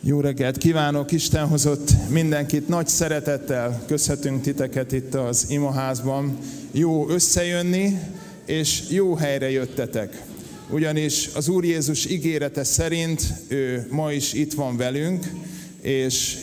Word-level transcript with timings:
Jó 0.00 0.20
reggelt 0.20 0.58
kívánok! 0.58 1.12
Isten 1.12 1.46
hozott 1.46 1.90
mindenkit 2.08 2.68
nagy 2.68 2.88
szeretettel. 2.88 3.82
Köszöntünk 3.86 4.42
titeket 4.42 4.92
itt 4.92 5.14
az 5.14 5.46
imaházban. 5.48 6.38
Jó 6.72 7.08
összejönni, 7.08 7.98
és 8.46 8.82
jó 8.90 9.14
helyre 9.14 9.50
jöttetek. 9.50 10.22
Ugyanis 10.70 11.30
az 11.34 11.48
Úr 11.48 11.64
Jézus 11.64 12.06
ígérete 12.06 12.64
szerint 12.64 13.22
ő 13.48 13.86
ma 13.90 14.12
is 14.12 14.32
itt 14.32 14.52
van 14.52 14.76
velünk, 14.76 15.32
és 15.80 16.36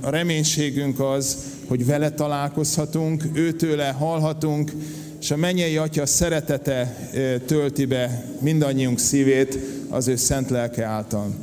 a 0.00 0.10
reménységünk 0.10 1.00
az, 1.00 1.36
hogy 1.66 1.86
vele 1.86 2.10
találkozhatunk, 2.10 3.24
őtőle 3.32 3.88
hallhatunk, 3.88 4.72
és 5.20 5.30
a 5.30 5.36
mennyei 5.36 5.76
Atya 5.76 6.06
szeretete 6.06 7.10
tölti 7.46 7.84
be 7.84 8.24
mindannyiunk 8.40 8.98
szívét 8.98 9.58
az 9.88 10.08
ő 10.08 10.16
szent 10.16 10.50
lelke 10.50 10.84
által. 10.84 11.34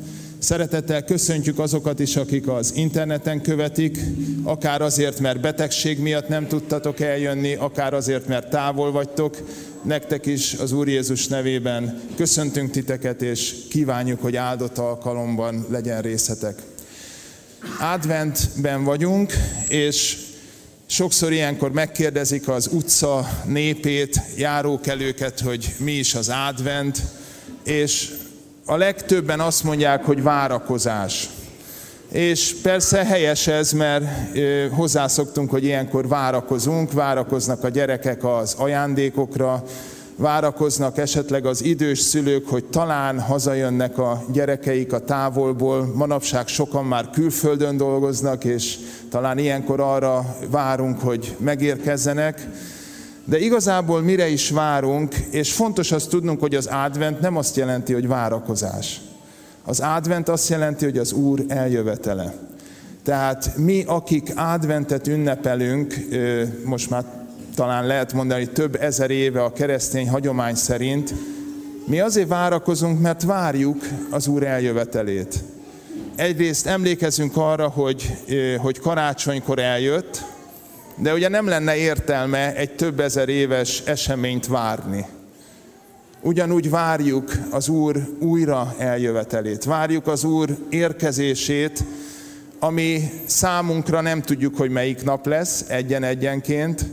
Szeretettel 0.42 1.04
köszöntjük 1.04 1.60
azokat 1.60 2.00
is, 2.00 2.16
akik 2.16 2.48
az 2.48 2.74
interneten 2.76 3.42
követik, 3.42 4.00
akár 4.44 4.82
azért, 4.82 5.20
mert 5.20 5.42
betegség 5.42 6.00
miatt 6.00 6.28
nem 6.28 6.48
tudtatok 6.48 7.00
eljönni, 7.00 7.56
akár 7.56 7.94
azért, 7.94 8.28
mert 8.28 8.50
távol 8.50 8.92
vagytok. 8.92 9.38
Nektek 9.84 10.26
is 10.26 10.54
az 10.54 10.72
Úr 10.72 10.88
Jézus 10.88 11.28
nevében 11.28 12.02
köszöntünk 12.16 12.72
titeket, 12.72 13.22
és 13.22 13.54
kívánjuk, 13.70 14.22
hogy 14.22 14.36
áldott 14.36 14.78
alkalomban 14.78 15.66
legyen 15.70 16.02
részetek. 16.02 16.62
Adventben 17.80 18.84
vagyunk, 18.84 19.34
és 19.68 20.18
sokszor 20.86 21.32
ilyenkor 21.32 21.72
megkérdezik 21.72 22.48
az 22.48 22.70
utca 22.72 23.42
népét, 23.46 24.22
járókelőket, 24.38 25.40
hogy 25.40 25.76
mi 25.78 25.92
is 25.92 26.16
az 26.16 26.32
advent, 26.48 27.02
és 27.64 28.10
a 28.72 28.78
legtöbben 28.78 29.40
azt 29.40 29.64
mondják, 29.64 30.06
hogy 30.06 30.24
várakozás. 30.24 31.30
És 32.12 32.56
persze 32.62 33.06
helyes 33.06 33.48
ez, 33.48 33.72
mert 33.72 34.06
hozzászoktunk, 34.72 35.50
hogy 35.50 35.64
ilyenkor 35.64 36.08
várakozunk, 36.08 36.92
várakoznak 36.92 37.64
a 37.64 37.70
gyerekek 37.70 38.24
az 38.24 38.56
ajándékokra, 38.58 39.64
várakoznak 40.16 40.98
esetleg 40.98 41.46
az 41.46 41.64
idős 41.64 42.00
szülők, 42.00 42.50
hogy 42.50 42.66
talán 42.66 43.20
hazajönnek 43.20 43.98
a 43.98 44.24
gyerekeik 44.34 44.94
a 44.94 45.00
távolból. 45.00 45.92
Manapság 45.96 46.48
sokan 46.48 46.86
már 46.86 47.10
külföldön 47.10 47.78
dolgoznak, 47.78 48.44
és 48.44 48.78
talán 49.10 49.38
ilyenkor 49.38 49.80
arra 49.80 50.36
várunk, 50.50 51.00
hogy 51.00 51.36
megérkezzenek. 51.40 52.48
De 53.26 53.40
igazából 53.40 54.02
mire 54.02 54.28
is 54.28 54.50
várunk, 54.50 55.16
és 55.16 55.54
fontos 55.54 55.92
azt 55.92 56.10
tudnunk, 56.10 56.40
hogy 56.40 56.56
az 56.56 56.66
advent 56.66 57.20
nem 57.20 57.38
azt 57.38 57.56
jelenti, 57.56 57.94
hogy 57.94 58.08
várakozás. 58.08 59.02
Az 59.66 59.80
advent 59.80 60.30
azt 60.30 60.50
jelenti, 60.50 60.86
hogy 60.86 60.98
az 60.98 61.12
Úr 61.12 61.44
eljövetele. 61.48 62.34
Tehát 63.04 63.58
mi, 63.58 63.84
akik 63.88 64.32
adventet 64.36 65.08
ünnepelünk, 65.08 65.96
most 66.64 66.90
már 66.90 67.04
talán 67.56 67.88
lehet 67.88 68.14
mondani 68.14 68.48
több 68.48 68.82
ezer 68.82 69.12
éve 69.12 69.44
a 69.44 69.54
keresztény 69.54 70.10
hagyomány 70.10 70.56
szerint, 70.56 71.14
mi 71.86 72.00
azért 72.00 72.28
várakozunk, 72.28 73.02
mert 73.02 73.24
várjuk 73.24 73.88
az 74.10 74.28
Úr 74.28 74.44
eljövetelét. 74.44 75.44
Egyrészt 76.16 76.68
emlékezünk 76.68 77.38
arra, 77.38 77.68
hogy, 77.68 78.18
hogy 78.58 78.80
karácsonykor 78.80 79.60
eljött, 79.60 80.26
de 80.96 81.14
ugye 81.14 81.28
nem 81.28 81.48
lenne 81.48 81.76
értelme 81.76 82.56
egy 82.56 82.76
több 82.76 83.00
ezer 83.00 83.30
éves 83.30 83.82
eseményt 83.86 84.48
várni. 84.48 85.06
Ugyanúgy 86.22 86.70
várjuk 86.70 87.32
az 87.52 87.68
Úr 87.68 88.08
újra 88.20 88.76
eljövetelét, 88.78 89.64
várjuk 89.64 90.08
az 90.08 90.24
Úr 90.24 90.58
érkezését, 90.70 91.84
ami 92.60 93.12
számunkra 93.26 94.02
nem 94.02 94.22
tudjuk, 94.22 94.58
hogy 94.58 94.70
melyik 94.70 95.04
nap 95.04 95.26
lesz, 95.26 95.66
egyen-egyenként, 95.68 96.86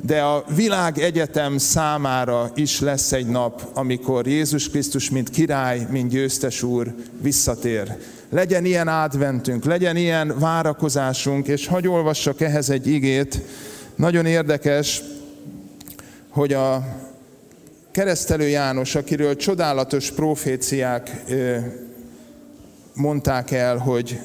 de 0.00 0.20
a 0.20 0.44
világ 0.54 0.98
egyetem 0.98 1.58
számára 1.58 2.50
is 2.54 2.80
lesz 2.80 3.12
egy 3.12 3.26
nap, 3.26 3.68
amikor 3.74 4.26
Jézus 4.26 4.70
Krisztus, 4.70 5.10
mint 5.10 5.30
király, 5.30 5.86
mint 5.90 6.10
győztes 6.10 6.62
úr 6.62 6.94
visszatér. 7.20 7.96
Legyen 8.32 8.64
ilyen 8.64 8.88
adventünk, 8.88 9.64
legyen 9.64 9.96
ilyen 9.96 10.38
várakozásunk, 10.38 11.46
és 11.46 11.66
hagy 11.66 11.88
olvassak 11.88 12.40
ehhez 12.40 12.70
egy 12.70 12.86
igét. 12.86 13.40
Nagyon 13.94 14.26
érdekes, 14.26 15.02
hogy 16.28 16.52
a 16.52 16.84
keresztelő 17.90 18.48
János, 18.48 18.94
akiről 18.94 19.36
csodálatos 19.36 20.10
proféciák 20.10 21.24
mondták 22.94 23.50
el, 23.50 23.76
hogy 23.76 24.20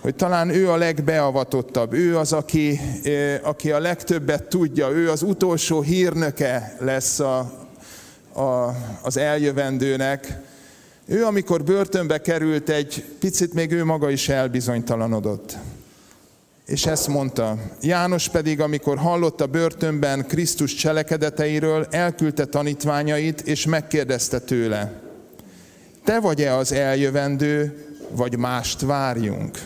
hogy 0.00 0.14
talán 0.14 0.48
ő 0.50 0.70
a 0.70 0.76
legbeavatottabb, 0.76 1.92
ő 1.92 2.18
az, 2.18 2.32
aki, 2.32 2.80
aki 3.42 3.70
a 3.70 3.78
legtöbbet 3.78 4.42
tudja, 4.42 4.90
ő 4.90 5.10
az 5.10 5.22
utolsó 5.22 5.80
hírnöke 5.80 6.76
lesz 6.78 7.20
a, 7.20 7.38
a, 8.32 8.74
az 9.02 9.16
eljövendőnek. 9.16 10.46
Ő, 11.10 11.24
amikor 11.24 11.64
börtönbe 11.64 12.20
került, 12.20 12.68
egy 12.68 13.04
picit 13.18 13.54
még 13.54 13.72
ő 13.72 13.84
maga 13.84 14.10
is 14.10 14.28
elbizonytalanodott. 14.28 15.56
És 16.66 16.86
ezt 16.86 17.08
mondta. 17.08 17.58
János 17.82 18.28
pedig, 18.28 18.60
amikor 18.60 18.98
hallotta 18.98 19.46
börtönben 19.46 20.26
Krisztus 20.26 20.74
cselekedeteiről, 20.74 21.86
elküldte 21.90 22.44
tanítványait, 22.44 23.40
és 23.40 23.66
megkérdezte 23.66 24.38
tőle, 24.38 25.00
te 26.04 26.20
vagy-e 26.20 26.54
az 26.54 26.72
eljövendő, 26.72 27.86
vagy 28.10 28.38
mást 28.38 28.80
várjunk? 28.80 29.58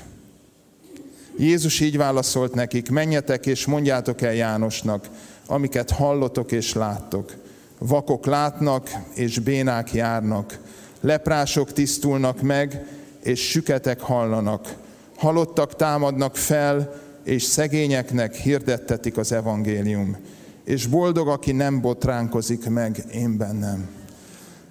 Jézus 1.39 1.81
így 1.81 1.97
válaszolt 1.97 2.55
nekik, 2.55 2.91
menjetek 2.91 3.47
és 3.47 3.67
mondjátok 3.67 4.23
el 4.23 4.35
Jánosnak, 4.35 5.09
amiket 5.47 5.91
hallotok 5.91 6.53
és 6.53 6.73
láttok. 6.73 7.35
Vakok 7.79 8.27
látnak, 8.27 8.91
és 9.15 9.39
bénák 9.39 9.93
járnak. 9.93 10.59
Leprások 11.03 11.73
tisztulnak 11.73 12.41
meg, 12.41 12.85
és 13.23 13.51
süketek 13.51 14.01
hallanak. 14.01 14.75
Halottak 15.17 15.77
támadnak 15.77 16.37
fel, 16.37 17.01
és 17.25 17.43
szegényeknek 17.43 18.35
hirdettetik 18.35 19.17
az 19.17 19.33
evangélium. 19.33 20.17
És 20.65 20.87
boldog, 20.87 21.29
aki 21.29 21.53
nem 21.53 21.81
botránkozik 21.81 22.69
meg 22.69 23.05
én 23.13 23.37
bennem. 23.37 23.89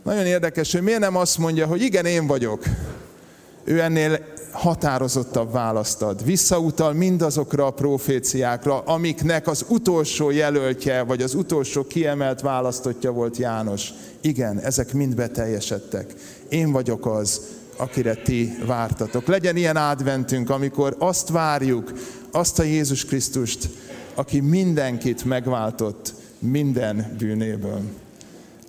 Nagyon 0.04 0.26
érdekes, 0.26 0.72
hogy 0.72 0.82
miért 0.82 1.00
nem 1.00 1.16
azt 1.16 1.38
mondja, 1.38 1.66
hogy 1.66 1.82
igen, 1.82 2.06
én 2.06 2.28
vagyok. 2.28 2.64
Ő 3.64 3.80
ennél 3.80 4.20
határozottabb 4.52 5.52
választ 5.52 6.02
ad. 6.02 6.26
Visszautal 6.26 6.94
mindazokra 6.94 7.66
a 7.66 7.72
proféciákra, 7.72 8.80
amiknek 8.80 9.48
az 9.48 9.66
utolsó 9.68 10.30
jelöltje, 10.30 11.02
vagy 11.04 11.22
az 11.22 11.34
utolsó 11.34 11.84
kiemelt 11.84 12.42
választottja 12.42 13.12
volt 13.12 13.38
János. 13.38 13.90
Igen, 14.22 14.60
ezek 14.60 14.94
mind 14.94 15.16
beteljesedtek. 15.16 16.14
Én 16.50 16.72
vagyok 16.72 17.06
az, 17.06 17.42
akire 17.78 18.14
ti 18.14 18.58
vártatok. 18.66 19.28
Legyen 19.28 19.56
ilyen 19.56 19.76
adventünk, 19.76 20.50
amikor 20.50 20.96
azt 21.00 21.30
várjuk, 21.30 21.92
azt 22.32 22.60
a 22.60 22.64
Jézus 22.64 23.06
Krisztust, 23.06 23.70
aki 24.16 24.40
mindenkit 24.40 25.26
megváltott 25.26 26.14
minden 26.40 27.16
bűnéből. 27.18 27.82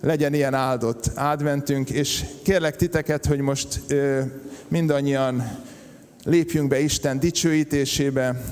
Legyen 0.00 0.34
ilyen 0.34 0.54
áldott 0.54 1.06
adventünk, 1.14 1.90
és 1.90 2.24
kérlek 2.42 2.76
titeket, 2.76 3.26
hogy 3.26 3.38
most 3.38 3.80
ö, 3.88 4.20
mindannyian 4.68 5.58
lépjünk 6.24 6.68
be 6.68 6.80
Isten 6.80 7.20
dicsőítésébe, 7.20 8.42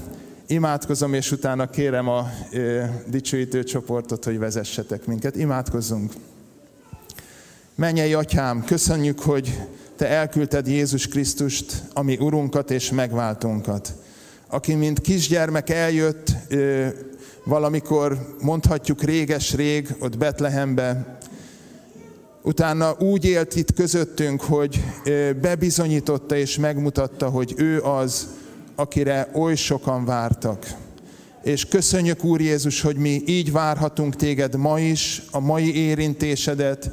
imádkozom, 0.46 1.14
és 1.14 1.32
utána 1.32 1.70
kérem 1.70 2.08
a 2.08 2.30
dicsőítő 3.06 3.64
csoportot, 3.64 4.24
hogy 4.24 4.38
vezessetek 4.38 5.06
minket. 5.06 5.36
Imádkozzunk. 5.36 6.12
Mennyei 7.74 8.14
atyám, 8.14 8.64
köszönjük, 8.64 9.20
hogy 9.20 9.58
te 9.96 10.08
elküldted 10.08 10.66
Jézus 10.66 11.08
Krisztust, 11.08 11.82
ami 11.92 12.16
Urunkat 12.20 12.70
és 12.70 12.90
megváltunkat, 12.90 13.94
aki 14.46 14.74
mint 14.74 15.00
kisgyermek 15.00 15.70
eljött 15.70 16.32
valamikor, 17.44 18.36
mondhatjuk 18.40 19.02
réges-rég, 19.02 19.94
ott 19.98 20.18
Betlehembe, 20.18 21.18
utána 22.42 22.96
úgy 22.98 23.24
élt 23.24 23.56
itt 23.56 23.74
közöttünk, 23.74 24.40
hogy 24.40 24.84
bebizonyította 25.40 26.36
és 26.36 26.58
megmutatta, 26.58 27.28
hogy 27.28 27.54
ő 27.56 27.80
az, 27.80 28.28
akire 28.74 29.28
oly 29.34 29.54
sokan 29.54 30.04
vártak. 30.04 30.66
És 31.42 31.64
köszönjük, 31.64 32.24
Úr 32.24 32.40
Jézus, 32.40 32.80
hogy 32.80 32.96
mi 32.96 33.22
így 33.26 33.52
várhatunk 33.52 34.16
téged 34.16 34.56
ma 34.56 34.80
is, 34.80 35.22
a 35.30 35.40
mai 35.40 35.74
érintésedet, 35.76 36.90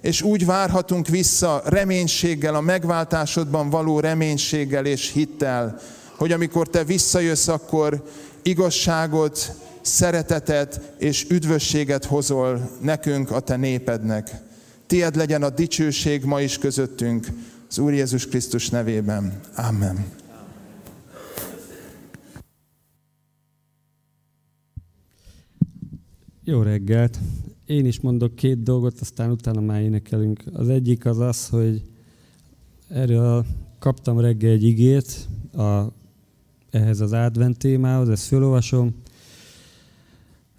és 0.00 0.22
úgy 0.22 0.46
várhatunk 0.46 1.08
vissza 1.08 1.62
reménységgel, 1.64 2.54
a 2.54 2.60
megváltásodban 2.60 3.70
való 3.70 4.00
reménységgel 4.00 4.86
és 4.86 5.12
hittel, 5.12 5.80
hogy 6.16 6.32
amikor 6.32 6.68
te 6.68 6.84
visszajössz, 6.84 7.48
akkor 7.48 8.04
igazságot, 8.42 9.52
szeretetet 9.80 10.80
és 10.98 11.26
üdvösséget 11.28 12.04
hozol 12.04 12.70
nekünk, 12.80 13.30
a 13.30 13.40
te 13.40 13.56
népednek. 13.56 14.30
Tied 14.94 15.16
legyen 15.16 15.42
a 15.42 15.50
dicsőség 15.50 16.24
ma 16.24 16.40
is 16.40 16.58
közöttünk, 16.58 17.26
Az 17.68 17.78
Úr 17.78 17.92
Jézus 17.92 18.28
Krisztus 18.28 18.68
nevében. 18.68 19.40
Amen. 19.56 20.04
Jó 26.44 26.62
reggelt! 26.62 27.18
Én 27.66 27.86
is 27.86 28.00
mondok 28.00 28.34
két 28.34 28.62
dolgot, 28.62 29.00
aztán 29.00 29.30
utána 29.30 29.60
már 29.60 29.80
énekelünk. 29.82 30.42
Az 30.52 30.68
egyik 30.68 31.04
az 31.04 31.18
az, 31.18 31.48
hogy 31.48 31.82
erről 32.88 33.46
kaptam 33.78 34.20
reggel 34.20 34.50
egy 34.50 34.64
igét 34.64 35.28
a, 35.52 35.82
ehhez 36.70 37.00
az 37.00 37.12
advent 37.12 37.58
témához, 37.58 38.08
ezt 38.08 38.26
felolvasom. 38.26 38.94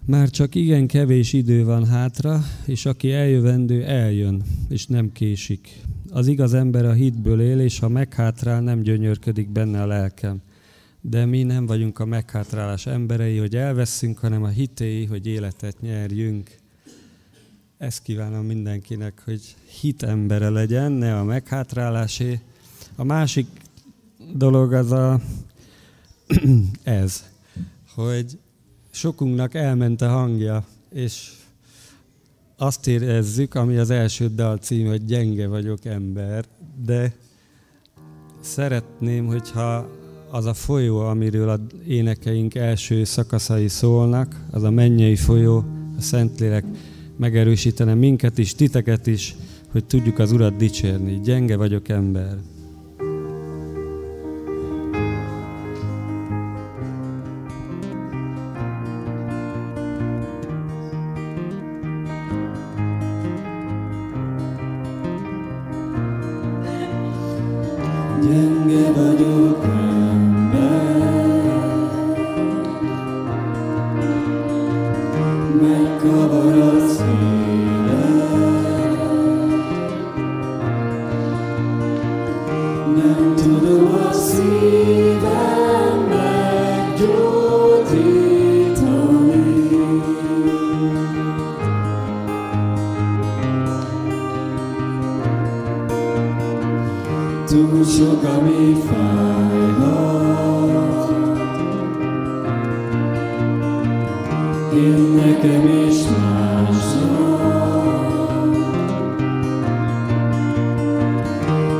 Már 0.06 0.30
csak 0.30 0.54
igen 0.54 0.86
kevés 0.86 1.32
idő 1.32 1.64
van 1.64 1.86
hátra, 1.86 2.40
és 2.64 2.86
aki 2.86 3.12
eljövendő, 3.12 3.84
eljön, 3.84 4.42
és 4.68 4.86
nem 4.86 5.12
késik. 5.12 5.80
Az 6.10 6.26
igaz 6.26 6.54
ember 6.54 6.84
a 6.84 6.92
hitből 6.92 7.40
él, 7.40 7.60
és 7.60 7.78
ha 7.78 7.88
meghátrál, 7.88 8.60
nem 8.60 8.80
gyönyörködik 8.82 9.48
benne 9.50 9.82
a 9.82 9.86
lelkem. 9.86 10.42
De 11.00 11.24
mi 11.24 11.42
nem 11.42 11.66
vagyunk 11.66 11.98
a 11.98 12.04
meghátrálás 12.04 12.86
emberei, 12.86 13.36
hogy 13.36 13.56
elveszünk, 13.56 14.18
hanem 14.18 14.42
a 14.42 14.48
hitéi, 14.48 15.04
hogy 15.04 15.26
életet 15.26 15.80
nyerjünk. 15.80 16.50
Ezt 17.78 18.02
kívánom 18.02 18.46
mindenkinek, 18.46 19.22
hogy 19.24 19.54
hit 19.80 20.02
embere 20.02 20.48
legyen, 20.48 20.92
ne 20.92 21.18
a 21.18 21.24
meghátrálásé. 21.24 22.40
A 22.96 23.04
másik 23.04 23.46
dolog 24.34 24.72
az 24.72 24.92
a, 24.92 25.20
ez, 26.82 27.24
hogy 27.94 28.38
sokunknak 28.96 29.54
elment 29.54 30.02
a 30.02 30.08
hangja, 30.08 30.64
és 30.92 31.32
azt 32.56 32.86
érezzük, 32.86 33.54
ami 33.54 33.76
az 33.76 33.90
első 33.90 34.28
dal 34.34 34.56
cím, 34.56 34.86
hogy 34.86 35.04
gyenge 35.04 35.46
vagyok 35.46 35.84
ember, 35.84 36.44
de 36.84 37.14
szeretném, 38.40 39.26
hogyha 39.26 39.88
az 40.30 40.44
a 40.44 40.54
folyó, 40.54 40.98
amiről 40.98 41.48
a 41.48 41.60
énekeink 41.86 42.54
első 42.54 43.04
szakaszai 43.04 43.68
szólnak, 43.68 44.44
az 44.50 44.62
a 44.62 44.70
mennyei 44.70 45.16
folyó, 45.16 45.64
a 45.98 46.00
Szentlélek 46.00 46.64
megerősítene 47.16 47.94
minket 47.94 48.38
is, 48.38 48.54
titeket 48.54 49.06
is, 49.06 49.34
hogy 49.70 49.84
tudjuk 49.84 50.18
az 50.18 50.32
Urat 50.32 50.56
dicsérni. 50.56 51.20
Gyenge 51.20 51.56
vagyok 51.56 51.88
ember. 51.88 52.36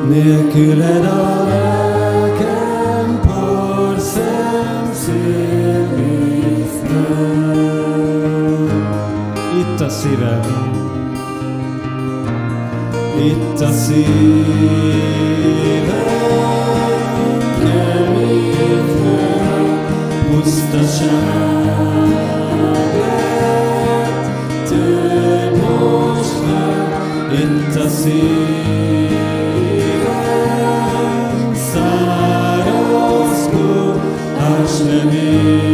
nélküled 0.08 1.04
a 1.04 1.44
lelkem 1.44 3.20
porszem 3.26 4.90
Itt 9.58 9.80
a 9.80 9.88
szívem, 9.88 10.40
itt 13.18 13.60
a 13.60 13.70
szívem, 13.72 14.04
keményben 17.58 18.86
pusztaság 20.30 21.66
lett, 22.98 24.68
te. 24.68 25.06
You. 35.12 35.65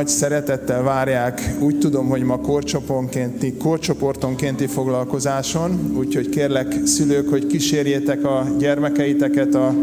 nagy 0.02 0.10
szeretettel 0.10 0.84
várják, 0.84 1.56
úgy 1.60 1.80
tudom, 1.80 2.08
hogy 2.08 2.22
ma 2.22 2.38
korcsoportonkénti, 2.38 3.54
korcsoportonkénti 3.54 4.68
foglalkozáson, 4.68 5.94
úgyhogy 5.98 6.30
kérlek 6.30 6.76
szülők, 6.86 7.30
hogy 7.30 7.48
kísérjétek 7.48 8.26
a 8.26 8.48
gyermekeiteket 8.60 9.56
a 9.56 9.74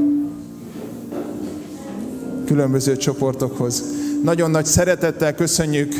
különböző 2.46 2.96
csoportokhoz. 2.96 3.84
Nagyon 4.22 4.50
nagy 4.50 4.64
szeretettel 4.64 5.34
köszönjük, 5.34 5.94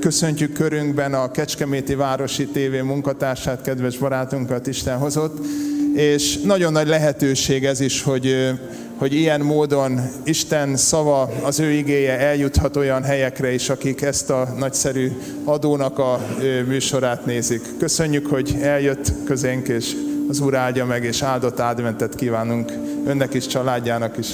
köszöntjük 0.00 0.52
körünkben 0.52 1.14
a 1.14 1.30
Kecskeméti 1.30 1.94
Városi 1.94 2.46
TV 2.46 2.84
munkatársát, 2.84 3.62
kedves 3.62 3.98
barátunkat 3.98 4.66
Isten 4.66 4.98
hozott, 4.98 5.46
és 5.94 6.40
nagyon 6.40 6.72
nagy 6.72 6.88
lehetőség 6.88 7.64
ez 7.64 7.80
is, 7.80 8.02
hogy 8.02 8.52
hogy 8.98 9.14
ilyen 9.14 9.40
módon 9.40 10.00
Isten 10.24 10.76
szava, 10.76 11.30
az 11.42 11.60
ő 11.60 11.70
igéje 11.70 12.18
eljuthat 12.18 12.76
olyan 12.76 13.02
helyekre 13.02 13.52
is, 13.52 13.68
akik 13.68 14.02
ezt 14.02 14.30
a 14.30 14.54
nagyszerű 14.58 15.10
adónak 15.44 15.98
a 15.98 16.20
műsorát 16.66 17.26
nézik. 17.26 17.62
Köszönjük, 17.78 18.26
hogy 18.26 18.56
eljött 18.60 19.12
közénk, 19.24 19.68
és 19.68 19.96
az 20.28 20.40
Úr 20.40 20.54
áldja 20.54 20.84
meg, 20.84 21.04
és 21.04 21.22
áldott 21.22 21.58
adventet 21.58 22.14
kívánunk 22.14 22.72
önnek 23.06 23.34
is, 23.34 23.46
családjának 23.46 24.18
is. 24.18 24.28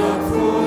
the 0.00 0.30
full. 0.30 0.59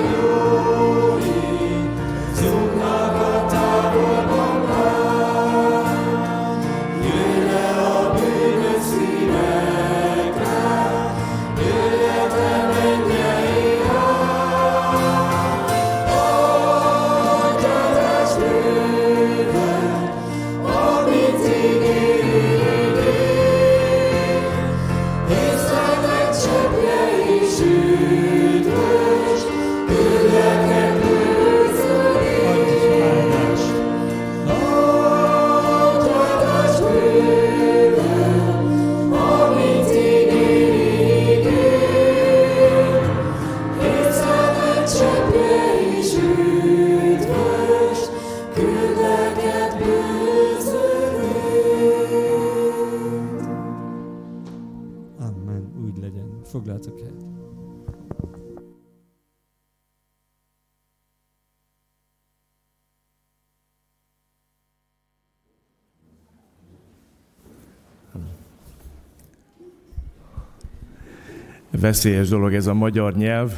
Veszélyes 71.94 72.30
dolog 72.30 72.54
ez 72.54 72.68
a 72.68 72.74
magyar 72.74 73.16
nyelv. 73.16 73.52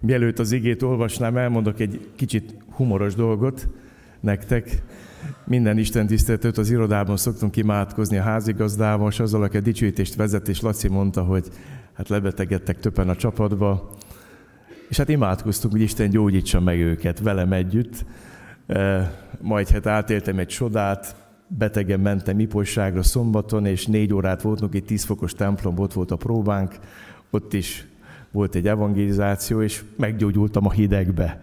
Mielőtt 0.00 0.38
az 0.38 0.52
igét 0.52 0.82
olvasnám, 0.82 1.36
elmondok 1.36 1.80
egy 1.80 2.10
kicsit 2.16 2.54
humoros 2.70 3.14
dolgot. 3.14 3.68
nektek. 4.20 4.82
Minden 5.44 5.78
Isten 5.78 6.06
tiszteletet 6.06 6.58
az 6.58 6.70
irodában 6.70 7.16
szoktunk 7.16 7.56
imádkozni 7.56 8.16
a 8.16 8.22
házigazdával, 8.22 9.10
és 9.10 9.20
azzal, 9.20 9.42
aki 9.42 9.56
a 9.56 9.60
dicsőítést 9.60 10.14
vezet, 10.14 10.48
és 10.48 10.60
Laci 10.60 10.88
mondta, 10.88 11.22
hogy 11.22 11.48
hát 11.92 12.08
lebetegedtek 12.08 12.78
többen 12.80 13.08
a 13.08 13.16
csapatba, 13.16 13.90
és 14.88 14.96
hát 14.96 15.08
imádkoztunk, 15.08 15.72
hogy 15.72 15.82
Isten 15.82 16.10
gyógyítsa 16.10 16.60
meg 16.60 16.78
őket 16.78 17.20
velem 17.20 17.52
együtt. 17.52 18.04
E, 18.66 19.12
majd 19.40 19.68
hát 19.68 19.86
átéltem 19.86 20.38
egy 20.38 20.48
csodát, 20.48 21.16
betegen 21.48 22.00
mentem 22.00 22.38
Ipolyságra 22.38 23.02
szombaton, 23.02 23.66
és 23.66 23.86
négy 23.86 24.12
órát 24.12 24.42
voltunk, 24.42 24.74
egy 24.74 24.84
tíz 24.84 25.04
fokos 25.04 25.32
templom, 25.32 25.78
ott 25.78 25.92
volt 25.92 26.10
a 26.10 26.16
próbánk, 26.16 26.78
ott 27.36 27.52
is 27.52 27.86
volt 28.30 28.54
egy 28.54 28.68
evangelizáció, 28.68 29.62
és 29.62 29.82
meggyógyultam 29.96 30.66
a 30.66 30.70
hidegbe. 30.70 31.40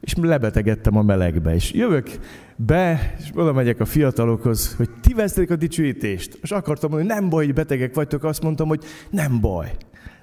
És 0.00 0.14
lebetegedtem 0.14 0.96
a 0.96 1.02
melegbe, 1.02 1.54
és 1.54 1.72
jövök 1.72 2.10
be, 2.56 3.14
és 3.18 3.30
oda 3.34 3.52
megyek 3.52 3.80
a 3.80 3.84
fiatalokhoz, 3.84 4.74
hogy 4.76 4.90
ti 5.00 5.14
vesztek 5.14 5.50
a 5.50 5.56
dicsőítést. 5.56 6.38
És 6.42 6.50
akartam 6.50 6.90
mondani, 6.90 7.10
hogy 7.10 7.20
nem 7.20 7.30
baj, 7.30 7.44
hogy 7.44 7.54
betegek 7.54 7.94
vagytok, 7.94 8.24
azt 8.24 8.42
mondtam, 8.42 8.68
hogy 8.68 8.84
nem 9.10 9.40
baj. 9.40 9.72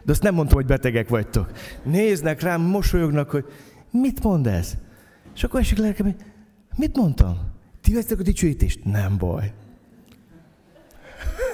De 0.03 0.11
azt 0.11 0.23
nem 0.23 0.33
mondtam, 0.33 0.57
hogy 0.57 0.65
betegek 0.65 1.09
vagytok. 1.09 1.51
Néznek 1.83 2.41
rám, 2.41 2.61
mosolyognak, 2.61 3.29
hogy 3.29 3.45
mit 3.91 4.23
mond 4.23 4.47
ez? 4.47 4.73
És 5.35 5.43
akkor 5.43 5.59
esik 5.59 5.77
lelkem, 5.77 6.05
hogy 6.05 6.15
mit 6.75 6.97
mondtam? 6.97 7.37
Ti 7.81 7.93
vesztek 7.93 8.19
a 8.19 8.23
dicsőítést? 8.23 8.79
Nem 8.83 9.17
baj. 9.17 9.51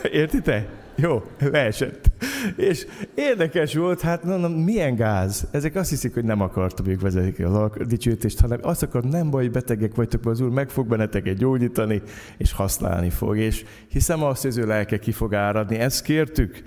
Értitek? 0.11 0.86
Jó, 0.99 1.23
leesett. 1.39 2.11
És 2.55 2.85
érdekes 3.15 3.75
volt, 3.75 4.01
hát 4.01 4.23
mondom, 4.23 4.51
milyen 4.51 4.95
gáz. 4.95 5.47
Ezek 5.51 5.75
azt 5.75 5.89
hiszik, 5.89 6.13
hogy 6.13 6.23
nem 6.23 6.41
akartam 6.41 6.85
ők 6.85 7.01
vezetik 7.01 7.45
a 7.45 7.71
dicsőítést, 7.87 8.39
hanem 8.39 8.59
azt 8.61 8.83
akar, 8.83 9.03
nem 9.03 9.29
baj, 9.29 9.47
betegek 9.47 9.95
vagytok, 9.95 10.23
mert 10.23 10.35
az 10.35 10.45
Úr 10.45 10.51
meg 10.51 10.69
fog 10.69 10.87
benneteket 10.87 11.37
gyógyítani, 11.37 12.01
és 12.37 12.51
használni 12.51 13.09
fog. 13.09 13.37
És 13.37 13.65
hiszem 13.89 14.23
azt, 14.23 14.41
hogy 14.41 14.51
az 14.51 14.57
ő 14.57 14.65
lelke 14.65 14.99
ki 14.99 15.11
fog 15.11 15.33
áradni. 15.33 15.77
Ezt 15.77 16.03
kértük. 16.03 16.63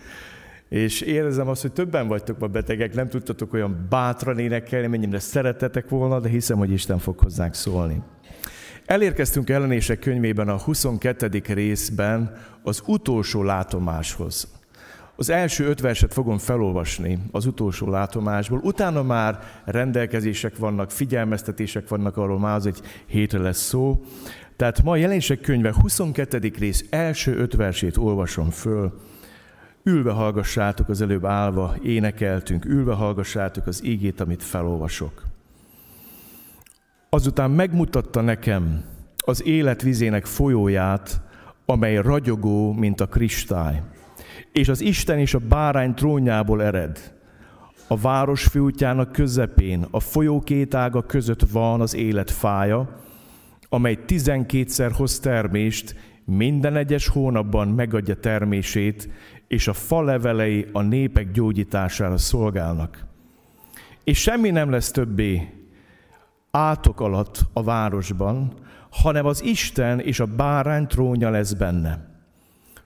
És 0.68 1.00
érzem 1.00 1.48
azt, 1.48 1.62
hogy 1.62 1.72
többen 1.72 2.08
vagytok 2.08 2.38
ma 2.38 2.46
betegek, 2.46 2.94
nem 2.94 3.08
tudtatok 3.08 3.52
olyan 3.52 3.86
bátran 3.88 4.38
énekelni, 4.38 4.86
mennyire 4.86 5.18
szeretetek 5.18 5.88
volna, 5.88 6.20
de 6.20 6.28
hiszem, 6.28 6.58
hogy 6.58 6.70
Isten 6.70 6.98
fog 6.98 7.18
hozzánk 7.18 7.54
szólni. 7.54 8.02
Elérkeztünk 8.90 9.50
ellenések 9.50 9.98
könyvében 9.98 10.48
a 10.48 10.58
22. 10.58 11.42
részben 11.46 12.36
az 12.62 12.82
utolsó 12.86 13.42
látomáshoz. 13.42 14.48
Az 15.16 15.30
első 15.30 15.66
öt 15.66 15.80
verset 15.80 16.12
fogom 16.12 16.38
felolvasni 16.38 17.18
az 17.30 17.46
utolsó 17.46 17.88
látomásból, 17.88 18.60
utána 18.62 19.02
már 19.02 19.38
rendelkezések 19.64 20.56
vannak, 20.56 20.90
figyelmeztetések 20.90 21.88
vannak, 21.88 22.16
arról 22.16 22.38
már 22.38 22.54
az 22.54 22.66
egy 22.66 22.80
hétre 23.06 23.38
lesz 23.38 23.62
szó. 23.62 24.04
Tehát 24.56 24.82
ma 24.82 24.90
a 24.90 24.96
jelenések 24.96 25.40
könyve 25.40 25.74
22. 25.80 26.52
rész 26.58 26.84
első 26.90 27.36
öt 27.36 27.54
versét 27.54 27.96
olvasom 27.96 28.50
föl. 28.50 29.00
Ülve 29.82 30.10
hallgassátok 30.12 30.88
az 30.88 31.02
előbb 31.02 31.24
állva, 31.24 31.76
énekeltünk, 31.82 32.64
ülve 32.64 32.94
hallgassátok 32.94 33.66
az 33.66 33.84
ígét, 33.84 34.20
amit 34.20 34.42
felolvasok. 34.42 35.29
Azután 37.12 37.50
megmutatta 37.50 38.20
nekem 38.20 38.84
az 39.16 39.46
élet 39.46 39.82
vizének 39.82 40.26
folyóját, 40.26 41.20
amely 41.66 41.96
ragyogó, 41.96 42.72
mint 42.72 43.00
a 43.00 43.06
kristály, 43.06 43.82
és 44.52 44.68
az 44.68 44.80
Isten 44.80 45.18
és 45.18 45.34
a 45.34 45.38
bárány 45.38 45.94
trónjából 45.94 46.62
ered. 46.62 47.14
A 47.88 47.96
város 47.96 48.44
főútjának 48.44 49.12
közepén, 49.12 49.86
a 49.90 50.00
folyó 50.00 50.40
két 50.40 50.74
ága 50.74 51.02
között 51.02 51.50
van 51.52 51.80
az 51.80 51.94
élet 51.94 52.30
fája, 52.30 53.00
amely 53.68 54.04
tizenkétszer 54.04 54.92
hoz 54.92 55.18
termést, 55.18 55.94
minden 56.24 56.76
egyes 56.76 57.08
hónapban 57.08 57.68
megadja 57.68 58.14
termését, 58.14 59.08
és 59.48 59.68
a 59.68 59.72
fa 59.72 60.02
levelei 60.02 60.66
a 60.72 60.82
népek 60.82 61.30
gyógyítására 61.30 62.16
szolgálnak. 62.16 63.06
És 64.04 64.18
semmi 64.18 64.50
nem 64.50 64.70
lesz 64.70 64.90
többé 64.90 65.59
átok 66.50 67.00
alatt 67.00 67.40
a 67.52 67.62
városban, 67.62 68.52
hanem 68.90 69.26
az 69.26 69.42
Isten 69.42 70.00
és 70.00 70.20
a 70.20 70.26
bárány 70.26 70.86
trónja 70.86 71.30
lesz 71.30 71.52
benne. 71.52 72.08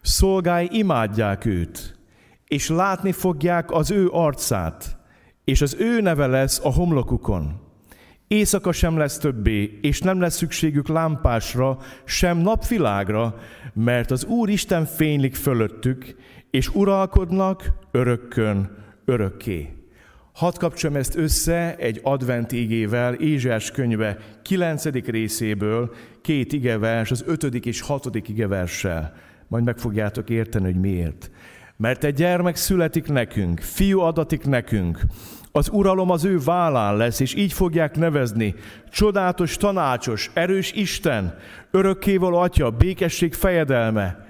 Szolgái 0.00 0.68
imádják 0.70 1.44
őt, 1.44 1.98
és 2.46 2.68
látni 2.68 3.12
fogják 3.12 3.70
az 3.70 3.90
ő 3.90 4.09
arcát, 4.12 4.96
és 5.44 5.61
az 5.62 5.77
ő 5.79 6.00
neve 6.00 6.27
lesz 6.27 6.61
a 6.64 6.72
homlokukon. 6.72 7.62
Éjszaka 8.29 8.72
sem 8.72 8.96
lesz 8.96 9.18
többé, 9.18 9.79
és 9.83 10.00
nem 10.00 10.20
lesz 10.20 10.37
szükségük 10.37 10.88
lámpásra, 10.88 11.79
sem 12.05 12.38
napvilágra, 12.38 13.35
mert 13.74 14.11
az 14.11 14.24
Úr 14.24 14.48
Isten 14.48 14.85
fénylik 14.85 15.35
fölöttük, 15.35 16.16
és 16.50 16.74
uralkodnak 16.74 17.72
örökkön, 17.90 18.77
örökké. 19.05 19.84
Hadd 20.35 20.59
kapcsolom 20.59 20.97
ezt 20.97 21.16
össze 21.16 21.77
egy 21.77 22.01
advent 22.03 22.53
igével, 22.53 23.14
Ézsás 23.14 23.70
könyve 23.70 24.16
9. 24.42 24.85
részéből, 25.07 25.94
két 26.23 26.53
igevers, 26.53 27.11
az 27.11 27.25
5. 27.27 27.42
és 27.42 27.81
6. 27.81 28.09
igeverssel. 28.29 29.14
Majd 29.49 29.64
meg 29.64 29.79
fogjátok 29.79 30.31
érteni, 30.31 30.64
hogy 30.64 30.81
miért. 30.81 31.31
Mert 31.77 32.05
egy 32.05 32.14
gyermek 32.14 32.57
születik 32.57 33.09
nekünk, 33.09 33.61
fiú 33.61 34.01
adatik 34.01 34.47
nekünk, 34.47 35.01
az 35.53 35.68
uralom 35.73 36.11
az 36.11 36.25
ő 36.25 36.38
vállán 36.38 36.97
lesz, 36.97 37.20
és 37.20 37.35
így 37.35 37.53
fogják 37.53 37.97
nevezni. 37.97 38.55
Csodálatos, 38.90 39.57
tanácsos, 39.57 40.31
erős 40.33 40.73
Isten, 40.73 41.35
örökkévaló 41.70 42.37
atya, 42.37 42.70
békesség 42.70 43.35
fejedelme, 43.35 44.27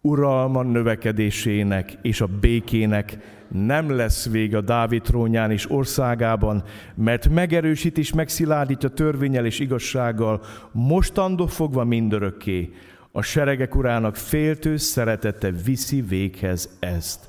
uralma 0.00 0.62
növekedésének 0.62 1.98
és 2.02 2.20
a 2.20 2.26
békének 2.40 3.18
nem 3.48 3.90
lesz 3.90 4.28
vég 4.28 4.54
a 4.54 4.60
Dávid 4.60 5.02
trónján 5.02 5.50
és 5.50 5.70
országában, 5.70 6.62
mert 6.94 7.28
megerősít 7.28 7.98
és 7.98 8.12
megszilárdít 8.12 8.84
a 8.84 8.90
törvényel 8.90 9.44
és 9.46 9.58
igazsággal, 9.58 10.42
mostandó 10.72 11.46
fogva 11.46 11.84
mindörökké. 11.84 12.72
A 13.12 13.22
seregek 13.22 13.74
urának 13.74 14.16
féltő 14.16 14.76
szeretete 14.76 15.50
viszi 15.50 16.00
véghez 16.00 16.76
ezt. 16.80 17.28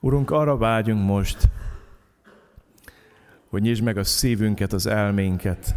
Urunk, 0.00 0.30
arra 0.30 0.56
vágyunk 0.56 1.06
most, 1.06 1.48
hogy 3.48 3.62
nyisd 3.62 3.82
meg 3.82 3.96
a 3.96 4.04
szívünket, 4.04 4.72
az 4.72 4.86
elménket, 4.86 5.74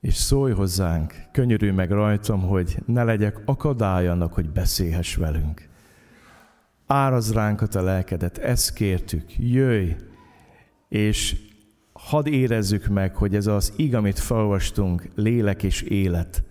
és 0.00 0.14
szólj 0.14 0.52
hozzánk, 0.52 1.14
könyörülj 1.32 1.70
meg 1.70 1.90
rajtam, 1.90 2.40
hogy 2.40 2.76
ne 2.86 3.04
legyek 3.04 3.40
akadály 3.44 4.08
annak, 4.08 4.32
hogy 4.32 4.50
beszélhess 4.50 5.14
velünk. 5.14 5.70
Áraz 6.86 7.32
ránk 7.32 7.62
a 7.74 7.82
lelkedet, 7.82 8.38
ezt 8.38 8.72
kértük, 8.72 9.38
jöjj, 9.38 9.90
és 10.88 11.36
hadd 11.92 12.26
érezzük 12.26 12.86
meg, 12.86 13.16
hogy 13.16 13.34
ez 13.34 13.46
az 13.46 13.72
ig, 13.76 13.94
amit 13.94 14.18
felolvastunk, 14.18 15.08
lélek 15.14 15.62
és 15.62 15.82
élet. 15.82 16.42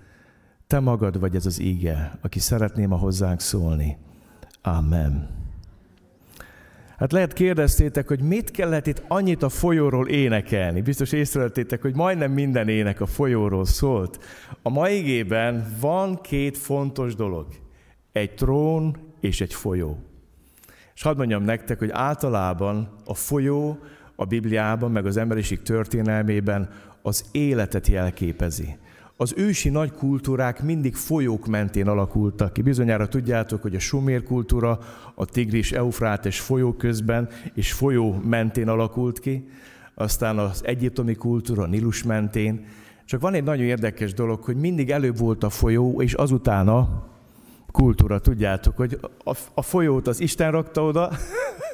Te 0.67 0.79
magad 0.79 1.19
vagy 1.19 1.35
ez 1.35 1.45
az 1.45 1.59
ige, 1.59 2.17
aki 2.21 2.39
szeretném 2.39 2.91
a 2.91 2.97
hozzánk 2.97 3.39
szólni. 3.39 3.97
Amen. 4.61 5.29
Hát 6.97 7.11
lehet 7.11 7.33
kérdeztétek, 7.33 8.07
hogy 8.07 8.21
mit 8.21 8.51
kellett 8.51 8.87
itt 8.87 9.03
annyit 9.07 9.43
a 9.43 9.49
folyóról 9.49 10.07
énekelni. 10.07 10.81
Biztos 10.81 11.11
észrevettétek, 11.11 11.81
hogy 11.81 11.95
majdnem 11.95 12.31
minden 12.31 12.67
ének 12.67 13.01
a 13.01 13.05
folyóról 13.05 13.65
szólt. 13.65 14.19
A 14.61 14.69
mai 14.69 14.97
igében 14.97 15.75
van 15.79 16.21
két 16.21 16.57
fontos 16.57 17.15
dolog. 17.15 17.47
Egy 18.11 18.33
trón 18.33 18.97
és 19.19 19.41
egy 19.41 19.53
folyó. 19.53 19.97
És 20.95 21.01
hadd 21.01 21.17
mondjam 21.17 21.43
nektek, 21.43 21.79
hogy 21.79 21.89
általában 21.91 22.89
a 23.05 23.13
folyó 23.13 23.79
a 24.15 24.25
Bibliában, 24.25 24.91
meg 24.91 25.05
az 25.05 25.17
emberiség 25.17 25.61
történelmében 25.61 26.69
az 27.01 27.25
életet 27.31 27.87
jelképezi 27.87 28.77
az 29.21 29.33
ősi 29.35 29.69
nagy 29.69 29.91
kultúrák 29.91 30.63
mindig 30.63 30.95
folyók 30.95 31.47
mentén 31.47 31.87
alakultak 31.87 32.53
ki. 32.53 32.61
Bizonyára 32.61 33.07
tudjátok, 33.07 33.61
hogy 33.61 33.75
a 33.75 33.79
sumér 33.79 34.23
kultúra 34.23 34.79
a 35.15 35.25
Tigris 35.25 35.71
Eufrátes 35.71 36.39
folyó 36.39 36.73
közben 36.73 37.29
és 37.53 37.73
folyó 37.73 38.21
mentén 38.23 38.67
alakult 38.67 39.19
ki, 39.19 39.47
aztán 39.95 40.37
az 40.37 40.61
egyiptomi 40.65 41.15
kultúra 41.15 41.65
Nilus 41.65 42.03
mentén. 42.03 42.65
Csak 43.05 43.21
van 43.21 43.33
egy 43.33 43.43
nagyon 43.43 43.65
érdekes 43.65 44.13
dolog, 44.13 44.43
hogy 44.43 44.55
mindig 44.55 44.91
előbb 44.91 45.17
volt 45.17 45.43
a 45.43 45.49
folyó, 45.49 46.01
és 46.01 46.13
azután 46.13 46.67
a 46.67 47.03
kultúra. 47.71 48.19
Tudjátok, 48.19 48.77
hogy 48.77 48.99
a, 49.23 49.35
a 49.53 49.61
folyót 49.61 50.07
az 50.07 50.19
Isten 50.19 50.51
rakta 50.51 50.83
oda, 50.83 51.11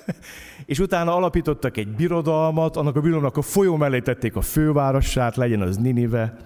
és 0.66 0.80
utána 0.80 1.16
alapítottak 1.16 1.78
egy 1.78 1.88
birodalmat, 1.88 2.78
annak 2.78 2.96
a 2.96 3.00
birodalomnak 3.00 3.38
a 3.38 3.42
folyó 3.42 3.76
mellé 3.76 4.00
tették 4.00 4.36
a 4.36 4.42
fővárosát, 4.42 5.36
legyen 5.36 5.62
az 5.62 5.78
Ninive, 5.78 6.38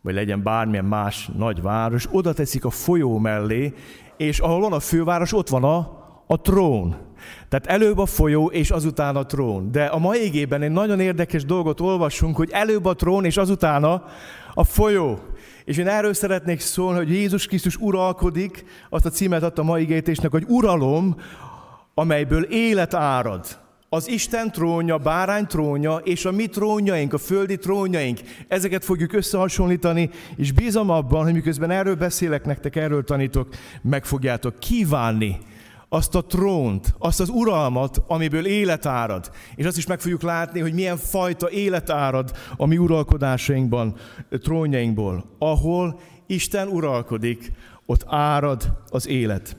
vagy 0.00 0.14
legyen 0.14 0.42
bármilyen 0.42 0.84
más 0.84 1.30
nagy 1.36 1.62
város, 1.62 2.08
oda 2.10 2.32
teszik 2.32 2.64
a 2.64 2.70
folyó 2.70 3.18
mellé, 3.18 3.74
és 4.16 4.38
ahol 4.38 4.60
van 4.60 4.72
a 4.72 4.80
főváros, 4.80 5.32
ott 5.32 5.48
van 5.48 5.64
a, 5.64 5.76
a 6.26 6.40
trón. 6.40 6.96
Tehát 7.48 7.66
előbb 7.66 7.98
a 7.98 8.06
folyó, 8.06 8.46
és 8.46 8.70
azután 8.70 9.16
a 9.16 9.26
trón. 9.26 9.72
De 9.72 9.84
a 9.84 9.98
mai 9.98 10.18
égében 10.18 10.62
egy 10.62 10.70
nagyon 10.70 11.00
érdekes 11.00 11.44
dolgot 11.44 11.80
olvasunk, 11.80 12.36
hogy 12.36 12.50
előbb 12.52 12.84
a 12.84 12.94
trón, 12.94 13.24
és 13.24 13.36
azután 13.36 13.84
a 14.54 14.64
folyó. 14.64 15.18
És 15.68 15.76
én 15.76 15.88
erről 15.88 16.14
szeretnék 16.14 16.60
szólni, 16.60 16.98
hogy 16.98 17.10
Jézus 17.10 17.46
Krisztus 17.46 17.76
uralkodik, 17.76 18.64
azt 18.90 19.04
a 19.04 19.10
címet 19.10 19.42
adta 19.42 19.62
mai 19.62 19.82
igétésnek, 19.82 20.30
hogy 20.30 20.44
uralom, 20.46 21.16
amelyből 21.94 22.42
élet 22.42 22.94
árad. 22.94 23.46
Az 23.88 24.08
Isten 24.08 24.52
trónja, 24.52 24.98
bárány 24.98 25.46
trónja 25.46 25.96
és 25.96 26.24
a 26.24 26.32
mi 26.32 26.46
trónjaink, 26.46 27.12
a 27.12 27.18
földi 27.18 27.56
trónjaink, 27.56 28.20
ezeket 28.48 28.84
fogjuk 28.84 29.12
összehasonlítani, 29.12 30.10
és 30.36 30.52
bízom 30.52 30.90
abban, 30.90 31.24
hogy 31.24 31.32
miközben 31.32 31.70
erről 31.70 31.96
beszélek 31.96 32.44
nektek, 32.44 32.76
erről 32.76 33.04
tanítok, 33.04 33.48
meg 33.82 34.04
fogjátok 34.04 34.58
kívánni 34.58 35.38
azt 35.88 36.14
a 36.14 36.24
trónt, 36.24 36.94
azt 36.98 37.20
az 37.20 37.28
uralmat, 37.28 38.02
amiből 38.06 38.46
élet 38.46 38.86
árad. 38.86 39.30
És 39.54 39.64
azt 39.64 39.76
is 39.76 39.86
meg 39.86 40.00
fogjuk 40.00 40.22
látni, 40.22 40.60
hogy 40.60 40.72
milyen 40.72 40.96
fajta 40.96 41.50
élet 41.50 41.90
árad 41.90 42.36
a 42.56 42.66
mi 42.66 42.78
uralkodásainkban, 42.78 43.96
trónjainkból. 44.30 45.24
Ahol 45.38 46.00
Isten 46.26 46.68
uralkodik, 46.68 47.52
ott 47.86 48.04
árad 48.06 48.72
az 48.90 49.08
élet. 49.08 49.56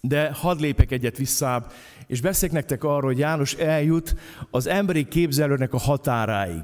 De 0.00 0.32
hadd 0.32 0.60
lépek 0.60 0.90
egyet 0.90 1.16
visszább, 1.16 1.72
és 2.06 2.20
beszélek 2.20 2.54
nektek 2.54 2.84
arról, 2.84 3.10
hogy 3.10 3.18
János 3.18 3.54
eljut 3.54 4.14
az 4.50 4.66
emberi 4.66 5.08
képzelőnek 5.08 5.74
a 5.74 5.78
határáig. 5.78 6.62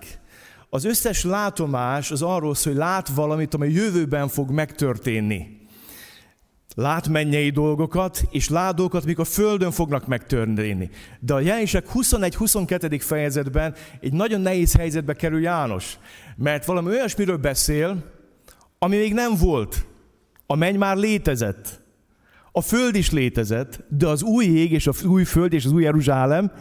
Az 0.70 0.84
összes 0.84 1.24
látomás 1.24 2.10
az 2.10 2.22
arról 2.22 2.54
szól, 2.54 2.72
hogy 2.72 2.82
lát 2.82 3.08
valamit, 3.08 3.54
amely 3.54 3.70
jövőben 3.70 4.28
fog 4.28 4.50
megtörténni. 4.50 5.55
Lát 6.78 7.08
mennyei 7.08 7.50
dolgokat, 7.50 8.24
és 8.30 8.48
lát 8.48 8.74
dolgokat, 8.74 9.02
amik 9.02 9.18
a 9.18 9.24
Földön 9.24 9.70
fognak 9.70 10.06
megtörténni. 10.06 10.90
De 11.20 11.34
a 11.34 11.40
jelenések 11.40 11.86
21-22. 11.94 13.00
fejezetben 13.02 13.74
egy 14.00 14.12
nagyon 14.12 14.40
nehéz 14.40 14.76
helyzetbe 14.76 15.14
kerül 15.14 15.40
János. 15.40 15.98
Mert 16.36 16.64
valami 16.64 16.88
olyasmiről 16.88 17.36
beszél, 17.36 18.04
ami 18.78 18.96
még 18.96 19.14
nem 19.14 19.36
volt. 19.36 19.86
A 20.46 20.56
menny 20.56 20.76
már 20.76 20.96
létezett. 20.96 21.80
A 22.52 22.60
föld 22.60 22.94
is 22.94 23.10
létezett, 23.10 23.84
de 23.88 24.06
az 24.06 24.22
új 24.22 24.44
ég 24.44 24.72
és 24.72 24.86
az 24.86 25.04
új 25.04 25.24
föld 25.24 25.52
és 25.52 25.64
az 25.64 25.72
új 25.72 25.82
Jeruzsálem 25.82 26.52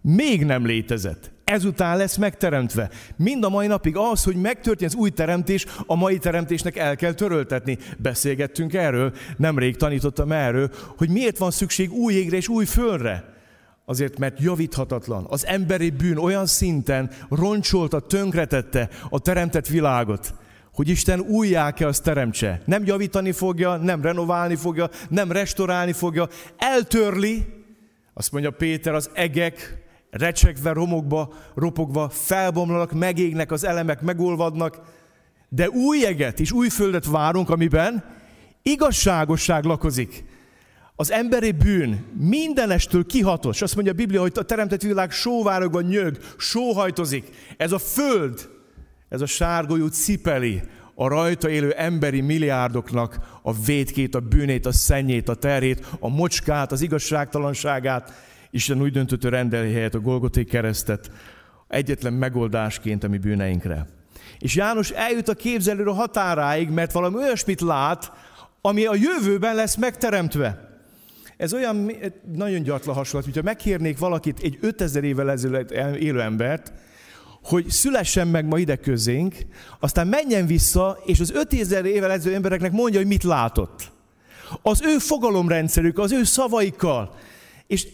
még 0.00 0.44
nem 0.44 0.66
létezett. 0.66 1.30
Ezután 1.48 1.96
lesz 1.96 2.16
megteremtve. 2.16 2.90
Mind 3.16 3.44
a 3.44 3.48
mai 3.48 3.66
napig 3.66 3.96
az, 3.96 4.24
hogy 4.24 4.36
megtörténjen 4.36 4.90
az 4.94 5.02
új 5.02 5.10
teremtés, 5.10 5.66
a 5.86 5.94
mai 5.94 6.18
teremtésnek 6.18 6.76
el 6.76 6.96
kell 6.96 7.12
töröltetni. 7.12 7.78
Beszélgettünk 7.98 8.74
erről, 8.74 9.12
nemrég 9.36 9.76
tanítottam 9.76 10.32
erről, 10.32 10.70
hogy 10.96 11.08
miért 11.08 11.38
van 11.38 11.50
szükség 11.50 11.92
új 11.92 12.14
égre 12.14 12.36
és 12.36 12.48
új 12.48 12.64
földre. 12.64 13.34
Azért, 13.84 14.18
mert 14.18 14.40
javíthatatlan. 14.40 15.26
Az 15.28 15.46
emberi 15.46 15.90
bűn 15.90 16.16
olyan 16.16 16.46
szinten 16.46 17.10
roncsolta, 17.28 18.00
tönkretette 18.00 18.88
a 19.10 19.18
teremtett 19.18 19.66
világot, 19.66 20.34
hogy 20.74 20.88
Isten 20.88 21.20
újjá 21.20 21.70
kell 21.70 21.88
azt 21.88 22.02
teremtse. 22.02 22.60
Nem 22.64 22.84
javítani 22.84 23.32
fogja, 23.32 23.76
nem 23.76 24.02
renoválni 24.02 24.56
fogja, 24.56 24.88
nem 25.08 25.32
restaurálni 25.32 25.92
fogja, 25.92 26.28
eltörli, 26.56 27.46
azt 28.14 28.32
mondja 28.32 28.50
Péter, 28.50 28.94
az 28.94 29.10
egek 29.12 29.86
recsegve, 30.10 30.72
romokba, 30.72 31.32
ropogva, 31.54 32.08
felbomlanak, 32.08 32.92
megégnek 32.92 33.52
az 33.52 33.64
elemek, 33.64 34.00
megolvadnak, 34.00 34.80
de 35.48 35.68
új 35.70 36.06
eget 36.06 36.40
és 36.40 36.52
új 36.52 36.68
földet 36.68 37.06
várunk, 37.06 37.50
amiben 37.50 38.04
igazságosság 38.62 39.64
lakozik. 39.64 40.24
Az 40.96 41.10
emberi 41.10 41.52
bűn 41.52 42.04
mindenestől 42.16 43.06
kihatos. 43.06 43.62
Azt 43.62 43.74
mondja 43.74 43.92
a 43.92 43.96
Biblia, 43.96 44.20
hogy 44.20 44.32
a 44.34 44.42
teremtett 44.42 44.82
világ 44.82 45.10
sóvárogva 45.10 45.80
nyög, 45.80 46.18
sóhajtozik. 46.36 47.28
Ez 47.56 47.72
a 47.72 47.78
föld, 47.78 48.48
ez 49.08 49.20
a 49.20 49.26
sárgolyú 49.26 49.86
cipeli 49.86 50.62
a 50.94 51.08
rajta 51.08 51.48
élő 51.48 51.70
emberi 51.70 52.20
milliárdoknak 52.20 53.18
a 53.42 53.52
védkét, 53.52 54.14
a 54.14 54.20
bűnét, 54.20 54.66
a 54.66 54.72
szennyét, 54.72 55.28
a 55.28 55.34
terét, 55.34 55.86
a 56.00 56.08
mocskát, 56.08 56.72
az 56.72 56.80
igazságtalanságát. 56.80 58.12
Isten 58.50 58.82
úgy 58.82 58.92
döntött, 58.92 59.22
hogy 59.22 59.30
rendeli 59.30 59.72
helyet 59.72 59.94
a 59.94 60.00
Golgoté 60.00 60.44
keresztet 60.44 61.10
egyetlen 61.68 62.12
megoldásként 62.12 63.04
a 63.04 63.08
mi 63.08 63.18
bűneinkre. 63.18 63.86
És 64.38 64.54
János 64.54 64.90
eljut 64.90 65.28
a 65.28 65.34
képzelőről 65.34 65.92
határáig, 65.92 66.68
mert 66.68 66.92
valami 66.92 67.16
olyasmit 67.16 67.60
lát, 67.60 68.12
ami 68.60 68.84
a 68.84 68.94
jövőben 68.94 69.54
lesz 69.54 69.76
megteremtve. 69.76 70.68
Ez 71.36 71.52
olyan 71.52 71.92
nagyon 72.34 72.62
gyatla 72.62 72.92
hasonlat, 72.92 73.26
hogyha 73.26 73.42
megkérnék 73.42 73.98
valakit, 73.98 74.38
egy 74.42 74.58
5000 74.60 75.04
évvel 75.04 75.30
ezelőtt 75.30 75.70
élő 75.96 76.20
embert, 76.20 76.72
hogy 77.42 77.68
szülessen 77.68 78.28
meg 78.28 78.44
ma 78.44 78.58
ide 78.58 78.76
közénk, 78.76 79.34
aztán 79.80 80.06
menjen 80.06 80.46
vissza, 80.46 80.98
és 81.04 81.20
az 81.20 81.30
5000 81.30 81.84
évvel 81.84 82.10
ezelőtt 82.10 82.36
embereknek 82.36 82.72
mondja, 82.72 82.98
hogy 82.98 83.08
mit 83.08 83.22
látott. 83.22 83.92
Az 84.62 84.82
ő 84.82 84.98
fogalomrendszerük, 84.98 85.98
az 85.98 86.12
ő 86.12 86.24
szavaikkal. 86.24 87.14
És 87.66 87.86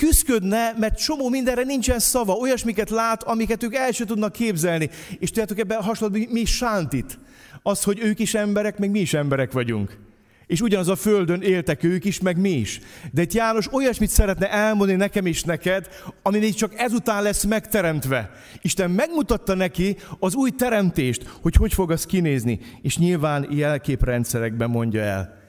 küzdködne, 0.00 0.74
mert 0.78 1.02
csomó 1.02 1.28
mindenre 1.28 1.62
nincsen 1.62 1.98
szava, 1.98 2.32
olyasmiket 2.32 2.90
lát, 2.90 3.22
amiket 3.22 3.62
ők 3.62 3.74
el 3.74 3.92
sem 3.92 4.06
tudnak 4.06 4.32
képzelni. 4.32 4.90
És 5.18 5.28
tudjátok 5.28 5.58
ebben 5.58 5.82
hasonlóan 5.82 6.26
mi 6.30 6.44
sántit. 6.44 7.18
Az, 7.62 7.82
hogy 7.82 7.98
ők 8.02 8.18
is 8.18 8.34
emberek, 8.34 8.78
meg 8.78 8.90
mi 8.90 9.00
is 9.00 9.14
emberek 9.14 9.52
vagyunk 9.52 9.98
és 10.46 10.60
ugyanaz 10.60 10.88
a 10.88 10.96
földön 10.96 11.40
éltek 11.40 11.84
ők 11.84 12.04
is, 12.04 12.20
meg 12.20 12.36
mi 12.36 12.50
is. 12.50 12.80
De 13.12 13.22
itt 13.22 13.32
János 13.32 13.72
olyasmit 13.72 14.10
szeretne 14.10 14.50
elmondani 14.50 14.98
nekem 14.98 15.26
is 15.26 15.44
neked, 15.44 15.88
ami 16.22 16.38
még 16.38 16.54
csak 16.54 16.72
ezután 16.76 17.22
lesz 17.22 17.44
megteremtve. 17.44 18.30
Isten 18.62 18.90
megmutatta 18.90 19.54
neki 19.54 19.96
az 20.18 20.34
új 20.34 20.50
teremtést, 20.50 21.22
hogy 21.42 21.54
hogy 21.54 21.72
fog 21.72 21.90
az 21.90 22.06
kinézni, 22.06 22.60
és 22.82 22.98
nyilván 22.98 23.46
jelképrendszerekben 23.50 24.70
mondja 24.70 25.00
el. 25.00 25.39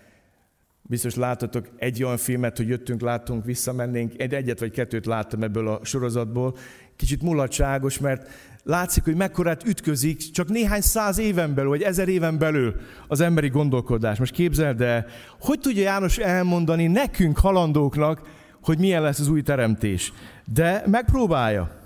Biztos 0.92 1.16
láttatok 1.16 1.70
egy 1.78 2.04
olyan 2.04 2.18
filmet, 2.18 2.58
hogy 2.58 2.68
jöttünk, 2.68 3.02
láttunk, 3.02 3.46
visszamennénk. 3.46 4.14
Egy 4.18 4.34
egyet 4.34 4.60
vagy 4.60 4.72
kettőt 4.72 5.06
láttam 5.06 5.44
ebből 5.44 5.68
a 5.68 5.80
sorozatból. 5.84 6.56
Kicsit 6.96 7.22
mulatságos, 7.22 8.00
mert 8.00 8.30
látszik, 8.64 9.04
hogy 9.04 9.16
mekkorát 9.16 9.68
ütközik 9.68 10.32
csak 10.32 10.50
néhány 10.50 10.82
száz 10.82 11.18
éven 11.18 11.54
belül, 11.54 11.70
vagy 11.70 11.82
ezer 11.82 12.08
éven 12.08 12.38
belül 12.38 12.76
az 13.08 13.22
emberi 13.22 13.48
gondolkodás. 13.48 14.20
Most 14.20 14.34
képzeld 14.34 14.82
el, 14.82 15.06
hogy 15.40 15.60
tudja 15.60 15.82
János 15.82 16.18
elmondani 16.18 16.88
nekünk 16.88 17.38
halandóknak, 17.40 18.22
hogy 18.62 18.78
milyen 18.78 19.02
lesz 19.02 19.20
az 19.20 19.28
új 19.28 19.42
teremtés. 19.42 20.14
De 20.54 20.84
megpróbálja. 20.86 21.81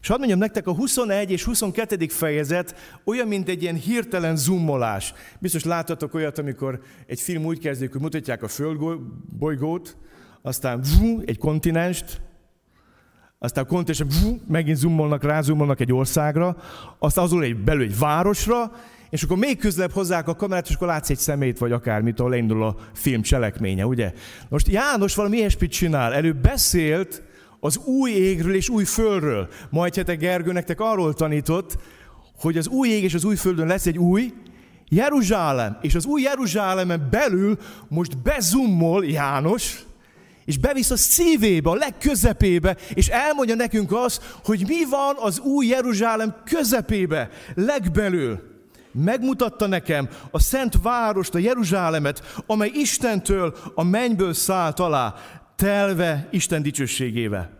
És 0.00 0.08
hadd 0.08 0.18
mondjam 0.18 0.38
nektek, 0.38 0.66
a 0.66 0.74
21 0.74 1.30
és 1.30 1.44
22. 1.44 2.06
fejezet 2.08 2.74
olyan, 3.04 3.28
mint 3.28 3.48
egy 3.48 3.62
ilyen 3.62 3.74
hirtelen 3.74 4.36
zoomolás. 4.36 5.12
Biztos 5.38 5.64
láttatok 5.64 6.14
olyat, 6.14 6.38
amikor 6.38 6.80
egy 7.06 7.20
film 7.20 7.44
úgy 7.44 7.58
kezdődik, 7.58 7.92
hogy 7.92 8.00
mutatják 8.00 8.42
a 8.42 8.48
földbolygót, 8.48 9.96
aztán 10.42 10.84
egy 11.24 11.38
kontinenst, 11.38 12.20
aztán 13.38 13.66
kontésen 13.66 14.08
megint 14.48 14.76
zoomolnak, 14.76 15.22
rázumolnak 15.22 15.80
egy 15.80 15.92
országra, 15.92 16.56
aztán 16.98 17.24
azul 17.24 17.42
egy 17.42 17.56
belül 17.56 17.82
egy 17.82 17.98
városra, 17.98 18.72
és 19.10 19.22
akkor 19.22 19.36
még 19.36 19.58
közelebb 19.58 19.92
hozzák 19.92 20.28
a 20.28 20.34
kamerát, 20.34 20.68
és 20.68 20.74
akkor 20.74 20.86
látsz 20.86 21.10
egy 21.10 21.18
szemét, 21.18 21.58
vagy 21.58 21.72
akármit, 21.72 22.20
ahol 22.20 22.34
indul 22.34 22.64
a 22.64 22.76
film 22.92 23.22
cselekménye, 23.22 23.86
ugye? 23.86 24.12
Most 24.48 24.68
János 24.68 25.14
valami 25.14 25.36
ilyesmit 25.36 25.70
csinál. 25.70 26.14
Elő 26.14 26.32
beszélt 26.32 27.22
az 27.60 27.76
új 27.76 28.10
égről 28.10 28.54
és 28.54 28.68
új 28.68 28.84
földről. 28.84 29.48
Majd 29.70 29.94
hetek 29.94 30.18
Gergő 30.18 30.52
nektek 30.52 30.80
arról 30.80 31.14
tanított, 31.14 31.78
hogy 32.40 32.56
az 32.56 32.68
új 32.68 32.88
ég 32.88 33.02
és 33.02 33.14
az 33.14 33.24
új 33.24 33.36
földön 33.36 33.66
lesz 33.66 33.86
egy 33.86 33.98
új 33.98 34.32
Jeruzsálem. 34.88 35.78
És 35.82 35.94
az 35.94 36.04
új 36.04 36.22
Jeruzsálemen 36.22 37.08
belül 37.10 37.58
most 37.88 38.18
bezummol 38.18 39.04
János, 39.04 39.82
és 40.44 40.58
bevisz 40.58 40.90
a 40.90 40.96
szívébe, 40.96 41.70
a 41.70 41.74
legközepébe, 41.74 42.76
és 42.94 43.08
elmondja 43.08 43.54
nekünk 43.54 43.92
azt, 43.92 44.22
hogy 44.44 44.64
mi 44.66 44.84
van 44.90 45.14
az 45.18 45.38
új 45.38 45.66
Jeruzsálem 45.66 46.34
közepébe, 46.44 47.30
legbelül. 47.54 48.48
Megmutatta 48.92 49.66
nekem 49.66 50.08
a 50.30 50.40
szent 50.40 50.74
várost, 50.82 51.34
a 51.34 51.38
Jeruzsálemet, 51.38 52.42
amely 52.46 52.70
Istentől 52.74 53.56
a 53.74 53.84
mennyből 53.84 54.32
szállt 54.32 54.80
alá, 54.80 55.14
telve 55.60 56.28
Isten 56.30 56.62
dicsőségével. 56.62 57.50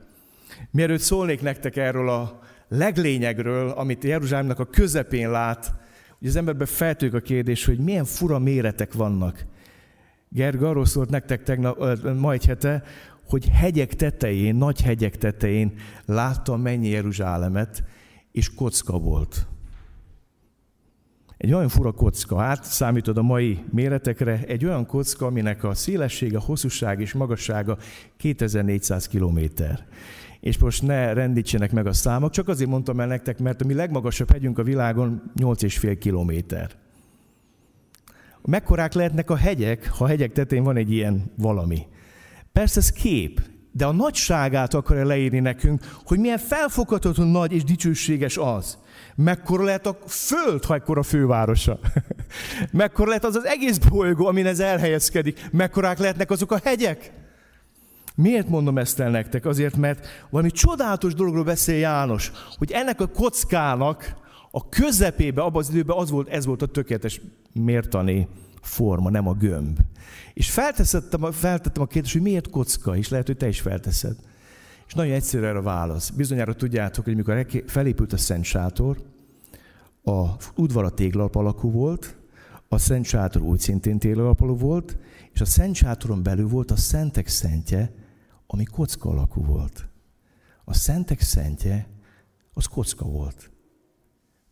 Mielőtt 0.70 1.00
szólnék 1.00 1.40
nektek 1.40 1.76
erről 1.76 2.08
a 2.08 2.40
leglényegről, 2.68 3.68
amit 3.68 4.04
Jeruzsálemnek 4.04 4.58
a 4.58 4.64
közepén 4.64 5.30
lát, 5.30 5.72
hogy 6.18 6.28
az 6.28 6.36
emberben 6.36 6.66
feltők 6.66 7.14
a 7.14 7.20
kérdés, 7.20 7.64
hogy 7.64 7.78
milyen 7.78 8.04
fura 8.04 8.38
méretek 8.38 8.92
vannak. 8.92 9.44
Gerga 10.28 10.68
arról 10.68 10.86
szólt 10.86 11.10
nektek 11.10 11.42
tegnap, 11.42 11.98
ma 12.18 12.32
egy 12.32 12.44
hete, 12.44 12.82
hogy 13.24 13.48
hegyek 13.52 13.94
tetején, 13.94 14.54
nagy 14.54 14.82
hegyek 14.82 15.16
tetején 15.16 15.72
láttam 16.04 16.60
mennyi 16.60 16.88
Jeruzsálemet, 16.88 17.84
és 18.32 18.54
kocka 18.54 18.98
volt. 18.98 19.46
Egy 21.40 21.52
olyan 21.52 21.68
fura 21.68 21.92
kocka, 21.92 22.38
hát 22.38 22.64
számítod 22.64 23.18
a 23.18 23.22
mai 23.22 23.58
méretekre, 23.70 24.42
egy 24.46 24.64
olyan 24.64 24.86
kocka, 24.86 25.26
aminek 25.26 25.64
a 25.64 25.74
szélessége, 25.74 26.38
hosszúság 26.38 27.00
és 27.00 27.12
magassága 27.12 27.78
2400 28.16 29.08
kilométer. 29.08 29.86
És 30.40 30.58
most 30.58 30.82
ne 30.82 31.12
rendítsenek 31.12 31.72
meg 31.72 31.86
a 31.86 31.92
számok, 31.92 32.30
csak 32.30 32.48
azért 32.48 32.70
mondtam 32.70 33.00
el 33.00 33.06
nektek, 33.06 33.38
mert 33.38 33.60
a 33.60 33.66
mi 33.66 33.74
legmagasabb 33.74 34.30
hegyünk 34.30 34.58
a 34.58 34.62
világon 34.62 35.22
8,5 35.36 35.96
kilométer. 36.00 36.70
Mekkorák 38.44 38.92
lehetnek 38.92 39.30
a 39.30 39.36
hegyek, 39.36 39.90
ha 39.90 40.04
a 40.04 40.08
hegyek 40.08 40.32
tetején 40.32 40.64
van 40.64 40.76
egy 40.76 40.92
ilyen 40.92 41.32
valami? 41.36 41.86
Persze 42.52 42.80
ez 42.80 42.92
kép, 42.92 43.49
de 43.72 43.86
a 43.86 43.92
nagyságát 43.92 44.74
akarja 44.74 45.06
leírni 45.06 45.40
nekünk, 45.40 45.80
hogy 46.04 46.18
milyen 46.18 46.38
felfoghatatlan 46.38 47.28
nagy 47.28 47.52
és 47.52 47.64
dicsőséges 47.64 48.36
az. 48.36 48.78
Mekkora 49.14 49.64
lehet 49.64 49.86
a 49.86 49.98
föld, 50.06 50.64
ha 50.64 50.74
ekkora 50.74 51.02
fővárosa. 51.02 51.78
Mekkora 52.72 53.08
lehet 53.08 53.24
az 53.24 53.36
az 53.36 53.46
egész 53.46 53.78
bolygó, 53.78 54.26
amin 54.26 54.46
ez 54.46 54.60
elhelyezkedik. 54.60 55.48
Mekkorák 55.52 55.98
lehetnek 55.98 56.30
azok 56.30 56.52
a 56.52 56.60
hegyek. 56.64 57.12
Miért 58.14 58.48
mondom 58.48 58.78
ezt 58.78 59.00
el 59.00 59.10
nektek? 59.10 59.46
Azért, 59.46 59.76
mert 59.76 60.06
valami 60.30 60.50
csodálatos 60.50 61.14
dologról 61.14 61.44
beszél 61.44 61.78
János, 61.78 62.32
hogy 62.58 62.70
ennek 62.70 63.00
a 63.00 63.06
kockának 63.06 64.16
a 64.50 64.68
közepébe, 64.68 65.42
abban 65.42 65.62
az 65.62 65.70
időben 65.70 65.96
az 65.96 66.10
volt, 66.10 66.28
ez 66.28 66.46
volt 66.46 66.62
a 66.62 66.66
tökéletes 66.66 67.20
mértani 67.52 68.28
forma, 68.60 69.10
nem 69.10 69.28
a 69.28 69.34
gömb. 69.34 69.78
És 70.34 70.50
feltettem, 70.50 71.32
feltettem 71.32 71.82
a 71.82 71.86
kérdést, 71.86 72.12
hogy 72.12 72.22
miért 72.22 72.50
kocka, 72.50 72.96
és 72.96 73.08
lehet, 73.08 73.26
hogy 73.26 73.36
te 73.36 73.48
is 73.48 73.60
felteszed. 73.60 74.16
És 74.86 74.94
nagyon 74.94 75.14
egyszerű 75.14 75.44
erre 75.44 75.58
a 75.58 75.62
válasz. 75.62 76.10
Bizonyára 76.10 76.54
tudjátok, 76.54 77.04
hogy 77.04 77.16
mikor 77.16 77.46
felépült 77.66 78.12
a 78.12 78.16
Szent 78.16 78.44
Sátor, 78.44 79.02
a 80.04 80.26
udvara 80.56 80.90
téglalap 80.90 81.34
alakú 81.34 81.70
volt, 81.70 82.16
a 82.68 82.78
Szent 82.78 83.04
Sátor 83.04 83.42
úgy 83.42 83.60
szintén 83.60 83.98
téglalap 83.98 84.40
alakú 84.40 84.58
volt, 84.58 84.96
és 85.32 85.40
a 85.40 85.44
Szent 85.44 85.74
Sátoron 85.74 86.22
belül 86.22 86.48
volt 86.48 86.70
a 86.70 86.76
Szentek 86.76 87.28
Szentje, 87.28 87.92
ami 88.46 88.64
kocka 88.64 89.08
alakú 89.08 89.44
volt. 89.44 89.88
A 90.64 90.74
Szentek 90.74 91.20
Szentje, 91.20 91.88
az 92.52 92.66
kocka 92.66 93.04
volt. 93.04 93.50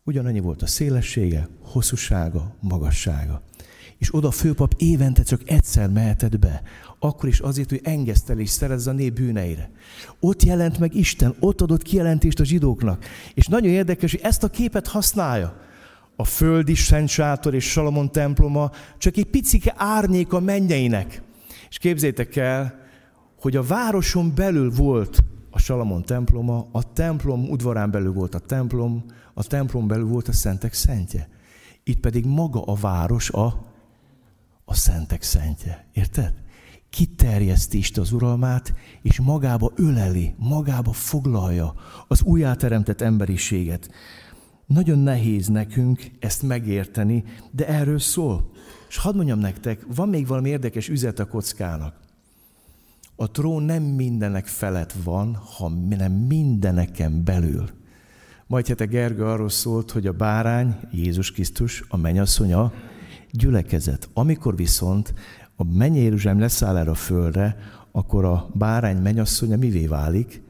Ugyanannyi 0.03 0.39
volt 0.39 0.61
a 0.61 0.67
szélessége, 0.67 1.47
hosszúsága, 1.61 2.55
magassága. 2.59 3.41
És 3.99 4.15
oda 4.15 4.27
a 4.27 4.31
főpap 4.31 4.73
évente 4.77 5.23
csak 5.23 5.41
egyszer 5.45 5.89
mehetett 5.89 6.39
be. 6.39 6.61
Akkor 6.99 7.29
is 7.29 7.39
azért, 7.39 7.69
hogy 7.69 7.81
engesztelés 7.83 8.49
szerezz 8.49 8.87
a 8.87 8.91
nép 8.91 9.13
bűneire. 9.13 9.71
Ott 10.19 10.43
jelent 10.43 10.79
meg 10.79 10.95
Isten, 10.95 11.35
ott 11.39 11.61
adott 11.61 11.81
kijelentést 11.81 12.39
a 12.39 12.45
zsidóknak. 12.45 13.05
És 13.33 13.47
nagyon 13.47 13.71
érdekes, 13.71 14.11
hogy 14.11 14.21
ezt 14.23 14.43
a 14.43 14.49
képet 14.49 14.87
használja. 14.87 15.59
A 16.15 16.23
földi 16.23 16.75
Szent 16.75 17.09
Sátor 17.09 17.53
és 17.53 17.71
Salamon 17.71 18.11
temploma 18.11 18.71
csak 18.97 19.17
egy 19.17 19.25
picike 19.25 19.73
árnyék 19.77 20.33
a 20.33 20.39
mennyeinek. 20.39 21.21
És 21.69 21.77
képzétek 21.77 22.35
el, 22.35 22.79
hogy 23.41 23.55
a 23.55 23.63
városon 23.63 24.31
belül 24.35 24.71
volt 24.71 25.23
a 25.49 25.59
Salamon 25.59 26.03
temploma, 26.03 26.67
a 26.71 26.93
templom 26.93 27.49
udvarán 27.49 27.91
belül 27.91 28.13
volt 28.13 28.35
a 28.35 28.39
templom, 28.39 29.03
a 29.33 29.43
templom 29.43 29.87
belül 29.87 30.07
volt 30.07 30.27
a 30.27 30.33
szentek 30.33 30.73
szentje. 30.73 31.29
Itt 31.83 31.99
pedig 31.99 32.25
maga 32.25 32.61
a 32.61 32.75
város 32.75 33.29
a, 33.29 33.68
a 34.69 34.73
szentek 34.73 35.21
szentje. 35.21 35.85
Érted? 35.93 36.33
Kiterjeszti 36.89 37.77
Isten 37.77 38.03
az 38.03 38.11
uralmát, 38.11 38.73
és 39.01 39.19
magába 39.19 39.71
öleli, 39.75 40.33
magába 40.37 40.91
foglalja 40.91 41.73
az 42.07 42.21
újjáteremtett 42.21 43.01
emberiséget. 43.01 43.91
Nagyon 44.65 44.99
nehéz 44.99 45.47
nekünk 45.47 46.11
ezt 46.19 46.41
megérteni, 46.41 47.23
de 47.51 47.67
erről 47.67 47.99
szól. 47.99 48.51
És 48.89 48.97
hadd 48.97 49.15
mondjam 49.15 49.39
nektek, 49.39 49.85
van 49.95 50.09
még 50.09 50.27
valami 50.27 50.49
érdekes 50.49 50.89
üzet 50.89 51.19
a 51.19 51.27
kockának. 51.27 51.95
A 53.15 53.31
trón 53.31 53.63
nem 53.63 53.83
mindenek 53.83 54.47
felett 54.47 54.93
van, 55.03 55.35
hanem 55.35 56.11
mindeneken 56.11 57.23
belül. 57.23 57.69
Majd 58.47 58.67
hete 58.67 58.85
Gergő 58.85 59.25
arról 59.25 59.49
szólt, 59.49 59.91
hogy 59.91 60.07
a 60.07 60.13
bárány, 60.13 60.75
Jézus 60.91 61.31
Krisztus, 61.31 61.83
a 61.87 61.97
mennyasszonya, 61.97 62.73
gyülekezet. 63.31 64.09
Amikor 64.13 64.55
viszont 64.55 65.13
a 65.55 65.63
mennyi 65.63 65.99
Jeruzsálem 65.99 66.39
leszáll 66.39 66.77
erre 66.77 66.89
a 66.89 66.95
földre, 66.95 67.57
akkor 67.91 68.25
a 68.25 68.49
bárány 68.53 68.97
mennyasszonya 68.97 69.57
mivé 69.57 69.87
válik? 69.87 70.41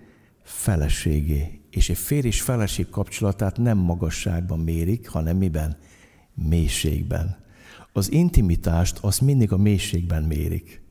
Feleségé. 0.43 1.61
És 1.69 1.89
egy 1.89 1.97
férj 1.97 2.27
és 2.27 2.41
feleség 2.41 2.89
kapcsolatát 2.89 3.57
nem 3.57 3.77
magasságban 3.77 4.59
mérik, 4.59 5.07
hanem 5.09 5.37
miben? 5.37 5.77
Mélységben. 6.33 7.37
Az 7.93 8.11
intimitást 8.11 8.97
azt 9.01 9.21
mindig 9.21 9.51
a 9.51 9.57
mélységben 9.57 10.23
mérik. 10.23 10.81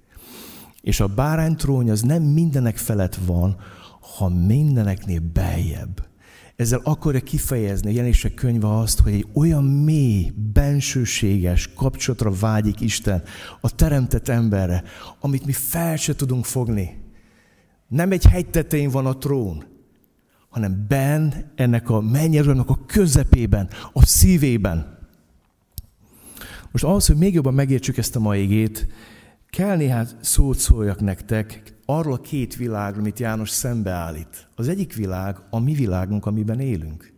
És 0.81 1.01
a 1.01 1.07
bárány 1.07 1.57
trónja 1.57 1.93
az 1.93 2.03
nem 2.03 2.23
mindenek 2.23 2.77
felett 2.77 3.15
van, 3.15 3.57
ha 4.17 4.29
mindeneknél 4.29 5.21
beljebb. 5.33 6.08
Ezzel 6.59 6.81
akarja 6.85 7.21
kifejezni 7.21 7.89
a 7.89 7.93
jelenések 7.93 8.35
könyve 8.35 8.79
azt, 8.79 9.01
hogy 9.01 9.13
egy 9.13 9.27
olyan 9.35 9.65
mély, 9.65 10.33
bensőséges 10.53 11.73
kapcsolatra 11.75 12.31
vágyik 12.31 12.81
Isten 12.81 13.23
a 13.61 13.75
teremtett 13.75 14.29
emberre, 14.29 14.83
amit 15.21 15.47
mi 15.47 15.53
fel 15.53 15.97
se 15.97 16.15
tudunk 16.15 16.45
fogni. 16.45 17.03
Nem 17.89 18.11
egy 18.13 18.25
hegy 18.25 18.51
tetején 18.51 18.91
van 18.91 19.07
a 19.07 19.19
trón, 19.19 19.65
hanem 20.49 20.85
ben 20.89 21.53
ennek 21.55 21.91
a 21.91 22.01
mennyezőnek 22.01 22.69
a 22.69 22.85
közepében, 22.87 23.69
a 23.93 24.07
szívében. 24.07 24.99
Most 26.71 26.85
ahhoz, 26.85 27.07
hogy 27.07 27.17
még 27.17 27.35
jobban 27.35 27.55
megértsük 27.55 27.97
ezt 27.97 28.17
a 28.17 28.21
mai 28.21 28.41
égét, 28.41 28.87
kell 29.51 29.77
néhány 29.77 30.07
szót 30.21 30.59
szóljak 30.59 31.01
nektek 31.01 31.78
arról 31.91 32.13
a 32.13 32.21
két 32.21 32.57
világról, 32.57 33.01
amit 33.01 33.19
János 33.19 33.51
szembeállít. 33.51 34.49
Az 34.55 34.69
egyik 34.69 34.95
világ 34.95 35.37
a 35.51 35.59
mi 35.59 35.75
világunk, 35.75 36.27
amiben 36.27 36.61
élünk. 36.61 37.13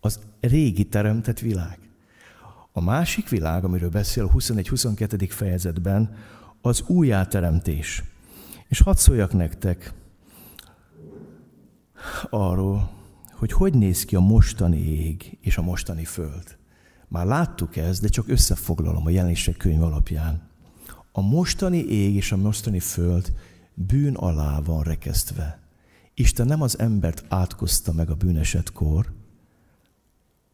Az 0.00 0.20
régi 0.40 0.84
teremtett 0.84 1.38
világ. 1.38 1.78
A 2.72 2.80
másik 2.80 3.28
világ, 3.28 3.64
amiről 3.64 3.88
beszél 3.88 4.24
a 4.24 4.32
21-22. 4.32 5.26
fejezetben, 5.30 6.14
az 6.60 6.82
újjáteremtés. 6.86 8.02
És 8.68 8.80
hadd 8.80 8.96
szóljak 8.96 9.32
nektek 9.32 9.92
arról, 12.30 12.90
hogy 13.32 13.52
hogy 13.52 13.74
néz 13.74 14.04
ki 14.04 14.16
a 14.16 14.20
mostani 14.20 14.78
ég 14.78 15.38
és 15.40 15.58
a 15.58 15.62
mostani 15.62 16.04
föld. 16.04 16.56
Már 17.08 17.26
láttuk 17.26 17.76
ezt, 17.76 18.02
de 18.02 18.08
csak 18.08 18.28
összefoglalom 18.28 19.06
a 19.06 19.10
jelenések 19.10 19.56
könyv 19.56 19.82
alapján. 19.82 20.47
A 21.18 21.20
mostani 21.20 21.78
ég 21.78 22.14
és 22.14 22.32
a 22.32 22.36
mostani 22.36 22.80
föld 22.80 23.32
bűn 23.74 24.14
alá 24.14 24.60
van 24.60 24.82
rekesztve. 24.82 25.60
Isten 26.14 26.46
nem 26.46 26.62
az 26.62 26.78
embert 26.78 27.24
átkozta 27.28 27.92
meg 27.92 28.10
a 28.10 28.14
bűnesetkor, 28.14 29.12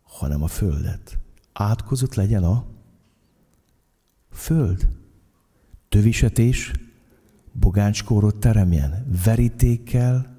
hanem 0.02 0.42
a 0.42 0.46
földet. 0.46 1.18
Átkozott 1.52 2.14
legyen 2.14 2.44
a 2.44 2.64
föld. 4.30 4.88
Tövisetés, 5.88 6.72
bogáncskórot 7.52 8.36
teremjen, 8.36 9.06
verítékkel 9.24 10.36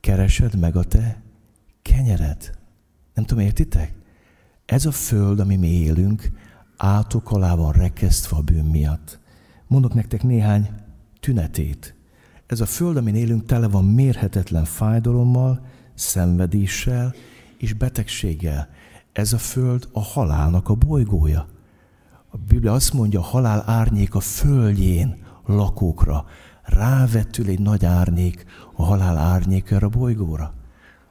keresed 0.00 0.58
meg 0.58 0.76
a 0.76 0.84
te 0.84 1.22
kenyered. 1.82 2.58
Nem 3.14 3.24
tudom, 3.24 3.44
értitek? 3.44 3.94
Ez 4.64 4.86
a 4.86 4.92
föld, 4.92 5.40
ami 5.40 5.56
mi 5.56 5.68
élünk, 5.68 6.30
átok 6.84 7.30
alá 7.30 7.54
van 7.54 7.72
rekesztve 7.72 8.36
a 8.36 8.40
bűn 8.40 8.64
miatt. 8.64 9.18
Mondok 9.66 9.94
nektek 9.94 10.22
néhány 10.22 10.70
tünetét. 11.20 11.94
Ez 12.46 12.60
a 12.60 12.66
föld, 12.66 12.96
amin 12.96 13.14
élünk, 13.14 13.46
tele 13.46 13.68
van 13.68 13.84
mérhetetlen 13.84 14.64
fájdalommal, 14.64 15.66
szenvedéssel 15.94 17.14
és 17.58 17.72
betegséggel. 17.72 18.68
Ez 19.12 19.32
a 19.32 19.38
föld 19.38 19.88
a 19.92 20.00
halálnak 20.00 20.68
a 20.68 20.74
bolygója. 20.74 21.48
A 22.28 22.36
Biblia 22.48 22.72
azt 22.72 22.92
mondja, 22.92 23.20
a 23.20 23.22
halál 23.22 23.62
árnyék 23.66 24.14
a 24.14 24.20
földjén 24.20 25.16
lakókra. 25.46 26.24
Rávetül 26.62 27.48
egy 27.48 27.60
nagy 27.60 27.84
árnyék 27.84 28.44
a 28.74 28.84
halál 28.84 29.18
árnyékára 29.18 29.86
a 29.86 29.90
bolygóra. 29.90 30.54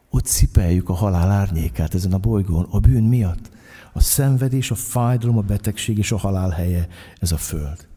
Ott 0.10 0.26
cipeljük 0.26 0.90
a 0.90 0.94
halál 0.94 1.30
árnyékát 1.30 1.94
ezen 1.94 2.14
a 2.14 2.18
bolygón, 2.18 2.68
a 2.70 2.80
bűn 2.80 3.04
miatt. 3.04 3.60
A 3.94 4.00
szenvedés, 4.00 4.72
a 4.72 4.76
fájdalom, 4.76 5.38
a 5.38 5.42
betegség 5.42 5.98
és 5.98 6.12
a 6.12 6.18
halál 6.18 6.50
helye 6.50 6.88
ez 7.20 7.32
a 7.32 7.38
föld. 7.38 7.88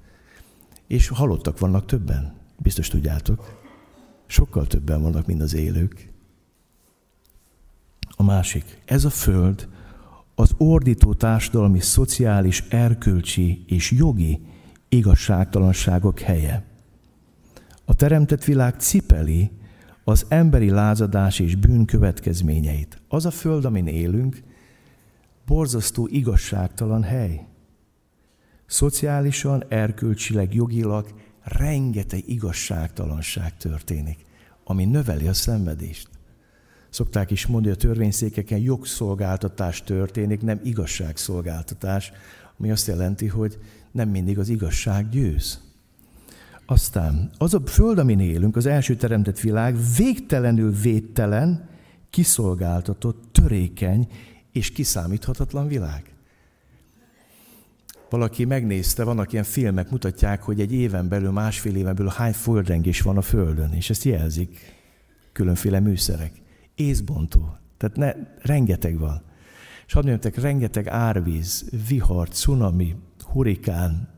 És 0.87 1.09
halottak 1.09 1.59
vannak 1.59 1.87
többen, 1.87 2.35
biztos 2.59 2.89
tudjátok. 2.89 3.63
Sokkal 4.27 4.67
többen 4.67 5.03
vannak, 5.03 5.27
mint 5.27 5.43
az 5.43 5.55
élők. 5.55 6.13
A 8.17 8.23
másik, 8.23 8.79
ez 8.85 9.05
a 9.05 9.11
föld 9.11 9.69
az 10.35 10.55
ordító 10.59 11.15
társadalmi, 11.15 11.81
szociális, 11.81 12.61
erkölcsi 12.69 13.65
és 13.67 13.91
jogi 13.91 14.47
igazságtalanságok 14.89 16.21
helye. 16.21 16.65
A 17.85 17.95
teremtett 17.95 18.45
világ 18.45 18.81
cipeli 18.81 19.51
az 20.05 20.27
emberi 20.29 20.71
lázadás 20.71 21.39
és 21.39 21.55
bűn 21.55 21.85
következményeit. 21.85 23.01
Az 23.09 23.27
a 23.27 23.31
föld, 23.31 23.65
amin 23.65 23.87
élünk, 23.87 24.43
borzasztó 25.47 26.09
igazságtalan 26.11 27.03
hely. 27.03 27.47
Szociálisan, 28.67 29.65
erkölcsileg, 29.69 30.55
jogilag 30.55 31.15
rengeteg 31.43 32.29
igazságtalanság 32.29 33.57
történik, 33.57 34.19
ami 34.65 34.85
növeli 34.85 35.27
a 35.27 35.35
szenvedést. 35.35 36.09
Szokták 36.91 37.31
is 37.31 37.47
mondani, 37.47 37.75
hogy 37.75 37.85
a 37.85 37.87
törvényszékeken 37.87 38.59
jogszolgáltatás 38.59 39.83
történik, 39.83 40.43
nem 40.43 40.61
igazságszolgáltatás, 40.63 42.13
ami 42.59 42.71
azt 42.71 42.87
jelenti, 42.87 43.27
hogy 43.27 43.59
nem 43.93 44.09
mindig 44.09 44.39
az 44.39 44.49
igazság 44.49 45.09
győz. 45.09 45.63
Aztán 46.67 47.31
az 47.39 47.55
a 47.55 47.61
föld, 47.67 47.99
amin 47.99 48.21
élünk, 48.21 48.57
az 48.57 48.67
első 48.67 48.97
teremtett 48.97 49.41
világ 49.41 49.77
végtelenül 49.97 50.73
védtelen, 50.73 51.69
kiszolgáltatott, 52.11 53.23
törékeny 53.33 54.09
és 54.55 54.71
kiszámíthatatlan 54.71 55.69
világ. 55.69 56.13
Valaki 58.11 58.45
megnézte, 58.45 59.05
vannak 59.05 59.33
ilyen 59.33 59.45
filmek, 59.45 59.91
mutatják, 59.91 60.43
hogy 60.43 60.61
egy 60.61 60.73
éven 60.73 61.09
belül, 61.09 61.31
másfél 61.31 61.77
éven 61.77 61.95
belül 61.95 62.13
hány 62.17 62.33
földrengés 62.33 63.01
van 63.01 63.17
a 63.17 63.23
Földön, 63.23 63.73
és 63.73 63.91
ezt 63.91 64.05
jelzik 64.05 64.59
különféle 65.33 65.81
műszerek. 65.81 66.33
Észbontó. 66.75 67.57
Tehát 67.77 67.97
ne, 67.97 68.13
rengeteg 68.43 68.99
van. 68.99 69.23
És 69.87 69.93
hadd 69.93 70.07
mondjam, 70.07 70.33
rengeteg 70.37 70.89
árvíz, 70.89 71.71
vihar, 71.89 72.29
cunami, 72.29 72.97
hurikán, 73.23 74.09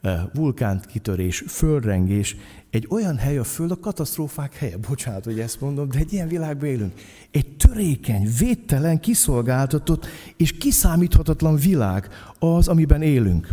eh, 0.00 0.22
vulkánkitörés, 0.32 1.44
földrengés, 1.46 2.36
egy 2.70 2.86
olyan 2.90 3.16
hely 3.16 3.38
a 3.38 3.44
Föld, 3.44 3.70
a 3.70 3.80
katasztrófák 3.80 4.54
helye, 4.54 4.76
bocsánat, 4.88 5.24
hogy 5.24 5.40
ezt 5.40 5.60
mondom, 5.60 5.88
de 5.88 5.98
egy 5.98 6.12
ilyen 6.12 6.28
világban 6.28 6.68
élünk. 6.68 6.92
Egy 7.30 7.56
törékeny, 7.56 8.28
védtelen, 8.38 9.00
kiszolgáltatott 9.00 10.06
és 10.36 10.52
kiszámíthatatlan 10.52 11.56
világ 11.56 12.08
az, 12.38 12.68
amiben 12.68 13.02
élünk. 13.02 13.48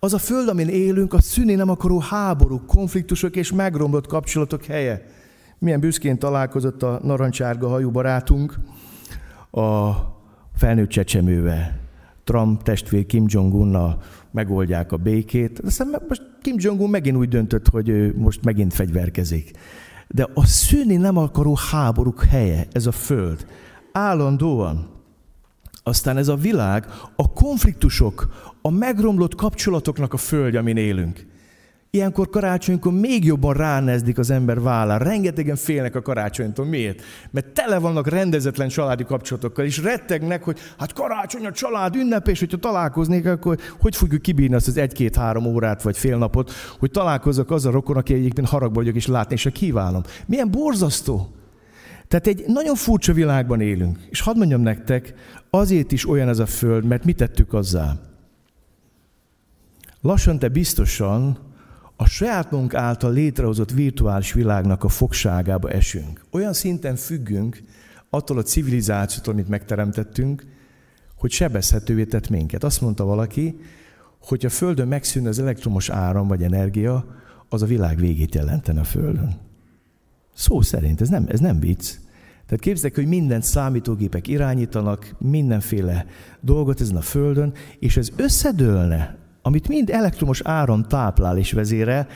Az 0.00 0.14
a 0.14 0.18
Föld, 0.18 0.48
amin 0.48 0.68
élünk, 0.68 1.12
a 1.12 1.20
szűni 1.20 1.54
nem 1.54 1.68
akaró 1.68 1.98
háborúk, 1.98 2.66
konfliktusok 2.66 3.36
és 3.36 3.52
megromlott 3.52 4.06
kapcsolatok 4.06 4.64
helye. 4.64 5.06
Milyen 5.58 5.80
büszkén 5.80 6.18
találkozott 6.18 6.82
a 6.82 7.00
narancsárga 7.02 7.68
hajú 7.68 7.90
barátunk 7.90 8.58
a 9.50 9.90
felnőtt 10.56 10.88
csecsemővel. 10.88 11.80
Trump 12.24 12.62
testvér 12.62 13.06
Kim 13.06 13.24
Jong-unnal 13.26 14.02
megoldják 14.30 14.92
a 14.92 14.96
békét. 14.96 15.58
Aztán 15.58 16.02
most 16.08 16.22
Kim 16.42 16.54
Jong-un 16.58 16.90
megint 16.90 17.16
úgy 17.16 17.28
döntött, 17.28 17.68
hogy 17.68 17.88
ő 17.88 18.14
most 18.16 18.44
megint 18.44 18.74
fegyverkezik. 18.74 19.50
De 20.08 20.28
a 20.34 20.46
szűni 20.46 20.96
nem 20.96 21.16
akaró 21.16 21.58
háborúk 21.70 22.24
helye, 22.24 22.66
ez 22.72 22.86
a 22.86 22.92
föld. 22.92 23.46
Állandóan. 23.92 24.88
Aztán 25.82 26.16
ez 26.16 26.28
a 26.28 26.36
világ, 26.36 26.86
a 27.16 27.32
konfliktusok, 27.32 28.28
a 28.62 28.70
megromlott 28.70 29.34
kapcsolatoknak 29.34 30.12
a 30.12 30.16
föld, 30.16 30.54
amin 30.54 30.76
élünk. 30.76 31.26
Ilyenkor 31.90 32.28
karácsonykor 32.28 32.92
még 32.92 33.24
jobban 33.24 33.54
ránezdik 33.54 34.18
az 34.18 34.30
ember 34.30 34.60
vállára. 34.60 35.04
Rengetegen 35.04 35.56
félnek 35.56 35.94
a 35.94 36.02
karácsonytól. 36.02 36.66
Miért? 36.66 37.02
Mert 37.30 37.46
tele 37.46 37.78
vannak 37.78 38.08
rendezetlen 38.08 38.68
családi 38.68 39.04
kapcsolatokkal, 39.04 39.64
és 39.64 39.82
rettegnek, 39.82 40.44
hogy 40.44 40.58
hát 40.78 40.92
karácsony 40.92 41.46
a 41.46 41.52
család 41.52 41.96
ünnep, 41.96 42.28
és 42.28 42.38
hogyha 42.38 42.56
találkoznék, 42.56 43.26
akkor 43.26 43.58
hogy 43.80 43.96
fogjuk 43.96 44.22
kibírni 44.22 44.54
azt 44.54 44.68
az 44.68 44.76
egy-két-három 44.76 45.46
órát, 45.46 45.82
vagy 45.82 45.98
fél 45.98 46.16
napot, 46.16 46.52
hogy 46.78 46.90
találkozzak 46.90 47.50
az 47.50 47.66
a 47.66 47.70
rokon, 47.70 47.96
aki 47.96 48.14
egyébként 48.14 48.48
haragba 48.48 48.74
vagyok, 48.74 48.94
és 48.94 49.06
látni, 49.06 49.34
és 49.34 49.48
kívánom. 49.52 50.02
Milyen 50.26 50.50
borzasztó! 50.50 51.32
Tehát 52.08 52.26
egy 52.26 52.44
nagyon 52.46 52.74
furcsa 52.74 53.12
világban 53.12 53.60
élünk. 53.60 53.98
És 54.10 54.20
hadd 54.20 54.36
mondjam 54.36 54.60
nektek, 54.60 55.14
azért 55.50 55.92
is 55.92 56.08
olyan 56.08 56.28
ez 56.28 56.38
a 56.38 56.46
föld, 56.46 56.84
mert 56.84 57.04
mit 57.04 57.16
tettük 57.16 57.52
azzá? 57.52 57.92
Lassan 60.00 60.38
te 60.38 60.48
biztosan 60.48 61.47
a 62.00 62.06
saját 62.06 62.50
magunk 62.50 62.74
által 62.74 63.12
létrehozott 63.12 63.70
virtuális 63.70 64.32
világnak 64.32 64.84
a 64.84 64.88
fogságába 64.88 65.70
esünk. 65.70 66.24
Olyan 66.30 66.52
szinten 66.52 66.96
függünk 66.96 67.62
attól 68.10 68.38
a 68.38 68.42
civilizációtól, 68.42 69.32
amit 69.32 69.48
megteremtettünk, 69.48 70.46
hogy 71.16 71.30
sebezhetővé 71.30 72.04
tett 72.04 72.28
minket. 72.28 72.64
Azt 72.64 72.80
mondta 72.80 73.04
valaki, 73.04 73.60
hogy 74.20 74.44
a 74.44 74.48
Földön 74.48 74.88
megszűnne 74.88 75.28
az 75.28 75.38
elektromos 75.38 75.88
áram 75.88 76.28
vagy 76.28 76.42
energia, 76.42 77.16
az 77.48 77.62
a 77.62 77.66
világ 77.66 77.98
végét 77.98 78.34
jelentene 78.34 78.80
a 78.80 78.84
Földön. 78.84 79.36
Szó 80.34 80.60
szerint, 80.60 81.00
ez 81.00 81.08
nem, 81.08 81.26
ez 81.28 81.40
nem 81.40 81.60
vicc. 81.60 81.94
Tehát 82.46 82.64
képzeljük, 82.64 82.98
hogy 82.98 83.06
minden 83.06 83.40
számítógépek 83.40 84.28
irányítanak, 84.28 85.14
mindenféle 85.18 86.06
dolgot 86.40 86.80
ezen 86.80 86.96
a 86.96 87.00
Földön, 87.00 87.52
és 87.78 87.96
ez 87.96 88.08
összedőlne 88.16 89.16
amit 89.48 89.68
mind 89.68 89.90
elektromos 89.90 90.40
áram 90.44 90.82
táplál 90.82 91.38
és 91.38 91.52
vezére, 91.52 92.06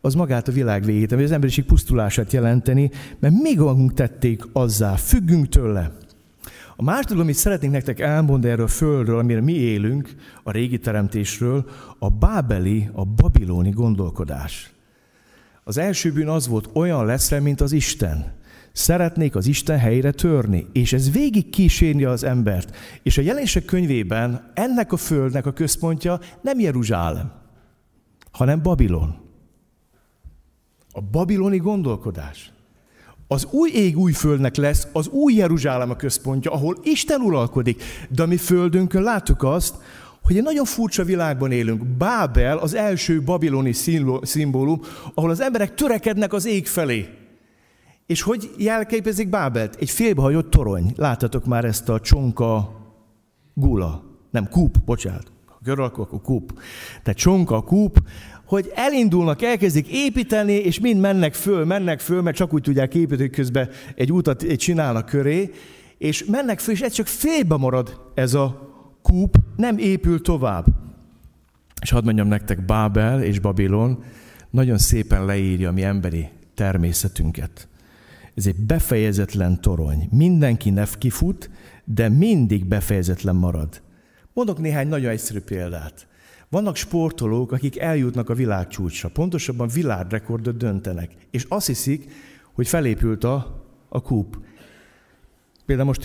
az 0.00 0.14
magát 0.14 0.48
a 0.48 0.52
világ 0.52 0.84
végét, 0.84 1.12
ami 1.12 1.22
az 1.22 1.32
emberiség 1.32 1.64
pusztulását 1.64 2.32
jelenteni, 2.32 2.90
mert 3.18 3.34
még 3.42 3.58
magunk 3.58 3.94
tették 3.94 4.42
azzá, 4.52 4.94
függünk 4.94 5.48
tőle. 5.48 5.92
A 6.76 6.82
második, 6.82 7.18
amit 7.18 7.34
szeretnénk 7.34 7.72
nektek 7.72 8.00
elmondani 8.00 8.52
erről 8.52 8.64
a 8.64 8.68
földről, 8.68 9.18
amire 9.18 9.40
mi 9.40 9.52
élünk, 9.52 10.14
a 10.42 10.50
régi 10.50 10.78
teremtésről, 10.78 11.68
a 11.98 12.10
bábeli, 12.10 12.90
a 12.92 13.04
babiloni 13.04 13.70
gondolkodás. 13.70 14.72
Az 15.64 15.78
első 15.78 16.12
bűn 16.12 16.28
az 16.28 16.48
volt, 16.48 16.70
olyan 16.72 17.06
lesz 17.06 17.30
mint 17.30 17.60
az 17.60 17.72
Isten. 17.72 18.32
Szeretnék 18.78 19.36
az 19.36 19.46
Isten 19.46 19.78
helyre 19.78 20.10
törni, 20.10 20.66
és 20.72 20.92
ez 20.92 21.10
végig 21.10 21.50
kísérni 21.50 22.04
az 22.04 22.24
embert. 22.24 22.76
És 23.02 23.18
a 23.18 23.22
jelenések 23.22 23.64
könyvében 23.64 24.50
ennek 24.54 24.92
a 24.92 24.96
földnek 24.96 25.46
a 25.46 25.52
központja 25.52 26.20
nem 26.40 26.60
Jeruzsálem, 26.60 27.32
hanem 28.30 28.62
Babilon. 28.62 29.16
A 30.92 31.00
babiloni 31.00 31.56
gondolkodás. 31.56 32.52
Az 33.28 33.46
új 33.50 33.70
ég 33.70 33.98
új 33.98 34.12
földnek 34.12 34.56
lesz 34.56 34.86
az 34.92 35.08
új 35.08 35.34
Jeruzsálem 35.34 35.90
a 35.90 35.96
központja, 35.96 36.50
ahol 36.50 36.76
Isten 36.82 37.20
uralkodik. 37.20 37.82
De 38.08 38.22
a 38.22 38.26
mi 38.26 38.36
földünkön 38.36 39.02
láttuk 39.02 39.42
azt, 39.42 39.74
hogy 40.22 40.36
egy 40.36 40.42
nagyon 40.42 40.64
furcsa 40.64 41.04
világban 41.04 41.52
élünk. 41.52 41.86
Bábel 41.86 42.58
az 42.58 42.74
első 42.74 43.22
babiloni 43.22 43.72
szimbólum, 44.22 44.80
ahol 45.14 45.30
az 45.30 45.40
emberek 45.40 45.74
törekednek 45.74 46.32
az 46.32 46.46
ég 46.46 46.66
felé. 46.66 47.17
És 48.08 48.22
hogy 48.22 48.50
jelképezik 48.58 49.28
Bábelt? 49.28 49.76
Egy 49.80 49.90
félbehagyott 49.90 50.50
torony. 50.50 50.92
Láttatok 50.96 51.44
már 51.44 51.64
ezt 51.64 51.88
a 51.88 52.00
csonka 52.00 52.76
gula. 53.54 54.04
Nem, 54.30 54.48
kúp, 54.48 54.78
bocsánat. 54.84 55.32
Ha 55.46 55.58
görög, 55.62 55.98
akkor 55.98 56.20
kúp. 56.20 56.52
Tehát 57.02 57.18
csonka, 57.18 57.62
kúp, 57.62 57.98
hogy 58.44 58.72
elindulnak, 58.74 59.42
elkezdik 59.42 59.86
építeni, 59.88 60.52
és 60.52 60.80
mind 60.80 61.00
mennek 61.00 61.34
föl, 61.34 61.64
mennek 61.64 62.00
föl, 62.00 62.22
mert 62.22 62.36
csak 62.36 62.52
úgy 62.52 62.62
tudják 62.62 62.94
építeni, 62.94 63.20
hogy 63.20 63.30
közben 63.30 63.68
egy 63.94 64.12
útat 64.12 64.42
egy 64.42 64.58
csinálnak 64.58 65.06
köré, 65.06 65.50
és 65.98 66.24
mennek 66.24 66.58
föl, 66.58 66.74
és 66.74 66.80
ez 66.80 66.92
csak 66.92 67.06
félbe 67.06 67.56
marad 67.56 68.00
ez 68.14 68.34
a 68.34 68.72
kúp, 69.02 69.36
nem 69.56 69.78
épül 69.78 70.22
tovább. 70.22 70.66
És 71.82 71.90
hadd 71.90 72.04
mondjam 72.04 72.28
nektek, 72.28 72.64
Bábel 72.64 73.22
és 73.22 73.38
Babilon 73.38 74.02
nagyon 74.50 74.78
szépen 74.78 75.24
leírja 75.24 75.68
a 75.68 75.72
mi 75.72 75.82
emberi 75.82 76.28
természetünket. 76.54 77.68
Ez 78.38 78.46
egy 78.46 78.56
befejezetlen 78.56 79.60
torony. 79.60 80.08
Mindenki 80.10 80.70
nev 80.70 80.88
kifut, 80.98 81.50
de 81.84 82.08
mindig 82.08 82.64
befejezetlen 82.64 83.36
marad. 83.36 83.82
Mondok 84.32 84.58
néhány 84.58 84.88
nagyon 84.88 85.10
egyszerű 85.10 85.40
példát. 85.40 86.06
Vannak 86.48 86.76
sportolók, 86.76 87.52
akik 87.52 87.78
eljutnak 87.78 88.28
a 88.28 88.34
világcsúcsra, 88.34 89.08
pontosabban 89.08 89.68
világrekordot 89.68 90.56
döntenek, 90.56 91.10
és 91.30 91.46
azt 91.48 91.66
hiszik, 91.66 92.12
hogy 92.52 92.68
felépült 92.68 93.24
a, 93.24 93.64
a 93.88 94.02
kúp. 94.02 94.38
Például 95.66 95.88
most 95.88 96.04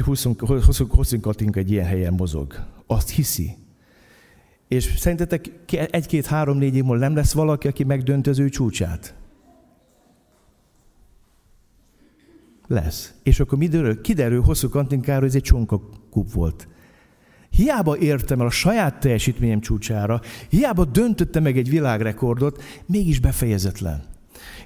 Hosszunk 0.90 1.22
Katinka 1.22 1.60
egy 1.60 1.72
ilyen 1.72 1.86
helyen 1.86 2.14
mozog. 2.14 2.66
Azt 2.88 3.10
hiszi. 3.10 3.56
És 4.68 4.94
szerintetek 4.98 5.52
egy-két-három-négy 5.92 6.76
év 6.76 6.84
múlva 6.84 7.04
nem 7.04 7.16
lesz 7.16 7.34
valaki, 7.34 7.68
aki 7.68 7.84
megdönti 7.84 8.30
az 8.30 8.40
ő 8.40 8.50
csúcsát? 8.50 9.16
Lesz. 12.68 13.14
És 13.24 13.39
akkor 13.39 13.57
mi 13.57 13.68
derül? 13.68 14.01
Kiderül 14.01 14.41
hosszú 14.41 14.70
kantinkáról, 14.70 15.28
ez 15.28 15.36
egy 15.36 15.41
csonka 15.41 15.82
kup 16.09 16.32
volt. 16.32 16.68
Hiába 17.49 17.97
értem 17.97 18.39
el 18.39 18.45
a 18.45 18.49
saját 18.49 18.99
teljesítményem 18.99 19.59
csúcsára, 19.59 20.22
hiába 20.49 20.86
döntötte 20.86 21.39
meg 21.39 21.57
egy 21.57 21.70
világrekordot, 21.70 22.64
mégis 22.86 23.20
befejezetlen. 23.20 24.03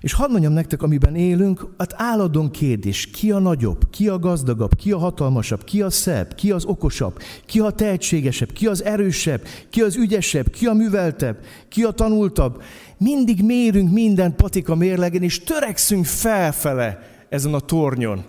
És 0.01 0.13
hadd 0.13 0.31
mondjam 0.31 0.53
nektek, 0.53 0.81
amiben 0.81 1.15
élünk, 1.15 1.67
hát 1.77 1.93
állandóan 1.97 2.51
kérdés, 2.51 3.09
ki 3.09 3.31
a 3.31 3.39
nagyobb, 3.39 3.89
ki 3.89 4.07
a 4.07 4.19
gazdagabb, 4.19 4.75
ki 4.75 4.91
a 4.91 4.97
hatalmasabb, 4.97 5.63
ki 5.63 5.81
a 5.81 5.89
szebb, 5.89 6.35
ki 6.35 6.51
az 6.51 6.65
okosabb, 6.65 7.19
ki 7.45 7.59
a 7.59 7.71
tehetségesebb, 7.71 8.51
ki 8.51 8.67
az 8.67 8.83
erősebb, 8.83 9.41
ki 9.69 9.81
az 9.81 9.95
ügyesebb, 9.95 10.49
ki 10.49 10.65
a 10.65 10.73
műveltebb, 10.73 11.37
ki 11.69 11.83
a 11.83 11.91
tanultabb. 11.91 12.61
Mindig 12.97 13.43
mérünk 13.43 13.91
minden 13.91 14.35
patika 14.35 14.75
mérlegen, 14.75 15.23
és 15.23 15.43
törekszünk 15.43 16.05
felfele 16.05 17.16
ezen 17.30 17.53
a 17.53 17.59
tornyon. 17.59 18.25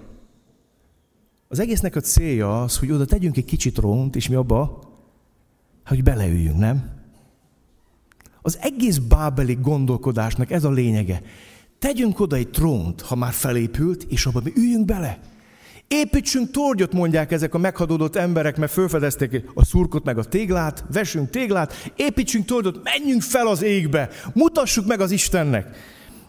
Az 1.49 1.59
egésznek 1.59 1.97
a 1.97 2.01
célja 2.01 2.63
az, 2.63 2.79
hogy 2.79 2.91
oda 2.91 3.05
tegyünk 3.05 3.37
egy 3.37 3.45
kicsit 3.45 3.75
trónt, 3.75 4.17
és 4.17 4.29
mi 4.29 4.35
abba, 4.35 4.81
hogy 5.87 6.03
beleüljünk, 6.03 6.59
nem? 6.59 6.97
Az 8.43 8.59
egész 8.61 8.97
bábeli 8.97 9.59
gondolkodásnak 9.61 10.51
ez 10.51 10.65
a 10.65 10.71
lényege. 10.71 11.23
Tegyünk 11.79 12.21
oda 12.21 12.37
egy 12.37 12.51
trónt, 12.51 13.01
ha 13.01 13.15
már 13.15 13.33
felépült, 13.33 14.03
és 14.09 14.27
abba 14.27 14.41
mi 14.45 14.53
üljünk 14.57 14.85
bele. 14.85 15.19
Építsünk 15.89 16.51
torgyot, 16.51 16.93
mondják 16.93 17.33
ezek 17.33 17.55
a 17.55 17.59
meghadódott 17.59 18.17
emberek, 18.17 18.57
mert 18.57 18.73
felfedezték 18.73 19.45
a 19.55 19.65
szurkot 19.65 20.05
meg 20.05 20.19
a 20.19 20.25
téglát, 20.25 20.85
vesünk 20.93 21.31
téglát, 21.31 21.93
építsünk 21.97 22.45
torgyot, 22.45 22.81
menjünk 22.83 23.23
fel 23.23 23.47
az 23.47 23.63
égbe, 23.63 24.09
mutassuk 24.35 24.87
meg 24.87 25.01
az 25.01 25.11
Istennek. 25.11 25.77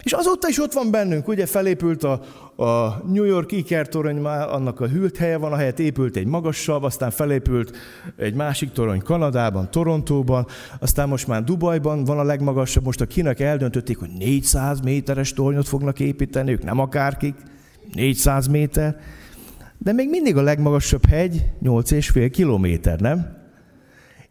És 0.03 0.11
azóta 0.11 0.47
is 0.47 0.59
ott 0.59 0.73
van 0.73 0.91
bennünk, 0.91 1.27
ugye 1.27 1.45
felépült 1.45 2.03
a, 2.03 2.21
a 2.59 3.01
New 3.07 3.23
York 3.23 3.51
ikertorony, 3.51 4.15
már 4.15 4.49
annak 4.49 4.79
a 4.79 4.87
hűlt 4.87 5.17
helye 5.17 5.37
van, 5.37 5.51
ahelyett 5.51 5.79
épült 5.79 6.15
egy 6.15 6.25
magasabb, 6.25 6.83
aztán 6.83 7.11
felépült 7.11 7.77
egy 8.17 8.33
másik 8.33 8.71
torony 8.71 9.01
Kanadában, 9.01 9.71
Torontóban, 9.71 10.45
aztán 10.79 11.07
most 11.07 11.27
már 11.27 11.43
Dubajban 11.43 12.03
van 12.03 12.19
a 12.19 12.23
legmagasabb, 12.23 12.83
most 12.83 13.01
a 13.01 13.05
kinek 13.05 13.39
eldöntötték, 13.39 13.97
hogy 13.97 14.09
400 14.17 14.79
méteres 14.79 15.33
tornyot 15.33 15.67
fognak 15.67 15.99
építeni, 15.99 16.51
ők 16.51 16.63
nem 16.63 16.79
akárkik, 16.79 17.35
400 17.93 18.47
méter, 18.47 18.99
de 19.77 19.91
még 19.91 20.09
mindig 20.09 20.37
a 20.37 20.41
legmagasabb 20.41 21.05
hegy 21.05 21.45
8,5 21.63 22.29
kilométer, 22.31 22.99
nem? 22.99 23.38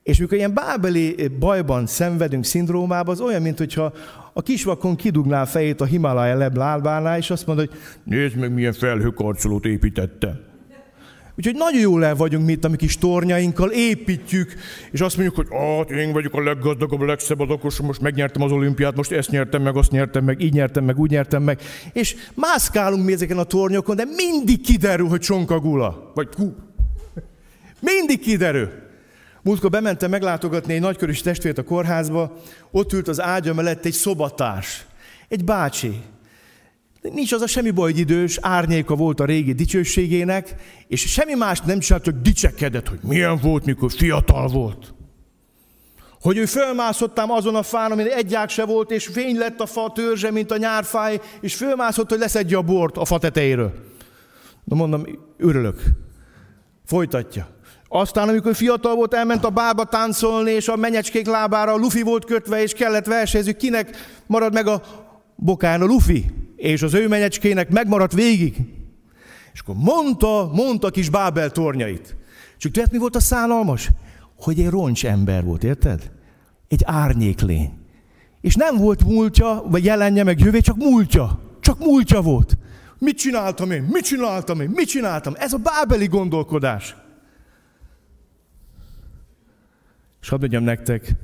És 0.09 0.19
mikor 0.19 0.37
ilyen 0.37 0.55
bábeli 0.55 1.29
bajban 1.39 1.87
szenvedünk, 1.87 2.45
szindrómában, 2.45 3.15
az 3.15 3.21
olyan, 3.21 3.43
mint 3.43 3.59
hogyha 3.59 3.93
a 4.33 4.43
kisvakon 4.43 4.97
kidugná 4.97 5.43
a 5.43 5.47
fejét 5.47 5.81
a 5.81 5.85
Himalaya 5.85 6.37
leblábánál, 6.37 7.19
és 7.19 7.31
azt 7.31 7.47
mondja, 7.47 7.67
hogy 7.69 7.79
nézd 8.05 8.37
meg, 8.37 8.53
milyen 8.53 8.73
felhőkarcolót 8.73 9.65
építette. 9.65 10.41
Úgyhogy 11.37 11.55
nagyon 11.55 11.81
jól 11.81 12.05
el 12.05 12.15
vagyunk 12.15 12.47
mi 12.47 12.53
itt 12.53 12.65
a 12.65 12.69
mi 12.69 12.77
kis 12.77 12.99
tornyainkkal, 12.99 13.71
építjük, 13.71 14.55
és 14.91 15.01
azt 15.01 15.17
mondjuk, 15.17 15.37
hogy 15.37 15.47
hát 15.51 15.91
én 15.91 16.13
vagyok 16.13 16.35
a 16.35 16.43
leggazdagabb, 16.43 17.01
a 17.01 17.07
legszebb, 17.07 17.41
az 17.41 17.79
most 17.79 18.01
megnyertem 18.01 18.43
az 18.43 18.53
olimpiát, 18.53 18.97
most 18.97 19.13
ezt 19.13 19.31
nyertem 19.31 19.63
meg, 19.63 19.77
azt 19.77 19.91
nyertem 19.91 20.25
meg, 20.25 20.43
így 20.43 20.53
nyertem 20.53 20.85
meg, 20.85 20.99
úgy 20.99 21.11
nyertem 21.11 21.43
meg. 21.43 21.61
És 21.93 22.17
mászkálunk 22.35 23.05
mi 23.05 23.13
ezeken 23.13 23.39
a 23.39 23.45
tornyokon, 23.45 23.97
de 23.97 24.05
mindig 24.17 24.61
kiderül, 24.61 25.09
hogy 25.09 25.21
csonka 25.21 25.59
gula. 25.59 26.11
Vagy 26.15 26.29
kú. 26.37 26.55
Mindig 27.81 28.21
kiderül. 28.21 28.87
Múltkor 29.43 29.71
bementem 29.71 30.11
meglátogatni 30.11 30.75
egy 30.75 30.81
nagykörös 30.81 31.21
testvért 31.21 31.59
a 31.59 31.65
kórházba, 31.65 32.37
ott 32.71 32.93
ült 32.93 33.09
az 33.09 33.21
ágya 33.21 33.55
mellett 33.55 33.85
egy 33.85 33.93
szobatárs, 33.93 34.87
egy 35.29 35.45
bácsi. 35.45 36.01
Nincs 37.01 37.33
az 37.33 37.41
a 37.41 37.47
semmi 37.47 37.71
baj, 37.71 37.91
hogy 37.91 38.01
idős, 38.01 38.39
árnyéka 38.41 38.95
volt 38.95 39.21
a 39.21 39.25
régi 39.25 39.53
dicsőségének, 39.53 40.55
és 40.89 41.01
semmi 41.01 41.35
más 41.35 41.61
nem 41.61 41.79
csinált, 41.79 42.05
hogy 42.05 42.21
dicsekedett, 42.21 42.89
hogy 42.89 42.99
milyen 43.03 43.39
volt, 43.43 43.65
mikor 43.65 43.93
fiatal 43.93 44.49
volt. 44.49 44.95
Hogy 46.21 46.37
ő 46.37 46.45
fölmászottám 46.45 47.31
azon 47.31 47.55
a 47.55 47.63
fán, 47.63 47.93
amin 47.93 48.07
egy 48.07 48.35
ág 48.35 48.49
se 48.49 48.65
volt, 48.65 48.91
és 48.91 49.07
fény 49.07 49.37
lett 49.37 49.61
a 49.61 49.67
fa 49.67 49.93
törzse, 49.95 50.31
mint 50.31 50.51
a 50.51 50.57
nyárfáj, 50.57 51.21
és 51.41 51.55
fölmászott, 51.55 52.09
hogy 52.09 52.19
leszedje 52.19 52.57
a 52.57 52.63
bort 52.63 52.97
a 52.97 53.05
fa 53.05 53.19
tetejéről. 53.19 53.73
Na 54.65 54.77
mondom, 54.77 55.05
örülök. 55.37 55.83
Folytatja. 56.85 57.58
Aztán, 57.89 58.29
amikor 58.29 58.55
fiatal 58.55 58.95
volt, 58.95 59.15
elment 59.15 59.45
a 59.45 59.51
bába 59.51 59.85
táncolni, 59.85 60.51
és 60.51 60.69
a 60.69 60.77
menyecskék 60.77 61.27
lábára 61.27 61.73
a 61.73 61.77
lufi 61.77 62.03
volt 62.03 62.25
kötve, 62.25 62.63
és 62.63 62.73
kellett 62.73 63.07
versenyezni, 63.07 63.57
kinek 63.57 63.97
marad 64.27 64.53
meg 64.53 64.67
a 64.67 64.83
bokán 65.37 65.83
a 65.83 65.85
lufi, 65.85 66.25
és 66.57 66.83
az 66.83 66.95
ő 66.95 67.09
menyecskének 67.09 67.71
megmaradt 67.71 68.13
végig. 68.13 68.57
És 69.53 69.61
akkor 69.61 69.75
mondta, 69.75 70.51
mondta 70.53 70.91
kis 70.91 71.11
Bábel 71.11 71.51
tornyait. 71.51 72.17
Csak 72.59 72.73
tudod, 72.73 72.93
mi 72.93 72.99
volt 72.99 73.17
a 73.17 73.21
szánalmas? 73.21 73.89
Hogy 74.41 74.61
egy 74.61 74.69
roncs 74.69 75.07
ember 75.07 75.45
volt, 75.45 75.65
érted? 75.65 76.11
Egy 76.69 76.83
árnyéklény. 76.85 77.73
És 78.41 78.55
nem 78.55 78.77
volt 78.77 79.05
múltja, 79.05 79.63
vagy 79.67 79.85
jelenje, 79.85 80.25
meg 80.25 80.41
jövő, 80.41 80.61
csak 80.61 80.77
múltja. 80.77 81.41
Csak 81.61 81.79
múltja 81.79 82.21
volt. 82.21 82.59
Mit 82.99 83.19
csináltam 83.19 83.71
én? 83.71 83.83
Mit 83.83 84.05
csináltam 84.05 84.61
én? 84.61 84.71
Mit 84.75 84.89
csináltam? 84.89 85.35
Ez 85.37 85.53
a 85.53 85.57
bábeli 85.59 86.07
gondolkodás. 86.07 86.97
És 90.21 90.29
hadd 90.29 90.41
mondjam 90.41 90.63
nektek, 90.63 91.15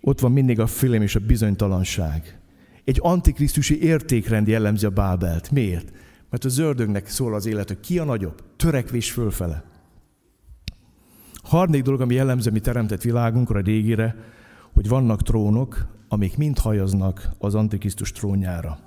ott 0.00 0.20
van 0.20 0.32
mindig 0.32 0.60
a 0.60 0.66
félelem 0.66 1.02
és 1.02 1.14
a 1.14 1.20
bizonytalanság. 1.20 2.38
Egy 2.84 2.98
antikrisztusi 3.02 3.82
értékrend 3.82 4.48
jellemzi 4.48 4.86
a 4.86 4.90
Bábelt. 4.90 5.50
Miért? 5.50 5.92
Mert 6.30 6.44
a 6.44 6.48
zördögnek 6.48 7.08
szól 7.08 7.34
az 7.34 7.46
élet, 7.46 7.68
hogy 7.68 7.80
ki 7.80 7.98
a 7.98 8.04
nagyobb? 8.04 8.42
Törekvés 8.56 9.12
fölfele. 9.12 9.64
Harmadik 11.42 11.82
dolog, 11.82 12.00
ami 12.00 12.14
jellemző 12.14 12.50
mi 12.50 12.60
teremtett 12.60 13.02
világunkra, 13.02 13.60
régire, 13.60 14.16
hogy 14.72 14.88
vannak 14.88 15.22
trónok, 15.22 15.86
amik 16.08 16.36
mind 16.36 16.58
hajaznak 16.58 17.30
az 17.38 17.54
Antikrisztus 17.54 18.12
trónjára. 18.12 18.78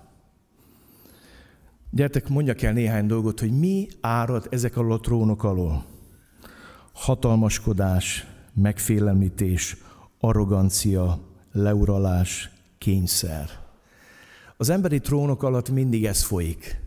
Gyertek, 1.91 2.29
mondjak 2.29 2.61
el 2.61 2.73
néhány 2.73 3.05
dolgot, 3.05 3.39
hogy 3.39 3.59
mi 3.59 3.87
árad 4.01 4.47
ezek 4.49 4.77
alól 4.77 4.93
a 4.93 4.99
trónok 4.99 5.43
alól. 5.43 5.85
Hatalmaskodás, 6.93 8.27
megfélemlítés, 8.61 9.77
arrogancia, 10.19 11.19
leuralás, 11.51 12.49
kényszer. 12.77 13.49
Az 14.57 14.69
emberi 14.69 14.99
trónok 14.99 15.43
alatt 15.43 15.69
mindig 15.69 16.05
ez 16.05 16.23
folyik. 16.23 16.79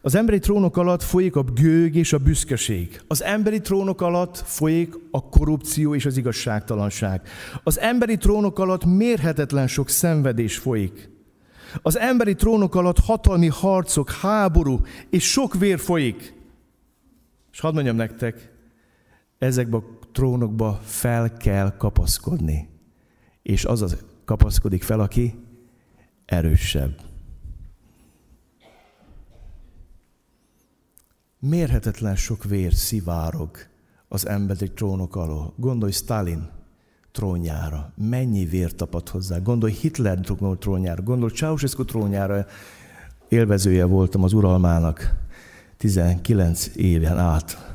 Az 0.00 0.14
emberi 0.14 0.38
trónok 0.38 0.76
alatt 0.76 1.02
folyik 1.02 1.36
a 1.36 1.42
gőg 1.42 1.94
és 1.94 2.12
a 2.12 2.18
büszkeség. 2.18 3.00
Az 3.06 3.22
emberi 3.22 3.60
trónok 3.60 4.00
alatt 4.00 4.36
folyik 4.36 4.94
a 5.10 5.28
korrupció 5.28 5.94
és 5.94 6.06
az 6.06 6.16
igazságtalanság. 6.16 7.28
Az 7.62 7.78
emberi 7.78 8.16
trónok 8.16 8.58
alatt 8.58 8.84
mérhetetlen 8.84 9.66
sok 9.66 9.88
szenvedés 9.88 10.58
folyik. 10.58 11.10
Az 11.82 11.98
emberi 11.98 12.34
trónok 12.34 12.74
alatt 12.74 12.98
hatalmi 12.98 13.48
harcok, 13.48 14.10
háború 14.10 14.80
és 15.10 15.30
sok 15.30 15.54
vér 15.54 15.78
folyik. 15.78 16.34
És 17.52 17.60
hadd 17.60 17.74
mondjam 17.74 17.96
nektek, 17.96 18.52
ezekbe 19.38 19.76
a 19.76 19.95
trónokba 20.16 20.80
fel 20.82 21.32
kell 21.32 21.76
kapaszkodni. 21.76 22.68
És 23.42 23.64
az 23.64 23.82
az 23.82 24.04
kapaszkodik 24.24 24.82
fel, 24.82 25.00
aki 25.00 25.34
erősebb. 26.24 27.00
Mérhetetlen 31.38 32.16
sok 32.16 32.44
vér 32.44 32.74
szivárog 32.74 33.50
az 34.08 34.26
emberi 34.26 34.70
trónok 34.70 35.16
alól. 35.16 35.54
Gondolj 35.56 35.92
Stalin 35.92 36.48
trónjára, 37.12 37.92
mennyi 37.96 38.44
vér 38.44 38.74
tapad 38.74 39.08
hozzá. 39.08 39.38
Gondolj 39.38 39.72
Hitler 39.72 40.18
trónjára, 40.58 41.02
gondolj 41.02 41.32
Ceausescu 41.32 41.84
trónjára. 41.84 42.46
Élvezője 43.28 43.84
voltam 43.84 44.22
az 44.22 44.32
uralmának 44.32 45.14
19 45.76 46.76
éven 46.76 47.18
át. 47.18 47.74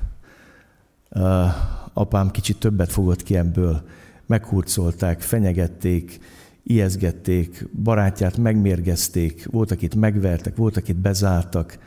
Apám 1.94 2.32
kicsit 2.32 2.58
többet 2.58 2.92
fogott 2.92 3.24
ki 3.24 3.36
ebből. 3.36 3.84
Meghurcolták, 4.26 5.22
fenyegették, 5.22 6.20
ijeszgették, 6.64 7.68
barátját 7.84 8.38
megmérgezték, 8.38 9.48
volt, 9.52 9.72
akit 9.72 9.96
megvertek, 9.96 10.56
volt, 10.56 10.78
akit 10.78 10.98
bezártak. 10.98 11.78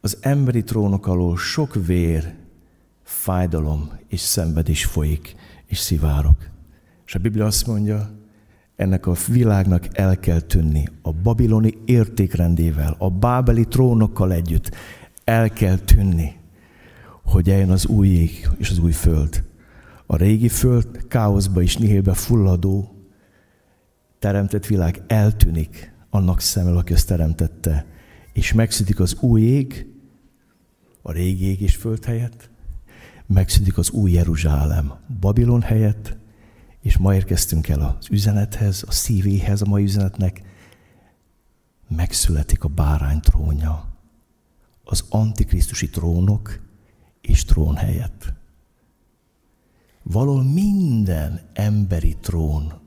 Az 0.00 0.18
emberi 0.20 0.62
trónok 0.62 1.06
alól 1.06 1.36
sok 1.36 1.86
vér, 1.86 2.34
fájdalom 3.02 3.90
és 4.08 4.20
szenvedés 4.20 4.84
folyik, 4.84 5.34
és 5.66 5.78
szivárok. 5.78 6.48
És 7.06 7.14
a 7.14 7.18
Biblia 7.18 7.46
azt 7.46 7.66
mondja, 7.66 8.10
ennek 8.76 9.06
a 9.06 9.14
világnak 9.28 9.86
el 9.92 10.18
kell 10.18 10.40
tűnni 10.40 10.88
a 11.02 11.12
babiloni 11.12 11.78
értékrendével, 11.84 12.94
a 12.98 13.10
bábeli 13.10 13.64
trónokkal 13.64 14.32
együtt 14.32 14.70
el 15.24 15.50
kell 15.50 15.76
tűnni, 15.76 16.39
hogy 17.30 17.50
eljön 17.50 17.70
az 17.70 17.86
új 17.86 18.08
ég 18.08 18.48
és 18.58 18.70
az 18.70 18.78
új 18.78 18.92
föld. 18.92 19.44
A 20.06 20.16
régi 20.16 20.48
föld 20.48 21.06
káoszba 21.08 21.62
és 21.62 21.76
nihélbe 21.76 22.14
fulladó 22.14 22.94
teremtett 24.18 24.66
világ 24.66 25.02
eltűnik 25.06 25.94
annak 26.10 26.40
szemmel, 26.40 26.76
aki 26.76 26.92
ezt 26.92 27.06
teremtette, 27.06 27.86
és 28.32 28.52
megszűnik 28.52 29.00
az 29.00 29.16
új 29.20 29.40
ég, 29.40 29.86
a 31.02 31.12
régi 31.12 31.44
ég 31.44 31.60
és 31.60 31.76
föld 31.76 32.04
helyett, 32.04 32.50
megszűnik 33.26 33.78
az 33.78 33.90
új 33.90 34.12
Jeruzsálem 34.12 34.92
Babilon 35.20 35.62
helyett, 35.62 36.16
és 36.80 36.98
ma 36.98 37.14
érkeztünk 37.14 37.68
el 37.68 37.80
az 37.80 38.06
üzenethez, 38.10 38.84
a 38.86 38.92
szívéhez 38.92 39.62
a 39.62 39.66
mai 39.68 39.82
üzenetnek, 39.82 40.42
megszületik 41.88 42.64
a 42.64 42.68
bárány 42.68 43.20
trónja, 43.20 43.88
az 44.84 45.04
antikrisztusi 45.08 45.90
trónok 45.90 46.68
és 47.30 47.44
trón 47.44 47.76
helyett. 47.76 48.32
Való 50.02 50.42
minden 50.42 51.40
emberi 51.52 52.16
trón 52.20 52.80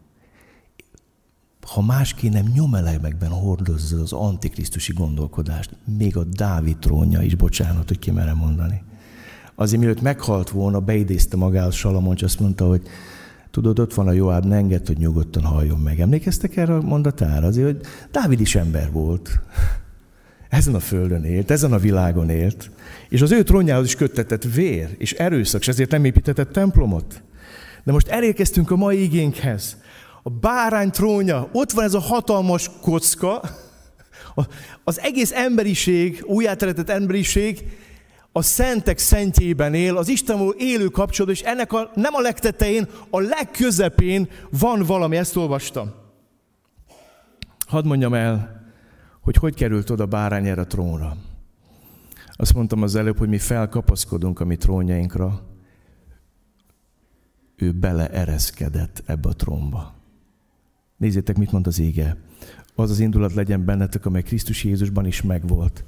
ha 1.67 1.81
másképp 1.81 2.31
nem 2.31 2.51
nyomelemekben 2.53 3.29
hordozza 3.29 3.99
az 4.01 4.13
antikrisztusi 4.13 4.93
gondolkodást, 4.93 5.75
még 5.97 6.17
a 6.17 6.23
Dávid 6.23 6.77
trónja 6.77 7.21
is, 7.21 7.35
bocsánat, 7.35 7.87
hogy 7.87 7.99
kimerem 7.99 8.37
mondani. 8.37 8.83
Azért 9.55 9.81
mielőtt 9.81 10.01
meghalt 10.01 10.49
volna, 10.49 10.79
beidézte 10.79 11.37
magához 11.37 11.75
Salamon, 11.75 12.15
és 12.15 12.23
azt 12.23 12.39
mondta, 12.39 12.67
hogy 12.67 12.81
tudod, 13.51 13.79
ott 13.79 13.93
van 13.93 14.07
a 14.07 14.11
Joáb, 14.11 14.45
ne 14.45 14.55
engedd, 14.55 14.87
hogy 14.87 14.97
nyugodtan 14.97 15.43
halljon 15.43 15.79
meg. 15.79 15.99
Emlékeztek 15.99 16.57
erre 16.57 16.75
a 16.75 16.81
mondatára? 16.81 17.47
Azért, 17.47 17.65
hogy 17.65 17.81
Dávid 18.11 18.39
is 18.39 18.55
ember 18.55 18.91
volt. 18.91 19.39
Ezen 20.53 20.75
a 20.75 20.79
földön 20.79 21.23
élt, 21.23 21.51
ezen 21.51 21.73
a 21.73 21.77
világon 21.77 22.29
élt, 22.29 22.69
és 23.09 23.21
az 23.21 23.31
ő 23.31 23.43
trónjához 23.43 23.85
is 23.85 23.95
köttetett 23.95 24.43
vér 24.43 24.95
és 24.97 25.11
erőszak, 25.11 25.61
és 25.61 25.67
ezért 25.67 25.91
nem 25.91 26.05
építetett 26.05 26.51
templomot. 26.51 27.21
De 27.83 27.91
most 27.91 28.07
elérkeztünk 28.07 28.71
a 28.71 28.75
mai 28.75 29.03
igénkhez. 29.03 29.77
A 30.23 30.29
bárány 30.29 30.91
trónja, 30.91 31.49
ott 31.51 31.71
van 31.71 31.83
ez 31.83 31.93
a 31.93 31.99
hatalmas 31.99 32.69
kocka, 32.81 33.41
az 34.83 34.99
egész 34.99 35.31
emberiség, 35.31 36.23
újjáteretett 36.25 36.89
emberiség 36.89 37.63
a 38.31 38.41
szentek 38.41 38.97
szentjében 38.97 39.73
él, 39.73 39.97
az 39.97 40.07
Istenból 40.07 40.55
élő 40.57 40.87
kapcsolat, 40.87 41.31
és 41.31 41.41
ennek 41.41 41.73
a, 41.73 41.91
nem 41.95 42.13
a 42.13 42.21
legtetején, 42.21 42.87
a 43.09 43.19
legközepén 43.19 44.29
van 44.49 44.83
valami, 44.83 45.17
ezt 45.17 45.35
olvastam. 45.35 45.93
Hadd 47.67 47.85
mondjam 47.85 48.13
el, 48.13 48.62
hogy 49.23 49.35
hogy 49.35 49.55
került 49.55 49.89
oda 49.89 50.05
bárány 50.05 50.47
erre 50.47 50.61
a 50.61 50.67
trónra. 50.67 51.17
Azt 52.31 52.53
mondtam 52.53 52.81
az 52.81 52.95
előbb, 52.95 53.17
hogy 53.17 53.29
mi 53.29 53.37
felkapaszkodunk 53.37 54.39
a 54.39 54.45
mi 54.45 54.55
trónjainkra, 54.55 55.41
ő 57.55 57.71
beleereszkedett 57.71 59.03
ebbe 59.05 59.29
a 59.29 59.35
trónba. 59.35 59.93
Nézzétek, 60.97 61.37
mit 61.37 61.51
mond 61.51 61.67
az 61.67 61.79
ége. 61.79 62.17
Az 62.75 62.89
az 62.89 62.99
indulat 62.99 63.33
legyen 63.33 63.65
bennetek, 63.65 64.05
amely 64.05 64.21
Krisztus 64.21 64.63
Jézusban 64.63 65.05
is 65.05 65.21
megvolt, 65.21 65.85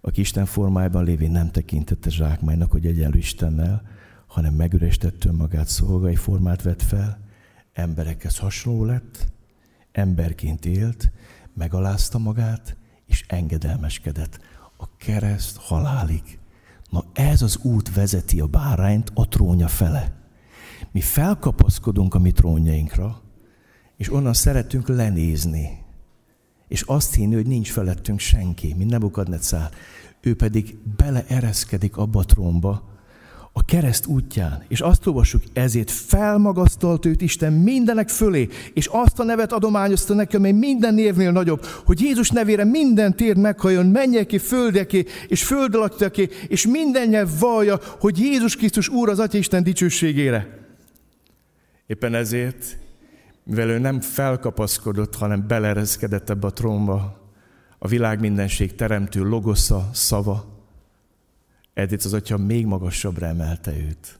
aki 0.00 0.20
Isten 0.20 0.46
formájában 0.46 1.04
lévén 1.04 1.30
nem 1.30 1.50
tekintette 1.50 2.10
zsákmánynak, 2.10 2.70
hogy 2.70 2.86
egyenlő 2.86 3.18
Istennel, 3.18 3.82
hanem 4.26 4.54
megürestett 4.54 5.24
önmagát, 5.24 5.68
szolgai 5.68 6.16
formát 6.16 6.62
vett 6.62 6.82
fel, 6.82 7.18
emberekhez 7.72 8.38
hasonló 8.38 8.84
lett, 8.84 9.32
emberként 9.92 10.66
élt, 10.66 11.10
megalázta 11.54 12.18
magát, 12.18 12.76
és 13.06 13.24
engedelmeskedett 13.28 14.38
a 14.76 14.96
kereszt 14.96 15.56
halálig. 15.56 16.38
Na 16.90 17.04
ez 17.12 17.42
az 17.42 17.58
út 17.62 17.94
vezeti 17.94 18.40
a 18.40 18.46
bárányt 18.46 19.10
a 19.14 19.28
trónja 19.28 19.68
fele. 19.68 20.12
Mi 20.90 21.00
felkapaszkodunk 21.00 22.14
a 22.14 22.18
mi 22.18 22.32
trónjainkra, 22.32 23.20
és 23.96 24.12
onnan 24.12 24.32
szeretünk 24.32 24.88
lenézni. 24.88 25.84
És 26.68 26.82
azt 26.82 27.14
hinni, 27.14 27.34
hogy 27.34 27.46
nincs 27.46 27.70
felettünk 27.70 28.18
senki, 28.18 28.74
mint 28.74 28.90
Nebukadnecár. 28.90 29.70
Ő 30.20 30.36
pedig 30.36 30.78
beleereszkedik 30.96 31.96
abba 31.96 32.20
a 32.20 32.24
trónba, 32.24 32.91
a 33.52 33.64
kereszt 33.64 34.06
útján, 34.06 34.64
és 34.68 34.80
azt 34.80 35.06
olvassuk, 35.06 35.42
ezért 35.52 35.90
felmagasztalt 35.90 37.06
őt 37.06 37.20
Isten 37.20 37.52
mindenek 37.52 38.08
fölé, 38.08 38.48
és 38.74 38.86
azt 38.86 39.18
a 39.18 39.24
nevet 39.24 39.52
adományozta 39.52 40.14
neki, 40.14 40.36
amely 40.36 40.52
minden 40.52 40.94
névnél 40.94 41.32
nagyobb, 41.32 41.64
hogy 41.84 42.00
Jézus 42.00 42.30
nevére 42.30 42.64
minden 42.64 43.16
tér 43.16 43.36
meghajjon, 43.36 43.86
mennyeké, 43.86 44.38
földeké, 44.38 45.04
és 45.28 45.44
föld 45.44 45.74
alattiaké, 45.74 46.28
és 46.48 46.66
minden 46.66 47.08
nyelv 47.08 47.38
vallja, 47.38 47.78
hogy 48.00 48.18
Jézus 48.18 48.56
Krisztus 48.56 48.88
Úr 48.88 49.08
az 49.08 49.18
Atya 49.18 49.38
Isten 49.38 49.62
dicsőségére. 49.62 50.60
Éppen 51.86 52.14
ezért, 52.14 52.78
mivel 53.44 53.68
ő 53.68 53.78
nem 53.78 54.00
felkapaszkodott, 54.00 55.14
hanem 55.14 55.46
belerezkedett 55.46 56.30
ebbe 56.30 56.46
a 56.46 56.52
trónba, 56.52 57.20
a 57.78 57.88
világ 57.88 58.20
mindenség 58.20 58.74
teremtő 58.74 59.22
logosza, 59.22 59.90
szava, 59.92 60.51
ezért 61.74 62.04
az 62.04 62.12
atya 62.12 62.36
még 62.36 62.66
magasabbra 62.66 63.26
emelte 63.26 63.76
őt. 63.76 64.18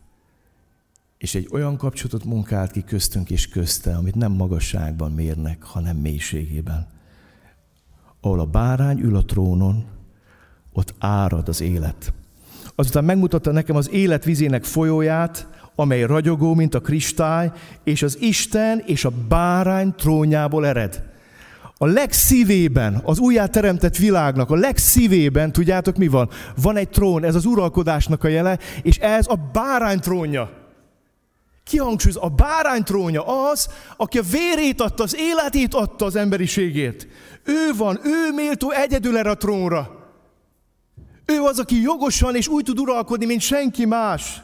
És 1.18 1.34
egy 1.34 1.48
olyan 1.53 1.76
kapcsolatot 1.76 2.24
munkált 2.24 2.70
ki 2.70 2.84
köztünk 2.84 3.30
és 3.30 3.48
közte, 3.48 3.96
amit 3.96 4.14
nem 4.14 4.32
magasságban 4.32 5.12
mérnek, 5.12 5.62
hanem 5.62 5.96
mélységében. 5.96 6.88
Ahol 8.20 8.40
a 8.40 8.46
bárány 8.46 8.98
ül 8.98 9.16
a 9.16 9.24
trónon, 9.24 9.84
ott 10.72 10.94
árad 10.98 11.48
az 11.48 11.61
élet. 11.61 12.12
Azután 12.74 13.05
megmutatta 13.05 13.53
nekem 13.53 13.76
az 13.76 13.90
élet 13.90 14.24
vizének 14.24 14.64
folyóját, 14.64 15.48
amely 15.74 16.03
ragyogó, 16.03 16.55
mint 16.55 16.74
a 16.74 16.80
kristály, 16.80 17.53
és 17.84 18.03
az 18.03 18.20
Isten 18.20 18.82
és 18.86 19.05
a 19.05 19.12
bárány 19.28 19.94
trónjából 19.94 20.66
ered. 20.66 21.11
A 21.82 21.86
legszívében, 21.86 23.00
az 23.04 23.18
újjáteremtett 23.18 23.96
világnak, 23.96 24.50
a 24.50 24.54
legszívében, 24.54 25.52
tudjátok 25.52 25.96
mi 25.96 26.08
van? 26.08 26.30
Van 26.62 26.76
egy 26.76 26.88
trón, 26.88 27.24
ez 27.24 27.34
az 27.34 27.44
uralkodásnak 27.44 28.24
a 28.24 28.28
jele, 28.28 28.58
és 28.82 28.96
ez 28.96 29.26
a 29.28 29.36
bárány 29.52 30.00
trónja. 30.00 30.50
Ki? 31.64 31.78
A 32.14 32.28
bárány 32.28 32.82
trónja 32.82 33.50
az, 33.50 33.68
aki 33.96 34.18
a 34.18 34.22
vérét 34.30 34.80
adta, 34.80 35.02
az 35.02 35.16
életét 35.18 35.74
adta 35.74 36.04
az 36.04 36.16
emberiségért. 36.16 37.06
Ő 37.44 37.70
van, 37.76 38.00
ő 38.04 38.32
méltó 38.34 38.70
egyedül 38.70 39.18
erre 39.18 39.30
a 39.30 39.36
trónra. 39.36 39.90
Ő 41.26 41.40
az, 41.40 41.58
aki 41.58 41.80
jogosan 41.80 42.36
és 42.36 42.48
úgy 42.48 42.64
tud 42.64 42.78
uralkodni, 42.78 43.26
mint 43.26 43.40
senki 43.40 43.84
más. 43.84 44.42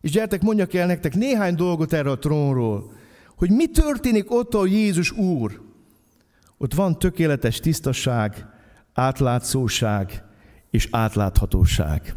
És 0.00 0.10
gyertek, 0.10 0.42
mondjak 0.42 0.74
el 0.74 0.86
nektek 0.86 1.14
néhány 1.14 1.54
dolgot 1.54 1.92
erről 1.92 2.12
a 2.12 2.18
trónról, 2.18 2.92
hogy 3.36 3.50
mi 3.50 3.66
történik 3.66 4.30
ott, 4.30 4.54
ahol 4.54 4.68
Jézus 4.68 5.10
Úr. 5.10 5.70
Ott 6.62 6.74
van 6.74 6.98
tökéletes 6.98 7.60
tisztaság, 7.60 8.46
átlátszóság 8.92 10.24
és 10.70 10.88
átláthatóság. 10.90 12.14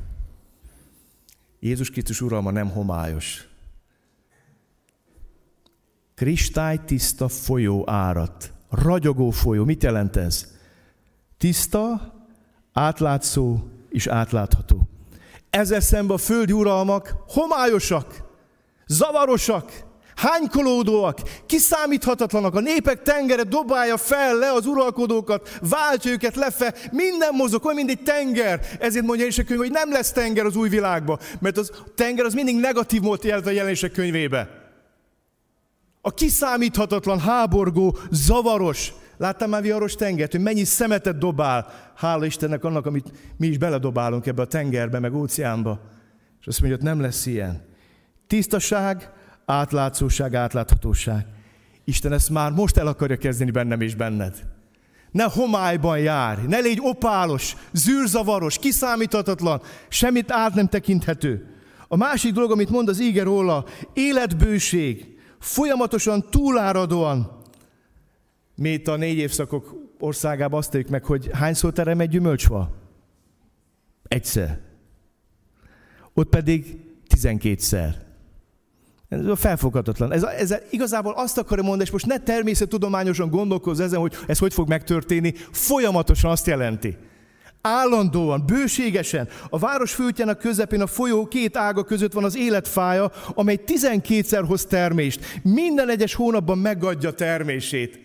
Jézus 1.59 1.89
Krisztus 1.89 2.21
uralma 2.21 2.51
nem 2.51 2.69
homályos. 2.69 3.47
Kristály 6.15 6.79
tiszta 6.85 7.27
folyó 7.27 7.89
árat. 7.89 8.53
Ragyogó 8.69 9.29
folyó. 9.29 9.63
Mit 9.63 9.83
jelent 9.83 10.15
ez? 10.15 10.53
Tiszta, 11.37 12.13
átlátszó 12.73 13.57
és 13.89 14.07
átlátható. 14.07 14.87
Ezzel 15.49 15.79
szemben 15.79 16.15
a 16.15 16.19
földi 16.19 16.51
uralmak 16.51 17.15
homályosak, 17.27 18.23
zavarosak, 18.87 19.85
hánykolódóak, 20.15 21.19
kiszámíthatatlanak. 21.45 22.55
A 22.55 22.59
népek 22.59 23.01
tengere 23.01 23.43
dobálja 23.43 23.97
fel 23.97 24.37
le 24.37 24.51
az 24.51 24.65
uralkodókat, 24.65 25.57
váltja 25.69 26.11
őket 26.11 26.35
lefe, 26.35 26.73
minden 26.91 27.33
mozog, 27.33 27.65
olyan, 27.65 27.77
mint 27.77 27.89
egy 27.89 28.03
tenger. 28.03 28.59
Ezért 28.79 29.05
mondja 29.05 29.27
a 29.27 29.43
könyv, 29.43 29.59
hogy 29.59 29.71
nem 29.71 29.91
lesz 29.91 30.11
tenger 30.11 30.45
az 30.45 30.55
új 30.55 30.69
világban, 30.69 31.19
mert 31.39 31.57
az 31.57 31.71
tenger 31.95 32.25
az 32.25 32.33
mindig 32.33 32.59
negatív 32.59 33.01
volt 33.01 33.23
jelent 33.23 33.47
a 33.47 33.51
jelenések 33.51 33.91
könyvébe. 33.91 34.63
A 36.01 36.13
kiszámíthatatlan, 36.13 37.19
háborgó, 37.19 37.97
zavaros, 38.11 38.93
Láttam 39.17 39.49
már 39.49 39.61
viharos 39.61 39.95
tengert, 39.95 40.31
hogy 40.31 40.41
mennyi 40.41 40.63
szemetet 40.63 41.17
dobál, 41.17 41.67
hála 41.95 42.25
Istennek 42.25 42.63
annak, 42.63 42.85
amit 42.85 43.11
mi 43.37 43.47
is 43.47 43.57
beledobálunk 43.57 44.25
ebbe 44.25 44.41
a 44.41 44.47
tengerbe, 44.47 44.99
meg 44.99 45.15
óceánba. 45.15 45.79
És 46.41 46.47
azt 46.47 46.59
mondja, 46.59 46.77
hogy 46.77 46.87
nem 46.87 47.01
lesz 47.01 47.25
ilyen. 47.25 47.65
Tisztaság, 48.27 49.09
átlátszóság, 49.45 50.35
átláthatóság. 50.35 51.25
Isten 51.83 52.13
ezt 52.13 52.29
már 52.29 52.51
most 52.51 52.77
el 52.77 52.87
akarja 52.87 53.17
kezdeni 53.17 53.51
bennem 53.51 53.81
és 53.81 53.95
benned. 53.95 54.43
Ne 55.11 55.23
homályban 55.23 55.99
járj, 55.99 56.41
ne 56.47 56.59
légy 56.59 56.79
opálos, 56.81 57.55
zűrzavaros, 57.71 58.57
kiszámíthatatlan, 58.57 59.61
semmit 59.87 60.31
át 60.31 60.53
nem 60.53 60.67
tekinthető. 60.67 61.55
A 61.87 61.95
másik 61.95 62.33
dolog, 62.33 62.51
amit 62.51 62.69
mond 62.69 62.89
az 62.89 63.01
íger 63.01 63.23
róla, 63.23 63.65
életbőség, 63.93 65.17
folyamatosan 65.39 66.29
túláradóan. 66.29 67.41
Mi 68.55 68.69
itt 68.69 68.87
a 68.87 68.95
négy 68.95 69.17
évszakok 69.17 69.75
országában 69.99 70.59
azt 70.59 70.89
meg, 70.89 71.03
hogy 71.03 71.29
hányszor 71.33 71.73
terem 71.73 71.99
egy 71.99 72.09
gyümölcsfa? 72.09 72.71
Egyszer. 74.07 74.59
Ott 76.13 76.29
pedig 76.29 76.79
tizenkétszer. 77.07 78.04
Ez 79.15 79.39
felfoghatatlan. 79.39 80.11
Ez, 80.11 80.23
ez 80.23 80.55
igazából 80.69 81.13
azt 81.15 81.37
akarja 81.37 81.63
mondani, 81.63 81.83
és 81.83 81.91
most 81.91 82.05
ne 82.05 82.17
természettudományosan 82.17 83.29
gondolkozz 83.29 83.79
ezen, 83.79 83.99
hogy 83.99 84.13
ez 84.27 84.37
hogy 84.37 84.53
fog 84.53 84.67
megtörténni, 84.67 85.33
folyamatosan 85.51 86.31
azt 86.31 86.47
jelenti. 86.47 86.97
Állandóan, 87.61 88.45
bőségesen. 88.45 89.27
A 89.49 89.59
város 89.59 89.93
főtjának 89.93 90.39
közepén 90.39 90.81
a 90.81 90.87
folyó 90.87 91.27
két 91.27 91.57
ága 91.57 91.83
között 91.83 92.13
van 92.13 92.23
az 92.23 92.37
életfája, 92.37 93.11
amely 93.33 93.59
12-szer 93.65 94.43
hoz 94.47 94.65
termést. 94.65 95.39
Minden 95.43 95.89
egyes 95.89 96.13
hónapban 96.13 96.57
megadja 96.57 97.11
termését. 97.11 97.99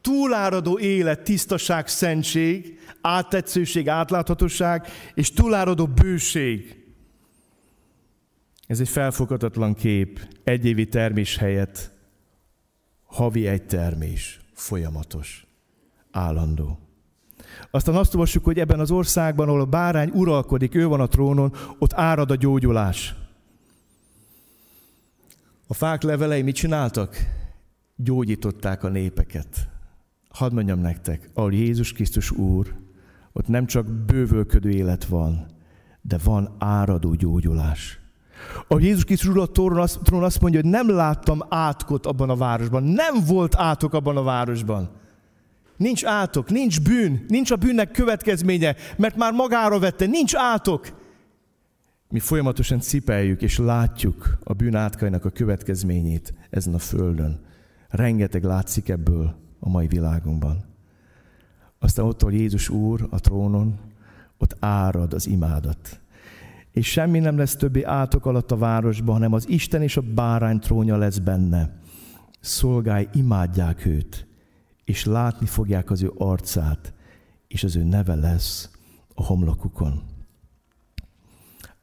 Túláradó 0.00 0.78
élet, 0.78 1.20
tisztaság, 1.20 1.88
szentség, 1.88 2.78
áttetszőség, 3.00 3.88
átláthatóság, 3.88 4.86
és 5.14 5.32
túláradó 5.32 5.86
bőség. 5.86 6.85
Ez 8.66 8.80
egy 8.80 8.88
felfoghatatlan 8.88 9.74
kép. 9.74 10.20
Egyévi 10.44 10.88
termés 10.88 11.36
helyett 11.36 11.94
havi 13.16 13.46
egy 13.46 13.66
termés. 13.66 14.40
folyamatos, 14.52 15.46
állandó. 16.10 16.78
Aztán 17.70 17.94
azt 17.94 18.14
olvassuk, 18.14 18.44
hogy 18.44 18.58
ebben 18.58 18.80
az 18.80 18.90
országban, 18.90 19.48
ahol 19.48 19.60
a 19.60 19.64
bárány 19.64 20.10
uralkodik, 20.14 20.74
ő 20.74 20.86
van 20.86 21.00
a 21.00 21.06
trónon, 21.06 21.52
ott 21.78 21.92
árad 21.92 22.30
a 22.30 22.34
gyógyulás. 22.34 23.14
A 25.66 25.74
fák 25.74 26.02
levelei 26.02 26.42
mit 26.42 26.54
csináltak? 26.54 27.16
Gyógyították 27.96 28.84
a 28.84 28.88
népeket. 28.88 29.68
Hadd 30.28 30.52
mondjam 30.52 30.80
nektek, 30.80 31.30
ahol 31.34 31.52
Jézus 31.52 31.92
Krisztus 31.92 32.30
Úr, 32.30 32.74
ott 33.32 33.46
nem 33.46 33.66
csak 33.66 33.86
bővölködő 33.86 34.70
élet 34.70 35.04
van, 35.04 35.46
de 36.00 36.18
van 36.24 36.56
áradó 36.58 37.14
gyógyulás. 37.14 38.00
A 38.68 38.78
Jézus 38.78 39.04
Krisztus 39.04 39.34
a 39.36 39.46
trónon 39.46 40.24
azt 40.24 40.40
mondja, 40.40 40.60
hogy 40.60 40.70
nem 40.70 40.90
láttam 40.90 41.42
átkot 41.48 42.06
abban 42.06 42.30
a 42.30 42.36
városban. 42.36 42.82
Nem 42.82 43.14
volt 43.26 43.54
átok 43.54 43.94
abban 43.94 44.16
a 44.16 44.22
városban. 44.22 44.90
Nincs 45.76 46.04
átok, 46.04 46.50
nincs 46.50 46.82
bűn, 46.82 47.24
nincs 47.28 47.50
a 47.50 47.56
bűnnek 47.56 47.90
következménye, 47.90 48.76
mert 48.96 49.16
már 49.16 49.32
magára 49.32 49.78
vette, 49.78 50.06
nincs 50.06 50.34
átok. 50.34 50.86
Mi 52.08 52.18
folyamatosan 52.18 52.80
cipeljük 52.80 53.42
és 53.42 53.58
látjuk 53.58 54.38
a 54.44 54.52
bűn 54.52 54.74
átkainak 54.74 55.24
a 55.24 55.30
következményét 55.30 56.34
ezen 56.50 56.74
a 56.74 56.78
földön. 56.78 57.40
Rengeteg 57.88 58.44
látszik 58.44 58.88
ebből 58.88 59.34
a 59.60 59.68
mai 59.68 59.86
világunkban. 59.86 60.64
Aztán 61.78 62.06
ott, 62.06 62.22
ahol 62.22 62.34
Jézus 62.34 62.68
Úr 62.68 63.06
a 63.10 63.20
trónon, 63.20 63.78
ott 64.38 64.56
árad 64.60 65.12
az 65.12 65.26
imádat. 65.26 66.00
És 66.76 66.86
semmi 66.86 67.18
nem 67.18 67.36
lesz 67.36 67.56
többi 67.56 67.84
átok 67.84 68.26
alatt 68.26 68.50
a 68.50 68.56
városban, 68.56 69.14
hanem 69.14 69.32
az 69.32 69.48
Isten 69.48 69.82
és 69.82 69.96
a 69.96 70.00
bárány 70.00 70.58
trónja 70.58 70.96
lesz 70.96 71.18
benne. 71.18 71.80
Szolgái 72.40 73.08
imádják 73.12 73.86
őt, 73.86 74.26
és 74.84 75.04
látni 75.04 75.46
fogják 75.46 75.90
az 75.90 76.02
ő 76.02 76.12
arcát, 76.16 76.94
és 77.48 77.64
az 77.64 77.76
ő 77.76 77.82
neve 77.82 78.14
lesz 78.14 78.70
a 79.14 79.24
homlokukon. 79.24 80.02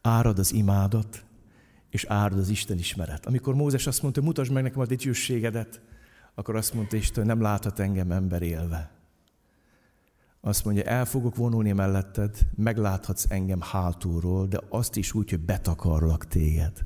Árad 0.02 0.40
az 0.40 0.54
imádat, 0.54 1.26
és 1.90 2.06
árad 2.06 2.40
az 2.40 2.50
Isten 2.50 2.78
ismeret. 2.78 3.26
Amikor 3.26 3.56
Mózes 3.56 3.88
azt 3.88 4.02
mondta, 4.02 4.22
mutasd 4.22 4.52
meg 4.52 4.64
nekem 4.64 4.80
a 4.80 4.86
dicsőségedet, 4.86 5.82
akkor 6.36 6.56
azt 6.56 6.74
mondta 6.74 6.96
Isten, 6.96 7.26
nem 7.26 7.42
láthat 7.42 7.80
engem 7.80 8.12
ember 8.12 8.42
élve. 8.42 8.92
Azt 10.46 10.66
mondja, 10.66 10.84
el 10.84 11.06
fogok 11.06 11.36
vonulni 11.36 11.72
melletted, 11.72 12.38
megláthatsz 12.56 13.26
engem 13.30 13.62
hátulról, 13.62 14.48
de 14.48 14.60
azt 14.70 14.96
is 14.96 15.14
úgy, 15.14 15.30
hogy 15.30 15.40
betakarlak 15.40 16.28
téged. 16.28 16.86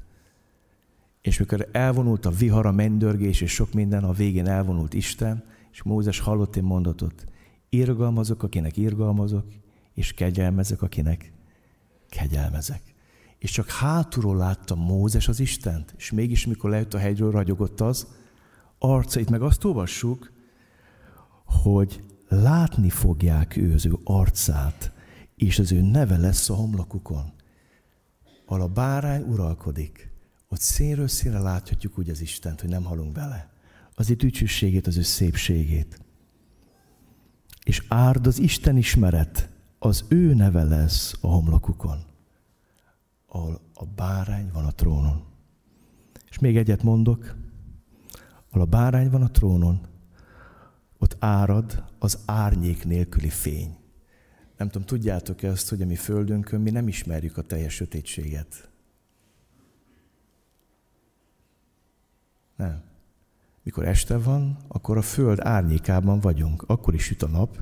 És 1.22 1.40
mikor 1.40 1.70
elvonult 1.72 2.26
a 2.26 2.30
vihar, 2.30 2.66
a 2.66 2.72
mennydörgés 2.72 3.42
és 3.42 3.52
sok 3.52 3.74
minden, 3.74 4.04
a 4.04 4.12
végén 4.12 4.48
elvonult 4.48 4.94
Isten, 4.94 5.44
és 5.72 5.84
Mózes 5.84 6.20
hallott 6.20 6.56
egy 6.56 6.64
mondatot, 6.64 7.24
irgalmazok, 7.70 8.44
akinek 8.44 8.78
irgalmazok, 8.78 9.46
és 9.94 10.14
kegyelmezek, 10.14 10.82
akinek 10.82 11.32
kegyelmezek. 12.10 12.82
És 13.38 13.52
csak 13.52 13.70
hátulról 13.70 14.38
látta 14.38 14.76
Mózes 14.76 15.28
az 15.28 15.40
Istent, 15.40 15.94
és 15.98 16.12
mégis 16.12 16.46
mikor 16.46 16.70
lejött 16.70 16.94
a 16.94 16.98
hegyről, 16.98 17.32
ragyogott 17.32 17.82
az, 17.82 18.08
arcait, 18.80 19.30
meg 19.30 19.42
azt 19.42 19.64
olvassuk, 19.64 20.32
hogy 21.46 22.04
látni 22.28 22.90
fogják 22.90 23.56
ő 23.56 23.74
az 23.74 23.86
ő 23.86 23.98
arcát, 24.04 24.92
és 25.36 25.60
az 25.60 25.72
ő 25.72 25.82
neve 25.82 26.18
lesz 26.18 26.50
a 26.50 26.54
homlokukon. 26.54 27.34
Ahol 28.46 28.62
a 28.62 28.68
bárány 28.68 29.22
uralkodik, 29.22 30.12
ott 30.48 30.60
színről 30.60 31.08
színre 31.08 31.40
láthatjuk 31.40 31.98
úgy 31.98 32.10
az 32.10 32.22
Istent, 32.22 32.62
hogy 32.62 32.70
nem 32.70 32.84
halunk 32.84 33.12
bele. 33.12 33.52
Az 33.96 34.10
ő 34.10 34.14
dicsőségét, 34.14 34.88
az 34.88 34.98
ő 34.98 35.02
szépségét. 35.02 36.02
És 37.64 37.86
árd 37.88 38.28
az 38.28 38.40
Isten 38.40 38.78
ismeret, 38.78 39.50
az 39.80 40.06
ő 40.08 40.34
neve 40.34 40.64
lesz 40.64 41.18
a 41.22 41.28
homlokukon, 41.28 42.06
ahol 43.26 43.62
a 43.74 43.86
bárány 43.86 44.50
van 44.54 44.66
a 44.66 44.72
trónon. 44.72 45.24
És 46.30 46.40
még 46.40 46.58
egyet 46.58 46.84
mondok, 46.84 47.36
ahol 48.50 48.62
a 48.62 48.66
bárány 48.66 49.10
van 49.10 49.22
a 49.22 49.32
trónon, 49.32 49.88
ott 50.98 51.16
árad 51.20 51.84
az 52.00 52.20
árnyék 52.26 52.86
nélküli 52.86 53.30
fény. 53.30 53.78
Nem 54.58 54.70
tudom, 54.70 54.88
tudjátok-e 54.88 55.50
azt, 55.50 55.70
hogy 55.70 55.82
a 55.82 55.86
mi 55.86 55.96
földünkön 55.96 56.62
mi 56.62 56.70
nem 56.70 56.88
ismerjük 56.88 57.38
a 57.38 57.42
teljes 57.42 57.74
sötétséget? 57.74 58.70
Nem. 62.56 62.84
Mikor 63.64 63.86
este 63.88 64.18
van, 64.18 64.58
akkor 64.68 64.98
a 64.98 65.02
föld 65.02 65.40
árnyékában 65.40 66.20
vagyunk. 66.20 66.64
Akkor 66.68 66.94
is 66.94 67.04
süt 67.04 67.24
a 67.24 67.28
nap. 67.28 67.58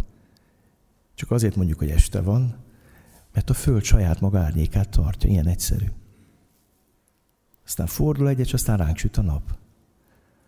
Csak 1.13 1.31
azért 1.31 1.55
mondjuk, 1.55 1.79
hogy 1.79 1.89
este 1.89 2.21
van, 2.21 2.63
mert 3.33 3.49
a 3.49 3.53
föld 3.53 3.83
saját 3.83 4.19
maga 4.19 4.39
árnyékát 4.39 4.89
tartja. 4.89 5.29
Ilyen 5.29 5.47
egyszerű. 5.47 5.86
Aztán 7.65 7.88
fordul 7.88 8.29
egyet, 8.29 8.45
és 8.45 8.53
aztán 8.53 8.77
ránk 8.77 8.97
süt 8.97 9.17
a 9.17 9.21
nap. 9.21 9.57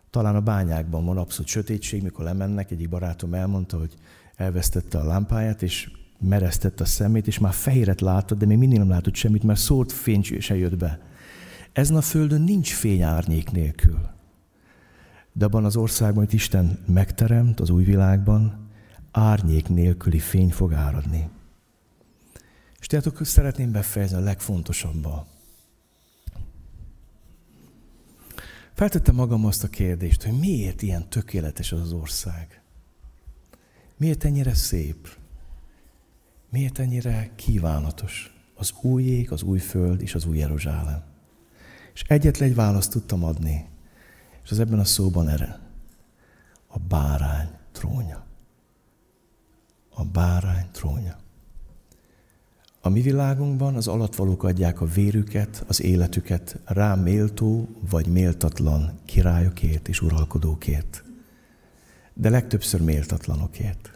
Talán 0.09 0.35
a 0.35 0.41
bányákban 0.41 1.05
van 1.05 1.17
abszolút 1.17 1.47
sötétség, 1.47 2.03
mikor 2.03 2.25
lemennek, 2.25 2.71
egyik 2.71 2.89
barátom 2.89 3.33
elmondta, 3.33 3.77
hogy 3.77 3.93
elvesztette 4.35 4.97
a 4.97 5.05
lámpáját, 5.05 5.61
és 5.61 5.91
meresztette 6.19 6.83
a 6.83 6.87
szemét, 6.87 7.27
és 7.27 7.39
már 7.39 7.53
fehéret 7.53 8.01
látott, 8.01 8.37
de 8.37 8.45
még 8.45 8.57
mindig 8.57 8.77
nem 8.77 8.89
látott 8.89 9.15
semmit, 9.15 9.43
mert 9.43 9.59
szólt 9.59 9.91
fény 9.91 10.23
se 10.23 10.55
jött 10.55 10.77
be. 10.77 10.99
Ezen 11.73 11.95
a 11.95 12.01
földön 12.01 12.41
nincs 12.41 12.73
fény 12.73 13.01
árnyék 13.01 13.51
nélkül. 13.51 13.99
De 15.33 15.45
abban 15.45 15.65
az 15.65 15.75
országban, 15.75 16.25
hogy 16.25 16.33
Isten 16.33 16.79
megteremt, 16.85 17.59
az 17.59 17.69
új 17.69 17.83
világban, 17.83 18.67
árnyék 19.11 19.67
nélküli 19.67 20.19
fény 20.19 20.51
fog 20.51 20.73
áradni. 20.73 21.29
És 22.79 22.87
tehát 22.87 23.25
szeretném 23.25 23.71
befejezni 23.71 24.17
a 24.17 24.19
legfontosabban. 24.19 25.25
Feltettem 28.77 29.15
magam 29.15 29.45
azt 29.45 29.63
a 29.63 29.67
kérdést, 29.67 30.23
hogy 30.23 30.39
miért 30.39 30.81
ilyen 30.81 31.09
tökéletes 31.09 31.71
az 31.71 31.91
ország? 31.91 32.61
Miért 33.97 34.23
ennyire 34.23 34.53
szép? 34.53 35.17
Miért 36.49 36.79
ennyire 36.79 37.31
kívánatos? 37.35 38.33
Az 38.55 38.73
új 38.81 39.03
ég, 39.03 39.31
az 39.31 39.41
új 39.41 39.59
föld 39.59 40.01
és 40.01 40.15
az 40.15 40.25
új 40.25 40.37
Jeruzsálem. 40.37 41.03
És 41.93 42.01
egyetlen 42.01 42.49
egy 42.49 42.55
választ 42.55 42.91
tudtam 42.91 43.23
adni, 43.23 43.69
és 44.43 44.51
az 44.51 44.59
ebben 44.59 44.79
a 44.79 44.85
szóban 44.85 45.27
erre. 45.27 45.59
A 46.67 46.79
bárány 46.79 47.49
trónja. 47.71 48.25
A 49.89 50.05
bárány 50.05 50.67
trónja. 50.71 51.17
A 52.87 52.89
mi 52.89 53.01
világunkban 53.01 53.75
az 53.75 53.87
alatvalók 53.87 54.43
adják 54.43 54.81
a 54.81 54.85
vérüket, 54.85 55.63
az 55.67 55.81
életüket 55.81 56.59
rá 56.65 56.95
méltó 56.95 57.67
vagy 57.89 58.07
méltatlan 58.07 58.99
királyokért 59.05 59.87
és 59.87 60.01
uralkodókért. 60.01 61.03
De 62.13 62.29
legtöbbször 62.29 62.81
méltatlanokért. 62.81 63.91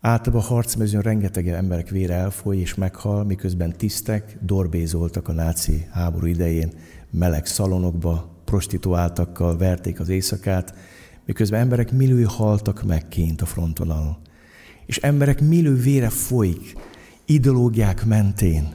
Általában 0.00 0.44
a 0.44 0.48
harcmezőn 0.48 1.00
rengeteg 1.00 1.48
emberek 1.48 1.88
vére 1.88 2.14
elfoly 2.14 2.56
és 2.56 2.74
meghal, 2.74 3.24
miközben 3.24 3.76
tisztek 3.76 4.38
dorbézoltak 4.40 5.28
a 5.28 5.32
náci 5.32 5.86
háború 5.90 6.26
idején 6.26 6.72
meleg 7.10 7.46
szalonokba, 7.46 8.30
prostituáltakkal 8.44 9.56
verték 9.56 10.00
az 10.00 10.08
éjszakát, 10.08 10.74
miközben 11.24 11.60
emberek 11.60 11.92
milliói 11.92 12.24
haltak 12.24 12.82
meg 12.82 13.08
kint 13.08 13.42
a 13.42 13.46
frontvonalon. 13.46 14.16
És 14.86 14.96
emberek 14.96 15.40
millió 15.40 15.74
vére 15.74 16.08
folyik, 16.08 16.76
ideológiák 17.26 18.04
mentén 18.04 18.74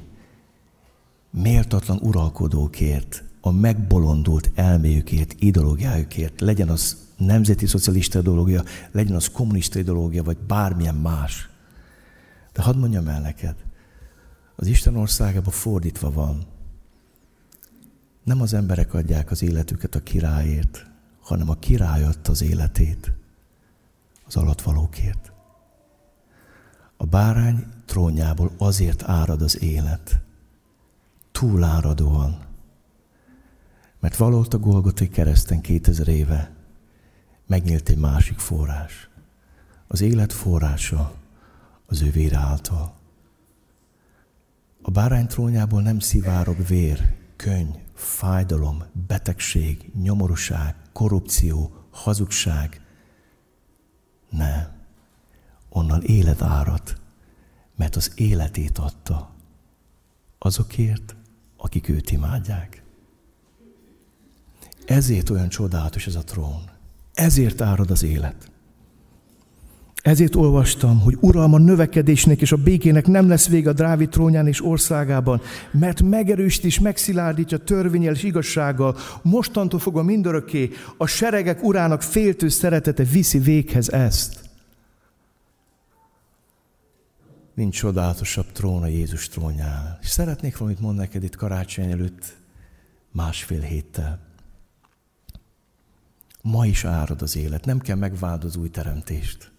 méltatlan 1.29 1.99
uralkodókért, 2.01 3.23
a 3.41 3.51
megbolondult 3.51 4.51
elméjükért, 4.55 5.35
ideológiájukért, 5.39 6.41
legyen 6.41 6.69
az 6.69 6.97
nemzeti 7.17 7.65
szocialista 7.65 8.19
ideológia, 8.19 8.63
legyen 8.91 9.15
az 9.15 9.29
kommunista 9.29 9.79
ideológia, 9.79 10.23
vagy 10.23 10.37
bármilyen 10.37 10.95
más. 10.95 11.49
De 12.53 12.61
hadd 12.61 12.77
mondjam 12.77 13.07
el 13.07 13.21
neked, 13.21 13.55
az 14.55 14.67
Isten 14.67 14.95
országában 14.95 15.53
fordítva 15.53 16.11
van. 16.11 16.45
Nem 18.23 18.41
az 18.41 18.53
emberek 18.53 18.93
adják 18.93 19.31
az 19.31 19.41
életüket 19.41 19.95
a 19.95 20.03
királyért, 20.03 20.85
hanem 21.21 21.49
a 21.49 21.55
király 21.55 22.03
adta 22.03 22.31
az 22.31 22.41
életét 22.41 23.11
az 24.25 24.35
alatvalókért. 24.35 25.31
A 26.97 27.05
bárány 27.05 27.65
trónjából 27.91 28.51
azért 28.57 29.03
árad 29.03 29.41
az 29.41 29.61
élet. 29.61 30.21
Túláradóan. 31.31 32.45
Mert 33.99 34.15
valóta 34.15 34.57
Golgotai 34.59 35.09
kereszten 35.09 35.61
2000 35.61 36.07
éve 36.07 36.51
megnyílt 37.47 37.89
egy 37.89 37.97
másik 37.97 38.39
forrás. 38.39 39.09
Az 39.87 40.01
élet 40.01 40.33
forrása 40.33 41.13
az 41.85 42.01
ő 42.01 42.11
vére 42.11 42.37
által. 42.37 42.93
A 44.81 44.91
bárány 44.91 45.27
trónjából 45.27 45.81
nem 45.81 45.99
szivárog 45.99 46.65
vér, 46.67 47.15
könyv, 47.35 47.75
fájdalom, 47.93 48.83
betegség, 49.07 49.91
nyomorúság, 50.01 50.75
korrupció, 50.93 51.85
hazugság, 51.89 52.81
Nem. 54.29 54.67
Onnan 55.69 56.01
élet 56.03 56.41
árad, 56.41 57.00
mert 57.81 57.95
az 57.95 58.11
életét 58.15 58.77
adta 58.77 59.29
azokért, 60.39 61.15
akik 61.57 61.89
őt 61.89 62.11
imádják. 62.11 62.83
Ezért 64.85 65.29
olyan 65.29 65.49
csodálatos 65.49 66.07
ez 66.07 66.15
a 66.15 66.23
trón. 66.23 66.69
Ezért 67.13 67.61
árad 67.61 67.91
az 67.91 68.03
élet. 68.03 68.51
Ezért 70.01 70.35
olvastam, 70.35 70.99
hogy 70.99 71.17
uralma 71.19 71.57
növekedésnek 71.57 72.41
és 72.41 72.51
a 72.51 72.63
békének 72.63 73.07
nem 73.07 73.27
lesz 73.27 73.47
vége 73.47 73.69
a 73.69 73.73
Drávid 73.73 74.09
trónján 74.09 74.47
és 74.47 74.65
országában, 74.65 75.41
mert 75.71 76.01
megerősít 76.01 76.63
és 76.63 76.79
megszilárdítja 76.79 77.57
törvényel 77.57 78.13
és 78.13 78.23
igazsággal, 78.23 78.97
mostantól 79.21 79.79
fogva 79.79 80.03
mindörökké 80.03 80.69
a 80.97 81.05
seregek 81.05 81.63
urának 81.63 82.01
féltő 82.01 82.47
szeretete 82.49 83.03
viszi 83.03 83.39
véghez 83.39 83.89
ezt. 83.89 84.50
Nincs 87.53 87.75
csodálatosabb 87.75 88.51
trón 88.51 88.83
a 88.83 88.87
Jézus 88.87 89.27
trónján. 89.27 89.97
És 90.01 90.09
szeretnék 90.09 90.57
valamit 90.57 90.79
mondani 90.79 91.05
neked 91.05 91.23
itt 91.23 91.35
karácsony 91.35 91.91
előtt 91.91 92.37
másfél 93.11 93.61
héttel. 93.61 94.19
Ma 96.41 96.65
is 96.65 96.85
árad 96.85 97.21
az 97.21 97.35
élet, 97.35 97.65
nem 97.65 97.79
kell 97.79 97.95
megváltod 97.95 98.49
az 98.49 98.55
új 98.55 98.69
teremtést. 98.69 99.51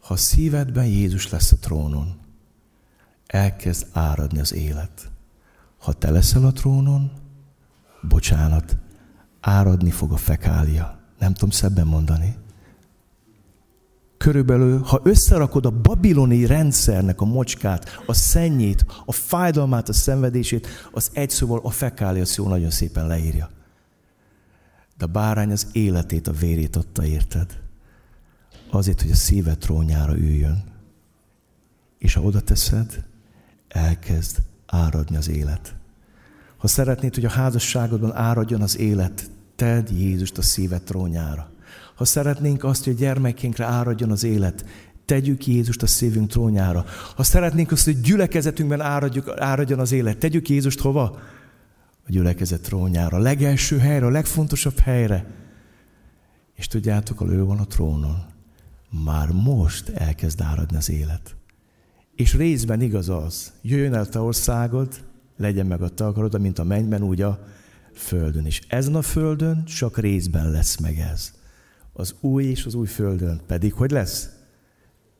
Ha 0.00 0.16
szívedben 0.16 0.86
Jézus 0.86 1.30
lesz 1.30 1.52
a 1.52 1.56
trónon, 1.56 2.18
elkezd 3.26 3.86
áradni 3.92 4.38
az 4.38 4.52
élet. 4.52 5.10
Ha 5.78 5.92
te 5.92 6.10
leszel 6.10 6.44
a 6.44 6.52
trónon, 6.52 7.12
bocsánat, 8.02 8.76
áradni 9.40 9.90
fog 9.90 10.12
a 10.12 10.16
fekália. 10.16 10.98
Nem 11.18 11.32
tudom 11.32 11.50
szebben 11.50 11.86
mondani. 11.86 12.36
Körülbelül, 14.18 14.80
ha 14.80 15.00
összerakod 15.04 15.66
a 15.66 15.70
babiloni 15.70 16.46
rendszernek 16.46 17.20
a 17.20 17.24
mocskát, 17.24 18.02
a 18.06 18.12
szennyét, 18.12 18.84
a 19.04 19.12
fájdalmát, 19.12 19.88
a 19.88 19.92
szenvedését, 19.92 20.66
az 20.92 21.10
egy 21.12 21.30
szóval 21.30 21.60
a 21.62 21.70
fekália 21.70 22.24
szó 22.24 22.48
nagyon 22.48 22.70
szépen 22.70 23.06
leírja. 23.06 23.50
De 24.96 25.04
a 25.04 25.08
bárány 25.08 25.50
az 25.50 25.66
életét, 25.72 26.28
a 26.28 26.32
vérét 26.32 26.76
adta, 26.76 27.04
érted? 27.04 27.60
Azért, 28.70 29.02
hogy 29.02 29.10
a 29.10 29.14
szíve 29.14 29.54
trónjára 29.54 30.16
üljön. 30.16 30.64
És 31.98 32.14
ha 32.14 32.20
oda 32.20 32.40
teszed, 32.40 33.04
elkezd 33.68 34.36
áradni 34.66 35.16
az 35.16 35.28
élet. 35.28 35.74
Ha 36.56 36.66
szeretnéd, 36.66 37.14
hogy 37.14 37.24
a 37.24 37.30
házasságodban 37.30 38.14
áradjon 38.14 38.60
az 38.60 38.78
élet, 38.78 39.30
tedd 39.56 39.92
Jézust 39.92 40.38
a 40.38 40.42
szíve 40.42 40.78
trónjára. 40.78 41.50
Ha 41.98 42.04
szeretnénk 42.04 42.64
azt, 42.64 42.84
hogy 42.84 42.92
a 42.92 42.96
gyermekénkre 42.96 43.64
áradjon 43.64 44.10
az 44.10 44.24
élet, 44.24 44.64
tegyük 45.04 45.46
Jézust 45.46 45.82
a 45.82 45.86
szívünk 45.86 46.28
trónjára. 46.28 46.84
Ha 47.16 47.22
szeretnénk 47.22 47.72
azt, 47.72 47.84
hogy 47.84 48.00
gyülekezetünkben 48.00 48.80
áradjuk, 48.80 49.34
áradjon 49.36 49.78
az 49.78 49.92
élet, 49.92 50.18
tegyük 50.18 50.48
Jézust 50.48 50.80
hova? 50.80 51.02
A 52.06 52.10
gyülekezet 52.10 52.60
trónjára, 52.60 53.16
a 53.16 53.20
legelső 53.20 53.78
helyre, 53.78 54.06
a 54.06 54.10
legfontosabb 54.10 54.78
helyre. 54.78 55.26
És 56.54 56.66
tudjátok, 56.66 57.20
ahol 57.20 57.32
ő 57.32 57.44
van 57.44 57.58
a 57.58 57.66
trónon, 57.66 58.24
már 59.04 59.28
most 59.28 59.88
elkezd 59.88 60.40
áradni 60.40 60.76
az 60.76 60.90
élet. 60.90 61.36
És 62.14 62.34
részben 62.34 62.80
igaz 62.80 63.08
az, 63.08 63.52
jöjjön 63.62 63.94
el 63.94 64.08
te 64.08 64.20
országod, 64.20 65.04
legyen 65.36 65.66
meg 65.66 65.82
a 65.82 65.88
te 65.88 66.06
akarod, 66.06 66.40
mint 66.40 66.58
a 66.58 66.64
mennyben, 66.64 67.02
úgy 67.02 67.22
a 67.22 67.46
földön. 67.94 68.46
És 68.46 68.60
ezen 68.68 68.94
a 68.94 69.02
földön 69.02 69.64
csak 69.64 69.98
részben 69.98 70.50
lesz 70.50 70.76
meg 70.76 70.98
ez. 70.98 71.37
Az 71.98 72.14
új 72.20 72.44
és 72.44 72.64
az 72.64 72.74
új 72.74 72.86
földön 72.86 73.40
pedig 73.46 73.72
hogy 73.72 73.90
lesz? 73.90 74.28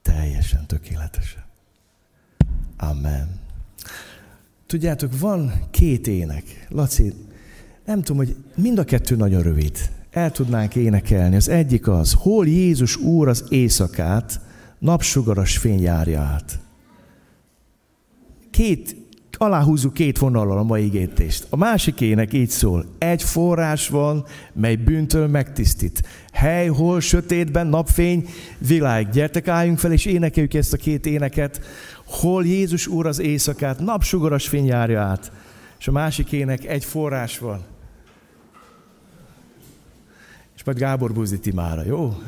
Teljesen 0.03 0.66
tökéletesen. 0.66 1.45
Amen. 2.76 3.41
Tudjátok, 4.66 5.18
van 5.18 5.53
két 5.70 6.07
ének. 6.07 6.66
Laci, 6.68 7.14
nem 7.85 8.03
tudom, 8.03 8.16
hogy 8.16 8.37
mind 8.57 8.79
a 8.79 8.85
kettő 8.85 9.16
nagyon 9.16 9.43
rövid. 9.43 9.91
El 10.11 10.31
tudnánk 10.31 10.74
énekelni. 10.74 11.37
Az 11.37 11.49
egyik 11.49 11.89
az, 11.89 12.12
hol 12.12 12.47
Jézus 12.47 12.97
Úr 12.97 13.29
az 13.29 13.45
éjszakát, 13.49 14.41
napsugaras 14.79 15.59
fény 15.59 15.81
járja 15.81 16.20
át. 16.20 16.61
Két, 18.51 18.97
aláhúzzuk 19.39 19.93
két 19.93 20.18
vonallal 20.18 20.59
a 20.59 20.62
mai 20.62 20.84
ígétést. 20.84 21.47
A 21.51 21.57
másik 21.57 22.01
ének 22.01 22.32
így 22.32 22.51
szól, 22.51 22.84
egy 22.99 23.22
forrás 23.22 23.89
van, 23.89 24.24
mely 24.53 24.76
bűntől 24.76 25.26
megtisztít. 25.26 26.03
Hely, 26.32 26.66
hol 26.66 27.01
sötétben 27.01 27.66
napfény, 27.66 28.28
világ. 28.59 29.11
Gyertek, 29.11 29.49
álljunk 29.49 29.78
fel, 29.78 29.93
és 29.93 30.05
énekeljük 30.05 30.55
ezt 30.55 30.72
a 30.72 30.76
két 30.76 31.07
éneket 31.07 31.61
hol 32.09 32.47
Jézus 32.47 32.86
Úr 32.86 33.07
az 33.07 33.18
éjszakát, 33.18 33.78
napsugaras 33.78 34.49
fény 34.49 34.66
járja 34.66 35.01
át, 35.01 35.32
és 35.78 35.89
a 35.89 35.93
másik 35.93 36.32
ének 36.32 36.64
egy 36.64 36.84
forrás 36.84 37.39
van. 37.39 37.64
És 40.57 40.64
majd 40.64 40.78
Gábor 40.78 41.12
buzdíti 41.12 41.53
mára, 41.53 41.84
jó? 41.84 42.22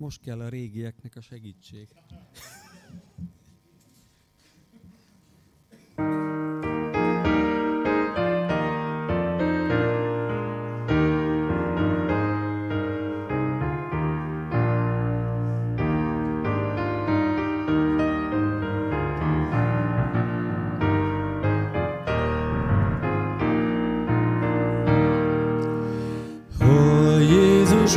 Most 0.00 0.20
kell 0.20 0.40
a 0.40 0.48
régieknek 0.48 1.16
a 1.16 1.20
segítség. 1.20 1.88
Jézus 27.18 27.96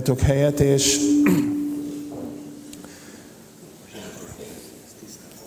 Foglaljatok 0.00 0.28
helyet, 0.28 0.60
és 0.60 0.98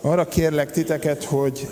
arra 0.02 0.28
kérlek 0.28 0.72
titeket, 0.72 1.24
hogy 1.24 1.68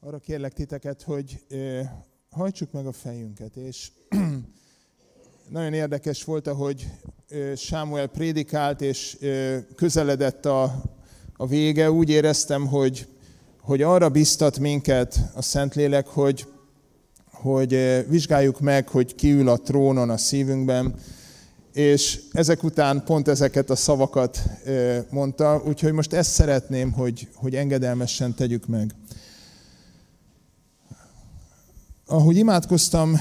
arra 0.00 0.18
kérlek 0.18 0.52
titeket, 0.52 1.02
hogy 1.02 1.44
hajtsuk 2.30 2.72
meg 2.72 2.86
a 2.86 2.92
fejünket, 2.92 3.56
és 3.56 3.90
nagyon 5.48 5.72
érdekes 5.72 6.24
volt, 6.24 6.46
ahogy 6.46 6.86
Sámuel 7.56 8.06
prédikált, 8.06 8.80
és 8.80 9.16
közeledett 9.74 10.46
a, 10.46 10.82
a 11.36 11.46
vége, 11.46 11.90
úgy 11.90 12.10
éreztem, 12.10 12.66
hogy, 12.66 13.06
hogy 13.60 13.82
arra 13.82 14.08
biztat 14.08 14.58
minket 14.58 15.20
a 15.34 15.42
Szentlélek, 15.42 16.06
hogy, 16.06 16.46
hogy 17.32 18.04
vizsgáljuk 18.08 18.60
meg, 18.60 18.88
hogy 18.88 19.14
ki 19.14 19.32
ül 19.32 19.48
a 19.48 19.56
trónon 19.56 20.10
a 20.10 20.16
szívünkben, 20.16 20.94
és 21.72 22.20
ezek 22.32 22.62
után 22.62 23.04
pont 23.04 23.28
ezeket 23.28 23.70
a 23.70 23.76
szavakat 23.76 24.42
mondta, 25.10 25.62
úgyhogy 25.66 25.92
most 25.92 26.12
ezt 26.12 26.30
szeretném, 26.30 26.92
hogy, 26.92 27.28
hogy 27.34 27.54
engedelmesen 27.54 28.34
tegyük 28.34 28.66
meg. 28.66 28.94
Ahogy 32.06 32.36
imádkoztam, 32.36 33.20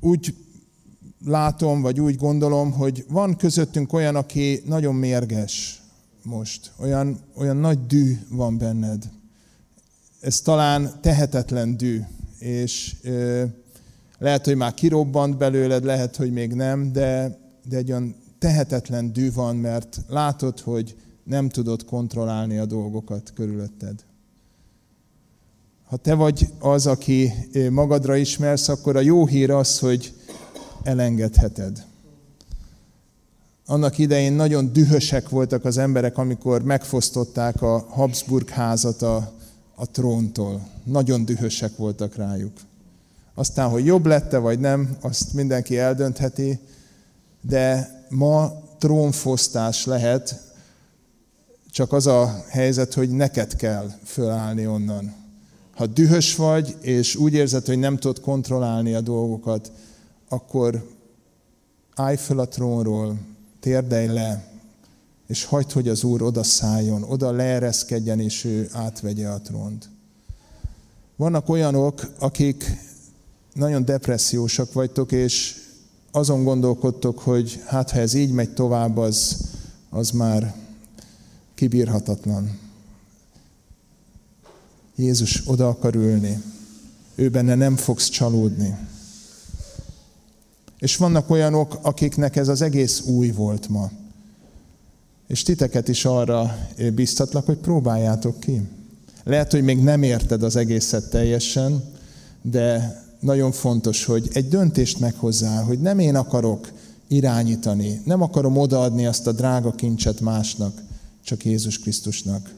úgy 0.00 0.34
látom, 1.24 1.80
vagy 1.80 2.00
úgy 2.00 2.16
gondolom, 2.16 2.72
hogy 2.72 3.04
van 3.08 3.36
közöttünk 3.36 3.92
olyan, 3.92 4.16
aki 4.16 4.62
nagyon 4.66 4.94
mérges 4.94 5.82
most. 6.22 6.72
Olyan, 6.80 7.20
olyan 7.36 7.56
nagy 7.56 7.86
dű 7.86 8.18
van 8.28 8.58
benned. 8.58 9.10
Ez 10.20 10.40
talán 10.40 10.92
tehetetlen 11.00 11.76
dű, 11.76 12.00
és 12.38 12.96
ö, 13.02 13.44
lehet, 14.18 14.44
hogy 14.44 14.56
már 14.56 14.74
kirobbant 14.74 15.36
belőled, 15.36 15.84
lehet, 15.84 16.16
hogy 16.16 16.32
még 16.32 16.52
nem, 16.52 16.92
de, 16.92 17.38
de 17.68 17.76
egy 17.76 17.90
olyan 17.90 18.14
tehetetlen 18.38 19.12
dű 19.12 19.32
van, 19.32 19.56
mert 19.56 20.00
látod, 20.08 20.60
hogy 20.60 20.96
nem 21.24 21.48
tudod 21.48 21.84
kontrollálni 21.84 22.58
a 22.58 22.66
dolgokat 22.66 23.32
körülötted. 23.34 24.04
Ha 25.84 25.96
te 25.96 26.14
vagy 26.14 26.48
az, 26.58 26.86
aki 26.86 27.32
magadra 27.70 28.16
ismersz, 28.16 28.68
akkor 28.68 28.96
a 28.96 29.00
jó 29.00 29.26
hír 29.26 29.50
az, 29.50 29.78
hogy 29.78 30.14
elengedheted. 30.82 31.84
Annak 33.66 33.98
idején 33.98 34.32
nagyon 34.32 34.72
dühösek 34.72 35.28
voltak 35.28 35.64
az 35.64 35.78
emberek, 35.78 36.18
amikor 36.18 36.62
megfosztották 36.62 37.62
a 37.62 37.86
Habsburg 37.88 38.48
házat 38.48 39.02
a, 39.02 39.32
a 39.74 39.90
tróntól. 39.90 40.68
Nagyon 40.84 41.24
dühösek 41.24 41.76
voltak 41.76 42.14
rájuk. 42.14 42.52
Aztán, 43.34 43.68
hogy 43.68 43.84
jobb 43.84 44.06
lette 44.06 44.38
vagy 44.38 44.58
nem, 44.58 44.96
azt 45.00 45.32
mindenki 45.32 45.78
eldöntheti, 45.78 46.58
de 47.40 47.90
ma 48.08 48.52
trónfosztás 48.78 49.84
lehet, 49.84 50.40
csak 51.70 51.92
az 51.92 52.06
a 52.06 52.44
helyzet, 52.48 52.94
hogy 52.94 53.10
neked 53.10 53.56
kell 53.56 53.90
fölállni 54.04 54.66
onnan. 54.66 55.14
Ha 55.74 55.86
dühös 55.86 56.36
vagy, 56.36 56.76
és 56.80 57.16
úgy 57.16 57.32
érzed, 57.32 57.66
hogy 57.66 57.78
nem 57.78 57.96
tudod 57.96 58.20
kontrollálni 58.20 58.94
a 58.94 59.00
dolgokat, 59.00 59.72
akkor 60.32 60.90
állj 61.94 62.16
fel 62.16 62.38
a 62.38 62.48
trónról, 62.48 63.18
térdelj 63.60 64.06
le, 64.06 64.48
és 65.26 65.44
hagyd, 65.44 65.72
hogy 65.72 65.88
az 65.88 66.04
Úr 66.04 66.22
oda 66.22 66.42
szálljon, 66.42 67.02
oda 67.02 67.30
leereszkedjen, 67.30 68.20
és 68.20 68.44
ő 68.44 68.68
átvegye 68.72 69.28
a 69.28 69.40
trónt. 69.40 69.88
Vannak 71.16 71.48
olyanok, 71.48 72.12
akik 72.18 72.64
nagyon 73.52 73.84
depressziósak 73.84 74.72
vagytok, 74.72 75.12
és 75.12 75.56
azon 76.10 76.44
gondolkodtok, 76.44 77.18
hogy 77.18 77.62
hát 77.66 77.90
ha 77.90 77.98
ez 77.98 78.14
így 78.14 78.32
megy 78.32 78.54
tovább, 78.54 78.96
az, 78.96 79.48
az 79.90 80.10
már 80.10 80.54
kibírhatatlan. 81.54 82.58
Jézus 84.96 85.42
oda 85.46 85.68
akar 85.68 85.94
ülni. 85.94 86.42
Ő 87.14 87.28
benne 87.28 87.54
nem 87.54 87.76
fogsz 87.76 88.08
csalódni. 88.08 88.88
És 90.80 90.96
vannak 90.96 91.30
olyanok, 91.30 91.78
akiknek 91.82 92.36
ez 92.36 92.48
az 92.48 92.62
egész 92.62 93.00
új 93.00 93.30
volt 93.30 93.68
ma. 93.68 93.90
És 95.26 95.42
titeket 95.42 95.88
is 95.88 96.04
arra 96.04 96.56
biztatlak, 96.94 97.46
hogy 97.46 97.58
próbáljátok 97.58 98.40
ki. 98.40 98.62
Lehet, 99.24 99.50
hogy 99.50 99.62
még 99.62 99.78
nem 99.82 100.02
érted 100.02 100.42
az 100.42 100.56
egészet 100.56 101.10
teljesen, 101.10 101.84
de 102.42 102.98
nagyon 103.20 103.52
fontos, 103.52 104.04
hogy 104.04 104.28
egy 104.32 104.48
döntést 104.48 105.00
meghozzál, 105.00 105.64
hogy 105.64 105.80
nem 105.80 105.98
én 105.98 106.14
akarok 106.14 106.72
irányítani, 107.08 108.00
nem 108.04 108.22
akarom 108.22 108.56
odaadni 108.56 109.06
azt 109.06 109.26
a 109.26 109.32
drága 109.32 109.72
kincset 109.72 110.20
másnak, 110.20 110.82
csak 111.24 111.44
Jézus 111.44 111.78
Krisztusnak. 111.78 112.54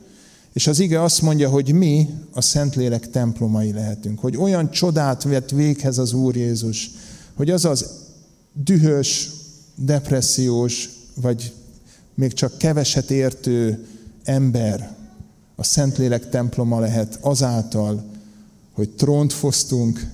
És 0.52 0.66
az 0.66 0.78
ige 0.78 1.02
azt 1.02 1.22
mondja, 1.22 1.48
hogy 1.48 1.72
mi 1.72 2.08
a 2.32 2.40
Szentlélek 2.40 3.10
templomai 3.10 3.72
lehetünk, 3.72 4.18
hogy 4.18 4.36
olyan 4.36 4.70
csodát 4.70 5.22
vett 5.22 5.50
véghez 5.50 5.98
az 5.98 6.12
Úr 6.12 6.36
Jézus, 6.36 6.90
hogy 7.34 7.50
az 7.50 7.64
az 7.64 7.90
dühös, 8.52 9.30
depressziós, 9.74 10.88
vagy 11.14 11.52
még 12.14 12.32
csak 12.32 12.58
keveset 12.58 13.10
értő 13.10 13.86
ember 14.24 14.96
a 15.54 15.64
Szentlélek 15.64 16.28
temploma 16.28 16.80
lehet 16.80 17.18
azáltal, 17.20 18.04
hogy 18.72 18.90
trónt 18.90 19.32
fosztunk, 19.32 20.06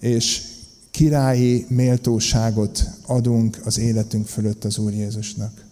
és 0.00 0.42
királyi 0.90 1.66
méltóságot 1.68 2.84
adunk 3.06 3.60
az 3.64 3.78
életünk 3.78 4.26
fölött 4.26 4.64
az 4.64 4.78
Úr 4.78 4.92
Jézusnak. 4.92 5.64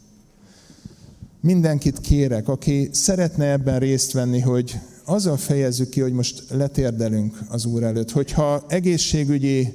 Mindenkit 1.40 2.00
kérek, 2.00 2.48
aki 2.48 2.88
szeretne 2.92 3.50
ebben 3.50 3.78
részt 3.78 4.12
venni, 4.12 4.40
hogy 4.40 4.78
azzal 5.04 5.36
fejezzük 5.36 5.88
ki, 5.88 6.00
hogy 6.00 6.12
most 6.12 6.44
letérdelünk 6.50 7.40
az 7.48 7.64
Úr 7.64 7.82
előtt. 7.82 8.10
Hogyha 8.10 8.64
egészségügyi 8.68 9.74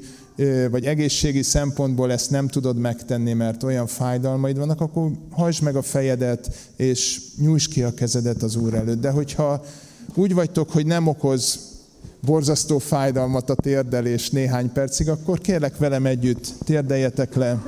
vagy 0.72 0.86
egészségi 0.86 1.42
szempontból 1.42 2.12
ezt 2.12 2.30
nem 2.30 2.48
tudod 2.48 2.78
megtenni, 2.78 3.34
mert 3.34 3.64
olyan 3.64 3.88
fájdalmaid 3.88 4.58
vannak, 4.58 4.82
akkor 4.82 5.12
hajtsd 5.32 5.64
meg 5.64 5.76
a 5.76 5.82
fejedet, 5.82 6.56
és 6.76 7.22
nyújts 7.38 7.68
ki 7.68 7.84
a 7.84 7.94
kezedet 7.94 8.44
az 8.44 8.56
Úr 8.56 8.74
előtt. 8.74 9.02
De 9.02 9.10
hogyha 9.10 9.64
úgy 10.14 10.34
vagytok, 10.34 10.72
hogy 10.72 10.86
nem 10.86 11.08
okoz 11.08 11.60
borzasztó 12.22 12.78
fájdalmat 12.78 13.50
a 13.50 13.56
térdelés 13.56 14.30
néhány 14.30 14.72
percig, 14.72 15.10
akkor 15.10 15.40
kérlek 15.40 15.78
velem 15.78 16.06
együtt, 16.06 16.54
térdeljetek 16.64 17.36
le. 17.36 17.62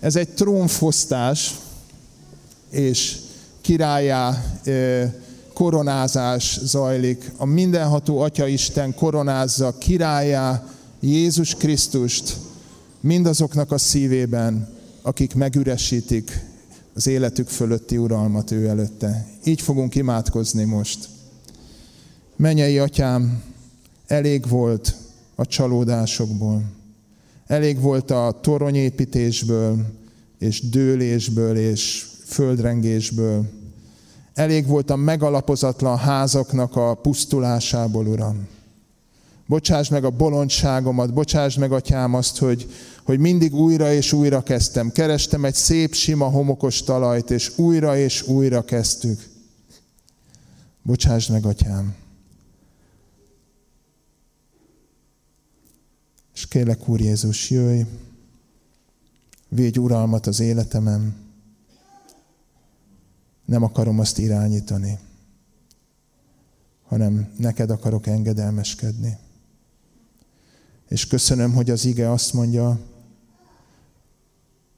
Ez 0.00 0.16
egy 0.16 0.28
trónfosztás, 0.28 1.54
és 2.70 3.16
királyá 3.60 4.44
koronázás 5.52 6.58
zajlik. 6.62 7.32
A 7.36 7.44
mindenható 7.44 8.18
Atya 8.20 8.46
Isten 8.46 8.94
koronázza 8.94 9.78
királyá 9.78 10.66
Jézus 11.04 11.54
Krisztust 11.54 12.36
mindazoknak 13.00 13.72
a 13.72 13.78
szívében, 13.78 14.68
akik 15.02 15.34
megüresítik 15.34 16.44
az 16.94 17.06
életük 17.06 17.48
fölötti 17.48 17.96
uralmat 17.96 18.50
ő 18.50 18.68
előtte. 18.68 19.26
Így 19.44 19.60
fogunk 19.60 19.94
imádkozni 19.94 20.64
most. 20.64 21.08
Menyei 22.36 22.78
atyám, 22.78 23.42
elég 24.06 24.48
volt 24.48 24.96
a 25.34 25.46
csalódásokból. 25.46 26.62
Elég 27.46 27.80
volt 27.80 28.10
a 28.10 28.38
toronyépítésből, 28.42 29.86
és 30.38 30.68
dőlésből, 30.68 31.56
és 31.56 32.06
földrengésből. 32.24 33.50
Elég 34.34 34.66
volt 34.66 34.90
a 34.90 34.96
megalapozatlan 34.96 35.98
házaknak 35.98 36.76
a 36.76 36.94
pusztulásából, 36.94 38.06
Uram. 38.06 38.46
Bocsáss 39.46 39.88
meg 39.88 40.04
a 40.04 40.10
bolondságomat, 40.10 41.12
bocsáss 41.12 41.56
meg, 41.56 41.72
atyám, 41.72 42.14
azt, 42.14 42.38
hogy, 42.38 42.70
hogy 43.04 43.18
mindig 43.18 43.54
újra 43.54 43.92
és 43.92 44.12
újra 44.12 44.42
kezdtem. 44.42 44.90
Kerestem 44.90 45.44
egy 45.44 45.54
szép, 45.54 45.94
sima, 45.94 46.24
homokos 46.24 46.82
talajt, 46.82 47.30
és 47.30 47.58
újra 47.58 47.96
és 47.96 48.22
újra 48.26 48.64
kezdtük. 48.64 49.28
Bocsáss 50.82 51.26
meg, 51.26 51.46
atyám. 51.46 51.94
És 56.34 56.46
kérlek, 56.46 56.88
Úr 56.88 57.00
Jézus, 57.00 57.50
jöjj, 57.50 57.80
védj 59.48 59.78
uralmat 59.78 60.26
az 60.26 60.40
életemen. 60.40 61.16
Nem 63.44 63.62
akarom 63.62 63.98
azt 63.98 64.18
irányítani, 64.18 64.98
hanem 66.86 67.32
neked 67.38 67.70
akarok 67.70 68.06
engedelmeskedni. 68.06 69.18
És 70.92 71.06
köszönöm, 71.06 71.52
hogy 71.52 71.70
az 71.70 71.84
ige 71.84 72.10
azt 72.10 72.32
mondja, 72.32 72.80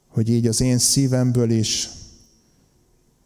hogy 0.07 0.29
így 0.29 0.47
az 0.47 0.61
én 0.61 0.77
szívemből 0.77 1.49
is 1.49 1.89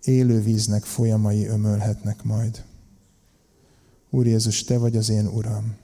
élő 0.03 0.41
víznek 0.41 0.83
folyamai 0.83 1.45
ömölhetnek 1.45 2.23
majd. 2.23 2.63
Úr 4.09 4.25
Jézus, 4.25 4.63
Te 4.63 4.77
vagy 4.77 4.97
az 4.97 5.09
én 5.09 5.27
Uram, 5.27 5.75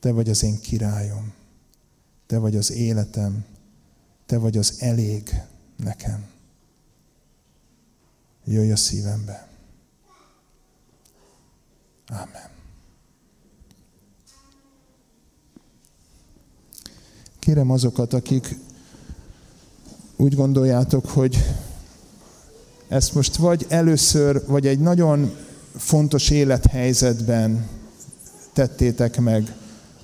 Te 0.00 0.12
vagy 0.12 0.30
az 0.30 0.42
én 0.42 0.60
királyom, 0.60 1.32
Te 2.26 2.38
vagy 2.38 2.56
az 2.56 2.70
életem, 2.70 3.44
Te 4.26 4.38
vagy 4.38 4.56
az 4.56 4.76
elég 4.78 5.30
nekem. 5.76 6.26
Jöjj 8.44 8.70
a 8.70 8.76
szívembe. 8.76 9.48
Amen. 12.06 12.49
Kérem 17.50 17.70
azokat, 17.70 18.12
akik 18.12 18.56
úgy 20.16 20.34
gondoljátok, 20.34 21.06
hogy 21.06 21.44
ezt 22.88 23.14
most 23.14 23.36
vagy 23.36 23.66
először, 23.68 24.42
vagy 24.46 24.66
egy 24.66 24.78
nagyon 24.78 25.32
fontos 25.76 26.30
élethelyzetben 26.30 27.66
tettétek 28.52 29.20
meg, 29.20 29.54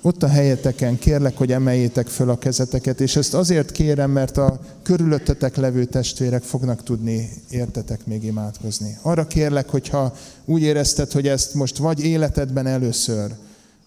ott 0.01 0.23
a 0.23 0.27
helyeteken 0.27 0.99
kérlek, 0.99 1.37
hogy 1.37 1.51
emeljétek 1.51 2.07
föl 2.07 2.29
a 2.29 2.37
kezeteket, 2.37 3.01
és 3.01 3.15
ezt 3.15 3.33
azért 3.33 3.71
kérem, 3.71 4.11
mert 4.11 4.37
a 4.37 4.59
körülöttetek 4.83 5.55
levő 5.55 5.85
testvérek 5.85 6.43
fognak 6.43 6.83
tudni 6.83 7.29
értetek 7.49 8.05
még 8.05 8.23
imádkozni. 8.23 8.97
Arra 9.01 9.27
kérlek, 9.27 9.69
hogyha 9.69 10.15
úgy 10.45 10.61
érezted, 10.61 11.11
hogy 11.11 11.27
ezt 11.27 11.53
most 11.53 11.77
vagy 11.77 12.05
életedben 12.05 12.67
először, 12.67 13.35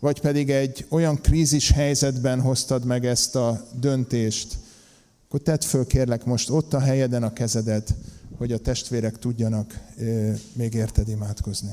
vagy 0.00 0.20
pedig 0.20 0.50
egy 0.50 0.86
olyan 0.88 1.20
krízis 1.20 1.70
helyzetben 1.70 2.40
hoztad 2.40 2.84
meg 2.84 3.06
ezt 3.06 3.36
a 3.36 3.66
döntést, 3.80 4.56
akkor 5.26 5.40
tedd 5.40 5.60
föl 5.60 5.86
kérlek 5.86 6.24
most 6.24 6.50
ott 6.50 6.74
a 6.74 6.80
helyeden 6.80 7.22
a 7.22 7.32
kezedet, 7.32 7.94
hogy 8.38 8.52
a 8.52 8.58
testvérek 8.58 9.18
tudjanak 9.18 9.78
még 10.52 10.74
érted 10.74 11.08
imádkozni. 11.08 11.70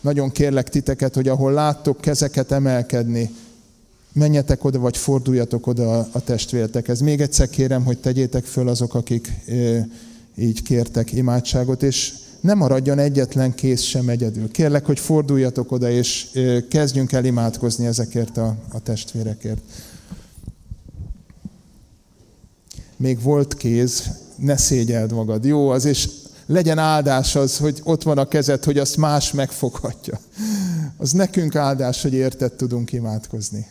Nagyon 0.00 0.30
kérlek 0.30 0.68
titeket, 0.68 1.14
hogy 1.14 1.28
ahol 1.28 1.52
láttok 1.52 2.00
kezeket 2.00 2.52
emelkedni, 2.52 3.30
menjetek 4.12 4.64
oda, 4.64 4.78
vagy 4.78 4.96
forduljatok 4.96 5.66
oda 5.66 5.98
a 6.12 6.20
testvéretekhez. 6.20 7.00
Még 7.00 7.20
egyszer 7.20 7.48
kérem, 7.48 7.84
hogy 7.84 7.98
tegyétek 7.98 8.44
föl 8.44 8.68
azok, 8.68 8.94
akik 8.94 9.32
így 10.36 10.62
kértek 10.62 11.12
imádságot, 11.12 11.82
és 11.82 12.14
ne 12.40 12.54
maradjon 12.54 12.98
egyetlen 12.98 13.54
kész 13.54 13.82
sem 13.82 14.08
egyedül. 14.08 14.50
Kérlek, 14.50 14.86
hogy 14.86 14.98
forduljatok 14.98 15.72
oda, 15.72 15.90
és 15.90 16.26
kezdjünk 16.70 17.12
el 17.12 17.24
imádkozni 17.24 17.86
ezekért 17.86 18.36
a, 18.36 18.56
a 18.72 18.80
testvérekért. 18.80 19.60
Még 22.96 23.22
volt 23.22 23.54
kéz, 23.54 24.10
ne 24.36 24.56
szégyeld 24.56 25.12
magad. 25.12 25.44
Jó, 25.44 25.68
az 25.68 25.84
és 25.84 26.08
legyen 26.46 26.78
áldás 26.78 27.36
az, 27.36 27.56
hogy 27.56 27.80
ott 27.84 28.02
van 28.02 28.18
a 28.18 28.28
kezed, 28.28 28.64
hogy 28.64 28.78
azt 28.78 28.96
más 28.96 29.32
megfoghatja. 29.32 30.20
Az 30.96 31.12
nekünk 31.12 31.54
áldás, 31.54 32.02
hogy 32.02 32.12
érted 32.12 32.52
tudunk 32.52 32.92
imádkozni. 32.92 33.66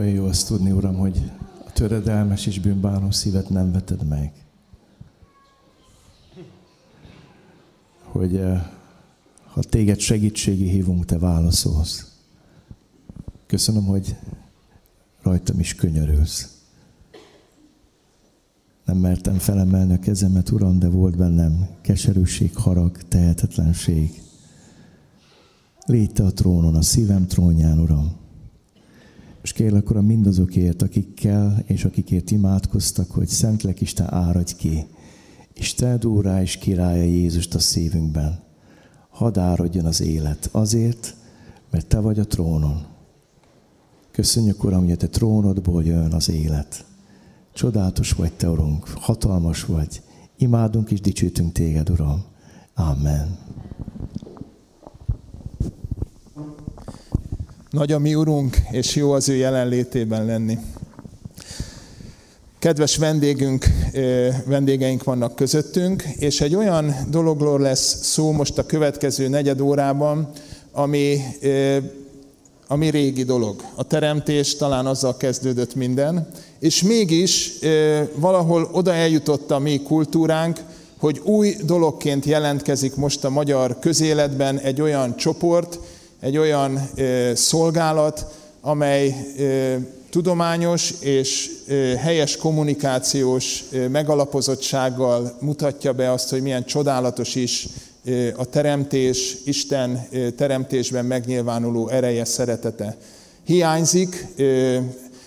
Olyan 0.00 0.12
jó 0.12 0.24
azt 0.24 0.46
tudni, 0.46 0.70
Uram, 0.70 0.96
hogy 0.96 1.30
a 1.66 1.72
töredelmes 1.72 2.46
és 2.46 2.60
bűnbánó 2.60 3.10
szívet 3.10 3.48
nem 3.48 3.72
veted 3.72 4.08
meg. 4.08 4.32
Hogy 8.02 8.36
eh, 8.36 8.66
ha 9.44 9.62
téged 9.62 9.98
segítségi 9.98 10.68
hívunk, 10.68 11.04
te 11.04 11.18
válaszolsz. 11.18 12.18
Köszönöm, 13.46 13.84
hogy 13.84 14.16
rajtam 15.22 15.58
is 15.58 15.74
könyörülsz. 15.74 16.58
Nem 18.84 18.96
mertem 18.96 19.38
felemelni 19.38 19.92
a 19.92 19.98
kezemet, 19.98 20.50
Uram, 20.50 20.78
de 20.78 20.88
volt 20.88 21.16
bennem 21.16 21.68
keserűség, 21.80 22.56
harag, 22.56 23.02
tehetetlenség. 23.02 24.22
Légy 25.86 26.12
te 26.12 26.24
a 26.24 26.32
trónon, 26.32 26.74
a 26.74 26.82
szívem 26.82 27.26
trónján, 27.26 27.78
Uram. 27.78 28.19
És 29.42 29.52
kérlek, 29.52 29.90
Uram, 29.90 30.04
mindazokért, 30.04 30.82
akikkel 30.82 31.62
és 31.66 31.84
akikért 31.84 32.30
imádkoztak, 32.30 33.10
hogy 33.10 33.28
Szentlek 33.28 33.80
Isten 33.80 34.14
áradj 34.14 34.54
ki, 34.56 34.86
és 35.54 35.74
Te 35.74 35.98
úrá 36.04 36.42
és 36.42 36.56
királya 36.56 37.02
Jézust 37.02 37.54
a 37.54 37.58
szívünkben. 37.58 38.42
Hadd 39.10 39.38
áradjon 39.38 39.84
az 39.84 40.00
élet 40.00 40.48
azért, 40.52 41.14
mert 41.70 41.86
Te 41.86 41.98
vagy 41.98 42.18
a 42.18 42.26
trónon. 42.26 42.86
Köszönjük, 44.10 44.64
Uram, 44.64 44.82
hogy 44.82 44.92
a 44.92 44.96
Te 44.96 45.08
trónodból 45.08 45.84
jön 45.84 46.12
az 46.12 46.28
élet. 46.28 46.84
Csodálatos 47.52 48.12
vagy 48.12 48.32
Te, 48.32 48.48
Urunk, 48.48 48.88
hatalmas 48.88 49.64
vagy. 49.64 50.02
Imádunk 50.36 50.90
és 50.90 51.00
dicsőítünk 51.00 51.52
Téged, 51.52 51.90
Uram. 51.90 52.24
Amen. 52.74 53.38
Nagy 57.70 57.92
a 57.92 57.98
mi 57.98 58.14
Urunk, 58.14 58.56
és 58.70 58.94
jó 58.94 59.12
az 59.12 59.28
ő 59.28 59.34
jelenlétében 59.34 60.24
lenni. 60.24 60.58
Kedves 62.58 62.96
vendégünk, 62.96 63.66
vendégeink 64.44 65.04
vannak 65.04 65.36
közöttünk, 65.36 66.02
és 66.02 66.40
egy 66.40 66.54
olyan 66.54 66.94
dologról 67.10 67.60
lesz 67.60 68.04
szó 68.04 68.32
most 68.32 68.58
a 68.58 68.66
következő 68.66 69.28
negyed 69.28 69.60
órában, 69.60 70.30
ami, 70.72 71.20
ami 72.66 72.88
régi 72.90 73.24
dolog. 73.24 73.62
A 73.74 73.82
teremtés 73.84 74.56
talán 74.56 74.86
azzal 74.86 75.16
kezdődött 75.16 75.74
minden, 75.74 76.28
és 76.58 76.82
mégis 76.82 77.52
valahol 78.14 78.68
oda 78.72 78.94
eljutott 78.94 79.50
a 79.50 79.58
mi 79.58 79.82
kultúránk, 79.82 80.60
hogy 80.98 81.20
új 81.24 81.56
dologként 81.64 82.24
jelentkezik 82.24 82.94
most 82.94 83.24
a 83.24 83.30
magyar 83.30 83.78
közéletben 83.78 84.58
egy 84.58 84.80
olyan 84.80 85.16
csoport, 85.16 85.78
egy 86.20 86.38
olyan 86.38 86.90
szolgálat, 87.34 88.26
amely 88.60 89.14
tudományos 90.10 90.94
és 91.00 91.50
helyes 91.98 92.36
kommunikációs 92.36 93.64
megalapozottsággal 93.90 95.36
mutatja 95.40 95.92
be 95.92 96.12
azt, 96.12 96.30
hogy 96.30 96.42
milyen 96.42 96.64
csodálatos 96.64 97.34
is 97.34 97.68
a 98.36 98.44
teremtés, 98.44 99.36
Isten 99.44 100.08
teremtésben 100.36 101.04
megnyilvánuló 101.04 101.88
ereje, 101.88 102.24
szeretete. 102.24 102.96
Hiányzik, 103.44 104.26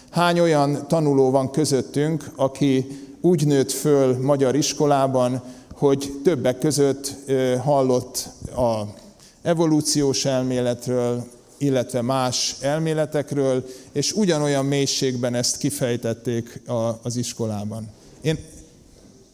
hány 0.09 0.39
olyan 0.39 0.87
tanuló 0.87 1.29
van 1.29 1.51
közöttünk, 1.51 2.31
aki 2.35 2.87
úgy 3.21 3.47
nőtt 3.47 3.71
föl 3.71 4.17
magyar 4.21 4.55
iskolában, 4.55 5.41
hogy 5.73 6.11
többek 6.23 6.57
között 6.57 7.15
hallott 7.63 8.29
a 8.55 9.01
evolúciós 9.43 10.25
elméletről, 10.25 11.27
illetve 11.57 12.01
más 12.01 12.55
elméletekről, 12.59 13.65
és 13.91 14.11
ugyanolyan 14.11 14.65
mélységben 14.65 15.35
ezt 15.35 15.57
kifejtették 15.57 16.61
az 17.01 17.15
iskolában. 17.15 17.87
Én 18.21 18.37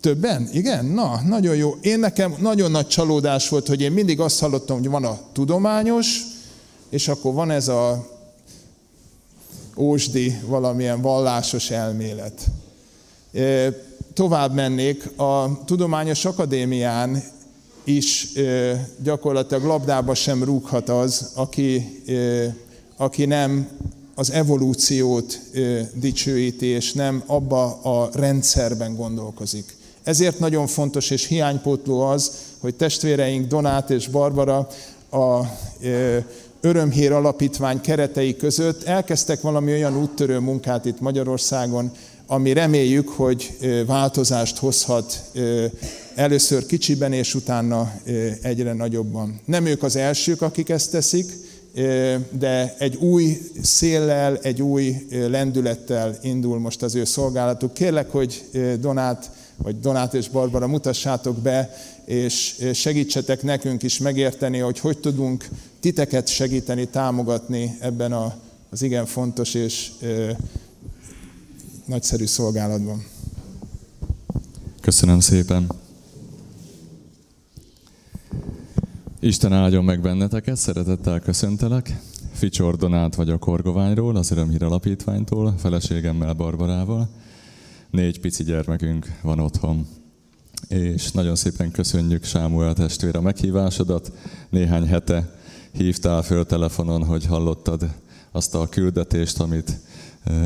Többen? 0.01 0.49
Igen? 0.53 0.85
Na, 0.85 1.21
nagyon 1.27 1.55
jó. 1.55 1.75
Én 1.81 1.99
nekem 1.99 2.35
nagyon 2.39 2.71
nagy 2.71 2.87
csalódás 2.87 3.49
volt, 3.49 3.67
hogy 3.67 3.81
én 3.81 3.91
mindig 3.91 4.19
azt 4.19 4.39
hallottam, 4.39 4.77
hogy 4.77 4.89
van 4.89 5.05
a 5.05 5.19
tudományos, 5.31 6.21
és 6.89 7.07
akkor 7.07 7.33
van 7.33 7.51
ez 7.51 7.67
a 7.67 8.07
ósdi 9.77 10.39
valamilyen 10.45 11.01
vallásos 11.01 11.69
elmélet. 11.69 12.45
Tovább 14.13 14.53
mennék, 14.53 15.19
a 15.19 15.63
Tudományos 15.65 16.25
Akadémián 16.25 17.23
is 17.83 18.27
gyakorlatilag 19.03 19.63
labdába 19.63 20.13
sem 20.13 20.43
rúghat 20.43 20.89
az, 20.89 21.31
aki, 21.35 22.01
aki 22.97 23.25
nem 23.25 23.67
az 24.15 24.31
evolúciót 24.31 25.39
dicsőíti, 25.93 26.65
és 26.65 26.93
nem 26.93 27.23
abba 27.25 27.81
a 27.81 28.09
rendszerben 28.13 28.95
gondolkozik. 28.95 29.77
Ezért 30.03 30.39
nagyon 30.39 30.67
fontos 30.67 31.09
és 31.09 31.25
hiánypótló 31.25 32.01
az, 32.01 32.31
hogy 32.59 32.75
testvéreink 32.75 33.47
Donát 33.47 33.89
és 33.89 34.07
Barbara 34.07 34.67
a 35.11 35.39
Örömhír 36.61 37.11
Alapítvány 37.11 37.81
keretei 37.81 38.35
között 38.35 38.83
elkezdtek 38.83 39.41
valami 39.41 39.71
olyan 39.71 39.97
úttörő 39.97 40.39
munkát 40.39 40.85
itt 40.85 40.99
Magyarországon, 40.99 41.91
ami 42.27 42.53
reméljük, 42.53 43.09
hogy 43.09 43.57
változást 43.85 44.57
hozhat 44.57 45.21
először 46.19 46.65
kicsiben, 46.65 47.13
és 47.13 47.35
utána 47.35 47.93
egyre 48.41 48.73
nagyobban. 48.73 49.39
Nem 49.45 49.65
ők 49.65 49.83
az 49.83 49.95
elsők, 49.95 50.41
akik 50.41 50.69
ezt 50.69 50.91
teszik, 50.91 51.33
de 52.31 52.75
egy 52.77 52.95
új 52.95 53.37
széllel, 53.61 54.37
egy 54.37 54.61
új 54.61 55.07
lendülettel 55.09 56.17
indul 56.21 56.59
most 56.59 56.81
az 56.83 56.95
ő 56.95 57.03
szolgálatuk. 57.03 57.73
Kérlek, 57.73 58.11
hogy 58.11 58.49
Donát, 58.79 59.31
vagy 59.57 59.79
Donát 59.79 60.13
és 60.13 60.29
Barbara 60.29 60.67
mutassátok 60.67 61.37
be, 61.37 61.69
és 62.05 62.55
segítsetek 62.73 63.43
nekünk 63.43 63.83
is 63.83 63.97
megérteni, 63.97 64.57
hogy 64.57 64.79
hogy 64.79 64.97
tudunk 64.97 65.47
titeket 65.79 66.27
segíteni, 66.27 66.87
támogatni 66.87 67.77
ebben 67.79 68.11
a, 68.11 68.35
az 68.69 68.81
igen 68.81 69.05
fontos 69.05 69.53
és 69.53 69.91
nagyszerű 71.85 72.25
szolgálatban. 72.25 73.05
Köszönöm 74.81 75.19
szépen. 75.19 75.67
Isten 79.21 79.53
áldjon 79.53 79.83
meg 79.83 80.01
benneteket, 80.01 80.55
szeretettel 80.55 81.19
köszöntelek. 81.19 81.99
Ficsor 82.33 82.75
Donát 82.75 83.15
a 83.15 83.37
Korgoványról, 83.37 84.15
az 84.15 84.31
Örömhír 84.31 84.63
Alapítványtól, 84.63 85.53
feleségemmel 85.57 86.33
Barbarával. 86.33 87.09
Négy 87.89 88.19
pici 88.19 88.43
gyermekünk 88.43 89.19
van 89.21 89.39
otthon. 89.39 89.87
És 90.67 91.11
nagyon 91.11 91.35
szépen 91.35 91.71
köszönjük 91.71 92.23
Sámuel 92.23 92.73
testvér 92.73 93.15
a 93.15 93.21
meghívásodat. 93.21 94.11
Néhány 94.49 94.87
hete 94.87 95.35
hívtál 95.71 96.21
föl 96.21 96.45
telefonon, 96.45 97.05
hogy 97.05 97.25
hallottad 97.25 97.89
azt 98.31 98.55
a 98.55 98.69
küldetést, 98.69 99.39
amit 99.39 99.77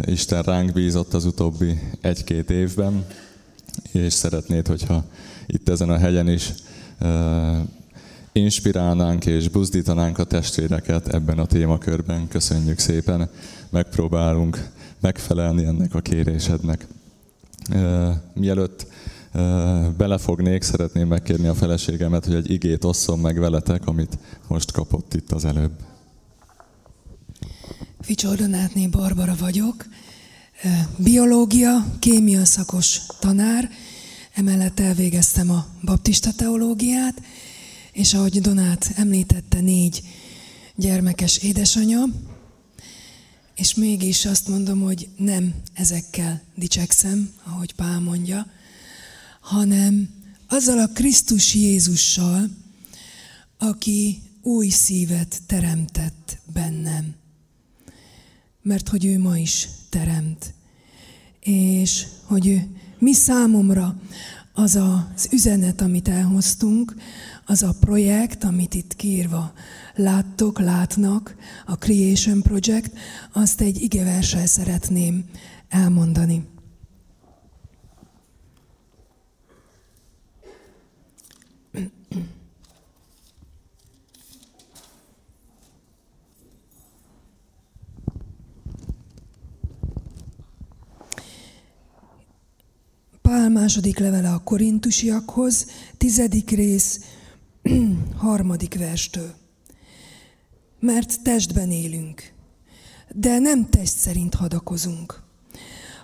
Isten 0.01 0.41
ránk 0.41 0.71
bízott 0.71 1.13
az 1.13 1.25
utóbbi 1.25 1.79
egy-két 2.01 2.49
évben, 2.49 3.05
és 3.91 4.13
szeretnéd, 4.13 4.67
hogyha 4.67 5.03
itt 5.45 5.69
ezen 5.69 5.89
a 5.89 5.97
hegyen 5.97 6.27
is 6.27 6.53
inspirálnánk 8.33 9.25
és 9.25 9.47
buzdítanánk 9.47 10.17
a 10.17 10.23
testvéreket 10.23 11.07
ebben 11.07 11.39
a 11.39 11.45
témakörben. 11.45 12.27
Köszönjük 12.27 12.79
szépen, 12.79 13.29
megpróbálunk 13.69 14.69
megfelelni 14.99 15.65
ennek 15.65 15.95
a 15.95 16.01
kérésednek. 16.01 16.87
Mielőtt 18.33 18.87
belefognék, 19.97 20.61
szeretném 20.61 21.07
megkérni 21.07 21.47
a 21.47 21.53
feleségemet, 21.53 22.25
hogy 22.25 22.35
egy 22.35 22.51
igét 22.51 22.83
osszon 22.83 23.19
meg 23.19 23.39
veletek, 23.39 23.87
amit 23.87 24.17
most 24.47 24.71
kapott 24.71 25.13
itt 25.13 25.31
az 25.31 25.45
előbb. 25.45 25.71
Ficsordonátné 28.01 28.87
Barbara 28.87 29.35
vagyok, 29.39 29.85
biológia, 30.97 31.85
kémia 31.99 32.45
szakos 32.45 33.01
tanár, 33.19 33.69
emellett 34.33 34.79
elvégeztem 34.79 35.49
a 35.49 35.65
baptista 35.83 36.29
teológiát, 36.37 37.21
és 37.93 38.13
ahogy 38.13 38.41
Donát 38.41 38.91
említette, 38.95 39.59
négy 39.59 40.01
gyermekes 40.75 41.37
édesanya, 41.37 42.03
és 43.55 43.73
mégis 43.73 44.25
azt 44.25 44.47
mondom, 44.47 44.81
hogy 44.81 45.09
nem 45.17 45.53
ezekkel 45.73 46.41
dicsekszem, 46.55 47.33
ahogy 47.43 47.73
Pál 47.73 47.99
mondja, 47.99 48.47
hanem 49.39 50.09
azzal 50.47 50.79
a 50.79 50.87
Krisztus 50.87 51.53
Jézussal, 51.53 52.49
aki 53.57 54.21
új 54.41 54.69
szívet 54.69 55.41
teremtett 55.45 56.37
bennem. 56.53 57.15
Mert 58.61 58.89
hogy 58.89 59.05
ő 59.05 59.19
ma 59.19 59.37
is 59.37 59.67
teremt. 59.89 60.53
És 61.39 62.05
hogy 62.23 62.47
ő, 62.47 62.67
mi 62.99 63.13
számomra 63.13 64.01
az 64.53 64.75
az 64.75 65.27
üzenet, 65.31 65.81
amit 65.81 66.07
elhoztunk, 66.07 66.95
az 67.45 67.63
a 67.63 67.75
projekt, 67.79 68.43
amit 68.43 68.73
itt 68.73 68.95
kiírva 68.95 69.53
láttok, 69.95 70.59
látnak, 70.59 71.35
a 71.65 71.75
Creation 71.77 72.41
Project, 72.41 72.91
azt 73.33 73.61
egy 73.61 73.81
igeversel 73.81 74.45
szeretném 74.45 75.25
elmondani. 75.69 76.51
Pál 93.21 93.49
második 93.49 93.99
levele 93.99 94.29
a 94.29 94.43
korintusiakhoz, 94.43 95.67
tizedik 95.97 96.49
rész, 96.49 96.99
harmadik 98.17 98.77
verstől. 98.77 99.33
Mert 100.79 101.21
testben 101.21 101.71
élünk, 101.71 102.33
de 103.15 103.39
nem 103.39 103.69
test 103.69 103.97
szerint 103.97 104.33
hadakozunk. 104.33 105.23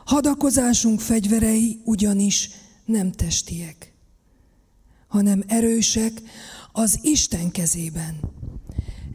Hadakozásunk 0.06 1.00
fegyverei 1.00 1.82
ugyanis 1.84 2.50
nem 2.86 3.12
testiek, 3.12 3.94
hanem 5.08 5.44
erősek 5.48 6.22
az 6.72 7.00
Isten 7.02 7.52
kezében, 7.52 8.20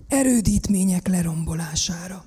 erődítmények 0.08 1.08
lerombolására. 1.08 2.24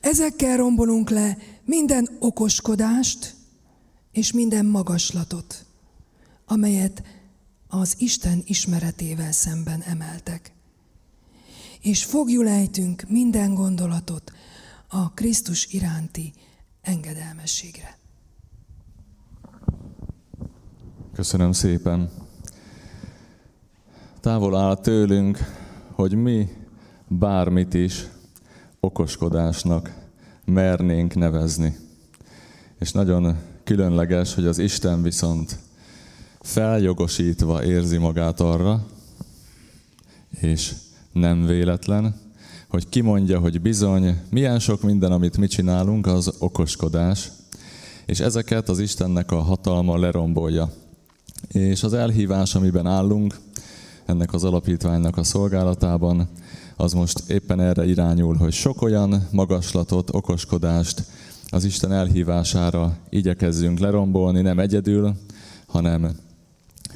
Ezekkel 0.00 0.56
rombolunk 0.56 1.10
le 1.10 1.38
minden 1.64 2.08
okoskodást 2.18 3.34
és 4.12 4.32
minden 4.32 4.66
magaslatot, 4.66 5.64
amelyet 6.46 7.02
az 7.80 7.94
Isten 7.98 8.42
ismeretével 8.46 9.32
szemben 9.32 9.80
emeltek. 9.80 10.52
És 11.80 12.04
fogjulejtünk 12.04 13.02
minden 13.08 13.54
gondolatot 13.54 14.32
a 14.88 15.12
Krisztus 15.12 15.66
iránti 15.66 16.32
engedelmességre. 16.80 17.98
Köszönöm 21.12 21.52
szépen. 21.52 22.10
Távol 24.20 24.56
áll 24.56 24.76
tőlünk, 24.76 25.38
hogy 25.92 26.14
mi 26.14 26.48
bármit 27.08 27.74
is 27.74 28.06
okoskodásnak 28.80 29.94
mernénk 30.44 31.14
nevezni. 31.14 31.76
És 32.78 32.92
nagyon 32.92 33.38
különleges, 33.64 34.34
hogy 34.34 34.46
az 34.46 34.58
Isten 34.58 35.02
viszont 35.02 35.63
feljogosítva 36.44 37.64
érzi 37.64 37.96
magát 37.96 38.40
arra, 38.40 38.86
és 40.40 40.72
nem 41.12 41.46
véletlen, 41.46 42.20
hogy 42.68 42.88
kimondja, 42.88 43.38
hogy 43.38 43.60
bizony, 43.60 44.20
milyen 44.30 44.58
sok 44.58 44.82
minden, 44.82 45.12
amit 45.12 45.36
mi 45.36 45.46
csinálunk, 45.46 46.06
az 46.06 46.34
okoskodás, 46.38 47.30
és 48.06 48.20
ezeket 48.20 48.68
az 48.68 48.78
Istennek 48.78 49.32
a 49.32 49.40
hatalma 49.40 49.98
lerombolja. 49.98 50.72
És 51.48 51.82
az 51.82 51.92
elhívás, 51.92 52.54
amiben 52.54 52.86
állunk, 52.86 53.36
ennek 54.06 54.32
az 54.32 54.44
alapítványnak 54.44 55.16
a 55.16 55.24
szolgálatában, 55.24 56.28
az 56.76 56.92
most 56.92 57.30
éppen 57.30 57.60
erre 57.60 57.86
irányul, 57.86 58.36
hogy 58.36 58.52
sok 58.52 58.82
olyan 58.82 59.28
magaslatot, 59.30 60.14
okoskodást 60.14 61.02
az 61.48 61.64
Isten 61.64 61.92
elhívására 61.92 62.96
igyekezzünk 63.08 63.78
lerombolni, 63.78 64.40
nem 64.40 64.58
egyedül, 64.58 65.14
hanem 65.66 66.22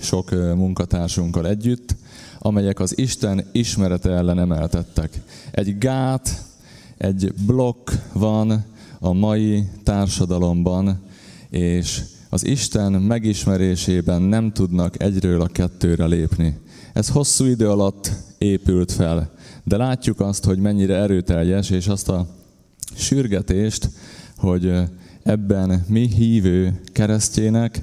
sok 0.00 0.30
munkatársunkkal 0.30 1.46
együtt, 1.48 1.96
amelyek 2.38 2.80
az 2.80 2.98
Isten 2.98 3.44
ismerete 3.52 4.10
ellen 4.10 4.38
emeltettek. 4.38 5.20
Egy 5.50 5.78
gát, 5.78 6.44
egy 6.96 7.32
blokk 7.46 7.90
van 8.12 8.64
a 8.98 9.12
mai 9.12 9.64
társadalomban, 9.82 11.02
és 11.50 12.02
az 12.28 12.46
Isten 12.46 12.92
megismerésében 12.92 14.22
nem 14.22 14.52
tudnak 14.52 15.02
egyről 15.02 15.40
a 15.40 15.46
kettőre 15.46 16.06
lépni. 16.06 16.58
Ez 16.92 17.08
hosszú 17.08 17.44
idő 17.44 17.68
alatt 17.70 18.10
épült 18.38 18.92
fel, 18.92 19.30
de 19.64 19.76
látjuk 19.76 20.20
azt, 20.20 20.44
hogy 20.44 20.58
mennyire 20.58 20.94
erőteljes, 20.94 21.70
és 21.70 21.86
azt 21.86 22.08
a 22.08 22.26
sürgetést, 22.94 23.88
hogy 24.36 24.72
ebben 25.22 25.84
mi 25.88 26.06
hívő 26.06 26.80
keresztjének 26.92 27.80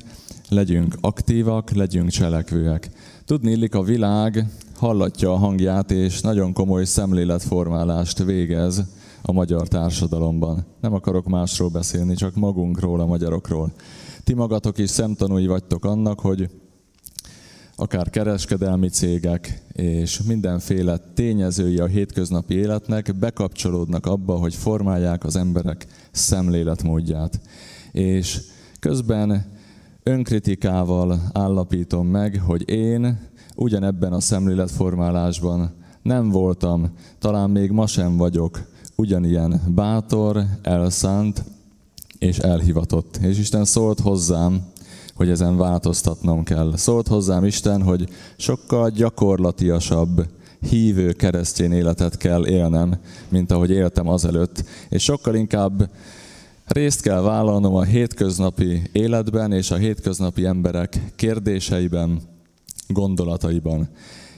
legyünk 0.50 0.96
aktívak, 1.02 1.72
legyünk 1.72 2.10
cselekvőek. 2.10 2.90
Tudni 3.26 3.52
illik 3.52 3.76
a 3.76 3.84
világ 3.84 4.46
hallatja 4.76 5.32
a 5.32 5.38
hangját, 5.38 5.92
és 5.92 6.22
nagyon 6.22 6.54
komoly 6.54 6.86
szemléletformálást 6.86 8.24
végez 8.24 8.84
a 9.22 9.32
magyar 9.32 9.68
társadalomban. 9.68 10.66
Nem 10.82 10.94
akarok 10.94 11.28
másról 11.28 11.70
beszélni, 11.70 12.16
csak 12.16 12.36
magunkról, 12.36 13.00
a 13.00 13.06
magyarokról. 13.06 13.74
Ti 14.24 14.34
magatok 14.34 14.78
is 14.78 14.90
szemtanúi 14.90 15.48
vagytok 15.48 15.86
annak, 15.86 16.20
hogy 16.20 16.50
akár 17.76 18.10
kereskedelmi 18.10 18.90
cégek 18.90 19.62
és 19.74 20.22
mindenféle 20.22 20.98
tényezői 21.14 21.78
a 21.78 21.86
hétköznapi 21.86 22.54
életnek 22.54 23.16
bekapcsolódnak 23.20 24.06
abba, 24.06 24.36
hogy 24.36 24.56
formálják 24.56 25.24
az 25.24 25.36
emberek 25.36 25.88
szemléletmódját. 26.12 27.40
És 27.92 28.42
közben 28.80 29.54
önkritikával 30.10 31.20
állapítom 31.34 32.08
meg, 32.08 32.42
hogy 32.46 32.70
én 32.70 33.30
ugyanebben 33.56 34.14
a 34.14 34.20
szemléletformálásban 34.20 35.74
nem 36.02 36.30
voltam, 36.30 36.92
talán 37.20 37.50
még 37.50 37.72
ma 37.72 37.88
sem 37.88 38.18
vagyok 38.18 38.62
ugyanilyen 38.96 39.62
bátor, 39.68 40.44
elszánt 40.62 41.44
és 42.20 42.38
elhivatott. 42.38 43.18
És 43.18 43.40
Isten 43.40 43.66
szólt 43.66 44.00
hozzám, 44.00 44.62
hogy 45.16 45.30
ezen 45.30 45.58
változtatnom 45.58 46.44
kell. 46.44 46.74
Szólt 46.76 47.08
hozzám 47.08 47.46
Isten, 47.46 47.82
hogy 47.84 48.10
sokkal 48.38 48.90
gyakorlatiasabb, 48.90 50.26
hívő 50.70 51.12
keresztény 51.12 51.72
életet 51.72 52.18
kell 52.18 52.48
élnem, 52.48 53.00
mint 53.30 53.52
ahogy 53.52 53.70
éltem 53.70 54.08
azelőtt, 54.08 54.64
és 54.90 55.04
sokkal 55.04 55.36
inkább 55.36 55.90
részt 56.66 57.02
kell 57.02 57.22
vállalnom 57.22 57.76
a 57.76 57.84
hétköznapi 57.84 58.82
életben 58.92 59.52
és 59.52 59.72
a 59.72 59.76
hétköznapi 59.76 60.46
emberek 60.46 61.12
kérdéseiben, 61.16 62.22
gondolataiban. 62.88 63.90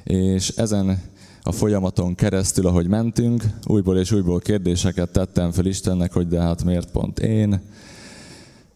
És 0.04 0.50
ezen 0.50 1.02
a 1.44 1.52
folyamaton 1.52 2.16
keresztül, 2.16 2.68
ahogy 2.68 2.88
mentünk, 2.88 3.44
újból 3.66 3.98
és 3.98 4.12
újból 4.12 4.40
kérdéseket 4.40 5.10
tettem 5.10 5.52
fel 5.52 5.66
Istennek, 5.66 6.14
hogy 6.14 6.28
de 6.28 6.42
hát 6.42 6.64
miért 6.64 6.92
pont 6.92 7.20
én, 7.20 7.62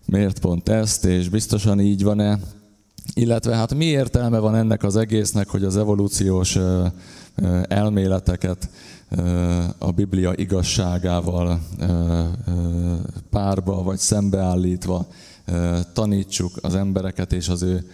miért 0.05 0.39
pont 0.39 0.69
ezt, 0.69 1.05
és 1.05 1.29
biztosan 1.29 1.79
így 1.79 2.03
van-e, 2.03 2.39
illetve 3.13 3.55
hát 3.55 3.73
mi 3.73 3.85
értelme 3.85 4.39
van 4.39 4.55
ennek 4.55 4.83
az 4.83 4.95
egésznek, 4.95 5.49
hogy 5.49 5.63
az 5.63 5.77
evolúciós 5.77 6.57
elméleteket 7.67 8.69
a 9.77 9.91
Biblia 9.91 10.33
igazságával 10.35 11.59
párba 13.29 13.83
vagy 13.83 13.97
szembeállítva 13.97 15.07
tanítsuk 15.93 16.51
az 16.61 16.75
embereket 16.75 17.33
és 17.33 17.49
az 17.49 17.61
ő 17.61 17.91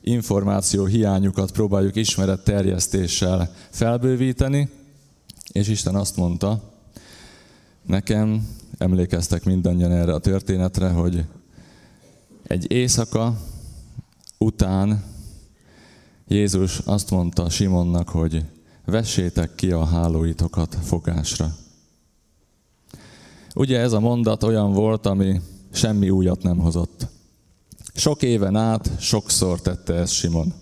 információ 0.00 0.84
hiányukat 0.84 1.52
próbáljuk 1.52 1.96
ismeret 1.96 2.44
terjesztéssel 2.44 3.50
felbővíteni, 3.70 4.68
és 5.52 5.68
Isten 5.68 5.94
azt 5.94 6.16
mondta, 6.16 6.72
nekem, 7.82 8.48
emlékeztek 8.78 9.44
mindannyian 9.44 9.92
erre 9.92 10.14
a 10.14 10.18
történetre, 10.18 10.88
hogy 10.88 11.24
egy 12.42 12.72
éjszaka 12.72 13.36
után 14.38 15.04
Jézus 16.28 16.78
azt 16.78 17.10
mondta 17.10 17.50
Simonnak, 17.50 18.08
hogy 18.08 18.44
vessétek 18.90 19.54
ki 19.54 19.70
a 19.70 19.84
hálóitokat 19.84 20.76
fogásra. 20.82 21.56
Ugye 23.54 23.78
ez 23.78 23.92
a 23.92 24.00
mondat 24.00 24.42
olyan 24.42 24.72
volt, 24.72 25.06
ami 25.06 25.40
semmi 25.72 26.10
újat 26.10 26.42
nem 26.42 26.58
hozott. 26.58 27.06
Sok 27.94 28.22
éven 28.22 28.56
át 28.56 28.90
sokszor 29.00 29.60
tette 29.60 29.94
ezt 29.94 30.12
Simon. 30.12 30.52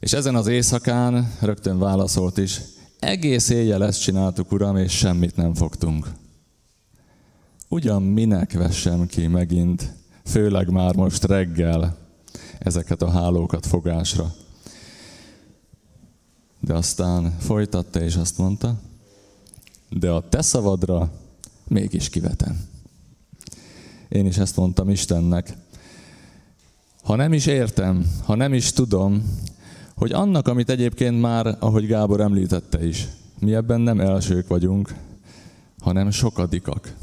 És 0.00 0.12
ezen 0.12 0.34
az 0.34 0.46
éjszakán 0.46 1.32
rögtön 1.40 1.78
válaszolt 1.78 2.38
is, 2.38 2.60
egész 2.98 3.48
éjjel 3.48 3.84
ezt 3.84 4.02
csináltuk, 4.02 4.52
uram, 4.52 4.76
és 4.76 4.92
semmit 4.92 5.36
nem 5.36 5.54
fogtunk. 5.54 6.06
Ugyan 7.68 8.02
minek 8.02 8.52
vessem 8.52 9.06
ki 9.06 9.26
megint, 9.26 9.94
főleg 10.24 10.70
már 10.70 10.94
most 10.94 11.24
reggel 11.24 11.96
ezeket 12.58 13.02
a 13.02 13.10
hálókat 13.10 13.66
fogásra. 13.66 14.34
De 16.64 16.74
aztán 16.74 17.36
folytatta 17.38 18.00
és 18.00 18.16
azt 18.16 18.38
mondta, 18.38 18.80
de 19.88 20.10
a 20.10 20.28
te 20.28 20.42
szavadra 20.42 21.10
mégis 21.68 22.08
kivetem. 22.08 22.60
Én 24.08 24.26
is 24.26 24.36
ezt 24.36 24.56
mondtam 24.56 24.90
Istennek. 24.90 25.56
Ha 27.02 27.16
nem 27.16 27.32
is 27.32 27.46
értem, 27.46 28.06
ha 28.24 28.34
nem 28.34 28.52
is 28.52 28.72
tudom, 28.72 29.40
hogy 29.94 30.12
annak, 30.12 30.48
amit 30.48 30.70
egyébként 30.70 31.20
már, 31.20 31.56
ahogy 31.58 31.86
Gábor 31.86 32.20
említette 32.20 32.86
is, 32.86 33.08
mi 33.38 33.54
ebben 33.54 33.80
nem 33.80 34.00
elsők 34.00 34.48
vagyunk, 34.48 34.94
hanem 35.80 36.10
sokadikak. 36.10 36.94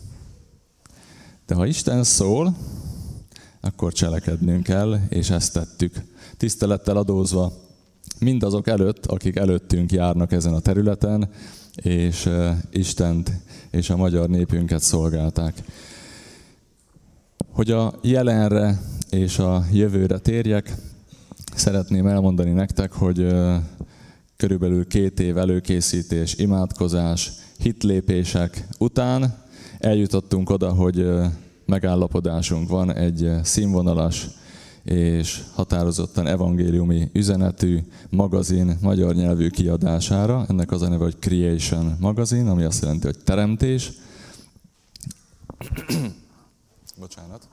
De 1.45 1.55
ha 1.55 1.65
Isten 1.65 2.03
szól, 2.03 2.55
akkor 3.59 3.93
cselekednünk 3.93 4.63
kell, 4.63 4.99
és 5.09 5.29
ezt 5.29 5.53
tettük. 5.53 6.03
Tisztelettel 6.37 6.97
adózva 6.97 7.53
mindazok 8.19 8.67
előtt, 8.67 9.05
akik 9.05 9.35
előttünk 9.35 9.91
járnak 9.91 10.31
ezen 10.31 10.53
a 10.53 10.59
területen, 10.59 11.29
és 11.75 12.29
Istent 12.71 13.31
és 13.69 13.89
a 13.89 13.97
magyar 13.97 14.29
népünket 14.29 14.81
szolgálták. 14.81 15.63
Hogy 17.51 17.71
a 17.71 17.93
jelenre 18.01 18.79
és 19.09 19.39
a 19.39 19.63
jövőre 19.71 20.17
térjek, 20.17 20.75
szeretném 21.55 22.07
elmondani 22.07 22.51
nektek, 22.51 22.91
hogy 22.91 23.27
körülbelül 24.37 24.87
két 24.87 25.19
év 25.19 25.37
előkészítés, 25.37 26.35
imádkozás, 26.35 27.31
hitlépések 27.57 28.67
után 28.77 29.43
eljutottunk 29.79 30.49
oda, 30.49 30.69
hogy 30.69 31.09
megállapodásunk 31.65 32.69
van 32.69 32.93
egy 32.93 33.31
színvonalas 33.43 34.27
és 34.89 35.43
határozottan 35.53 36.27
evangéliumi 36.27 37.09
üzenetű 37.13 37.79
magazin 38.09 38.77
magyar 38.81 39.15
nyelvű 39.15 39.49
kiadására. 39.49 40.45
Ennek 40.47 40.71
az 40.71 40.81
a 40.81 40.87
neve, 40.87 41.03
hogy 41.03 41.19
Creation 41.19 41.97
magazin, 41.99 42.47
ami 42.47 42.63
azt 42.63 42.81
jelenti, 42.81 43.05
hogy 43.05 43.19
teremtés. 43.23 43.91
Bocsánat. 46.99 47.47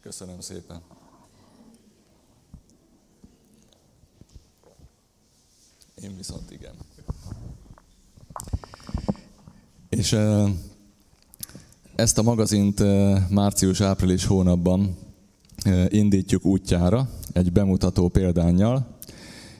Köszönöm 0.00 0.40
szépen. 0.40 0.80
Én 6.02 6.16
viszont 6.16 6.50
igen. 6.50 6.74
És 9.88 10.16
ezt 11.96 12.18
a 12.18 12.22
magazint 12.22 12.82
március-április 13.30 14.24
hónapban 14.24 14.96
indítjuk 15.88 16.44
útjára 16.44 17.08
egy 17.32 17.52
bemutató 17.52 18.08
példányjal, 18.08 18.86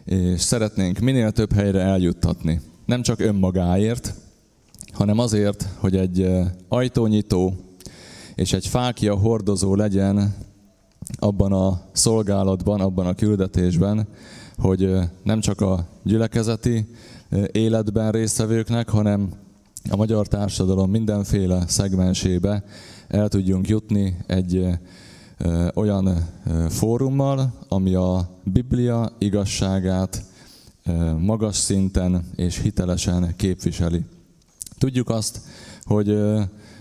és 0.04 0.40
szeretnénk 0.40 0.98
minél 0.98 1.32
több 1.32 1.52
helyre 1.52 1.80
eljuttatni. 1.80 2.60
Nem 2.86 3.02
csak 3.02 3.20
önmagáért, 3.20 4.14
hanem 4.92 5.18
azért, 5.18 5.68
hogy 5.78 5.96
egy 5.96 6.28
ajtónyitó 6.68 7.54
és 8.34 8.52
egy 8.52 8.66
fákja 8.66 9.14
hordozó 9.14 9.74
legyen 9.74 10.34
abban 11.18 11.52
a 11.52 11.80
szolgálatban, 11.92 12.80
abban 12.80 13.06
a 13.06 13.14
küldetésben, 13.14 14.06
hogy 14.56 14.94
nem 15.22 15.40
csak 15.40 15.60
a 15.60 15.86
gyülekezeti 16.02 16.86
életben 17.52 18.12
résztvevőknek, 18.12 18.88
hanem 18.88 19.30
a 19.90 19.96
magyar 19.96 20.26
társadalom 20.26 20.90
mindenféle 20.90 21.64
szegmensébe 21.66 22.64
el 23.08 23.28
tudjunk 23.28 23.68
jutni 23.68 24.16
egy 24.26 24.66
olyan 25.74 26.28
fórummal, 26.68 27.52
ami 27.68 27.94
a 27.94 28.28
Biblia 28.44 29.12
igazságát 29.18 30.24
magas 31.18 31.56
szinten 31.56 32.24
és 32.36 32.60
hitelesen 32.60 33.34
képviseli. 33.36 34.04
Tudjuk 34.78 35.08
azt, 35.08 35.40
hogy 35.82 36.18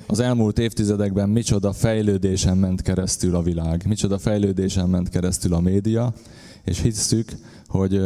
az 0.08 0.20
elmúlt 0.20 0.60
évtizedekben 0.60 1.30
micsoda 1.30 1.74
fejlődésen 1.74 2.58
ment 2.58 2.82
keresztül 2.82 3.36
a 3.36 3.42
világ, 3.42 3.86
micsoda 3.88 4.18
fejlődésen 4.18 4.90
ment 4.90 5.10
keresztül 5.10 5.54
a 5.54 5.60
média, 5.60 6.14
és 6.64 6.82
hisszük, 6.82 7.32
hogy 7.68 8.02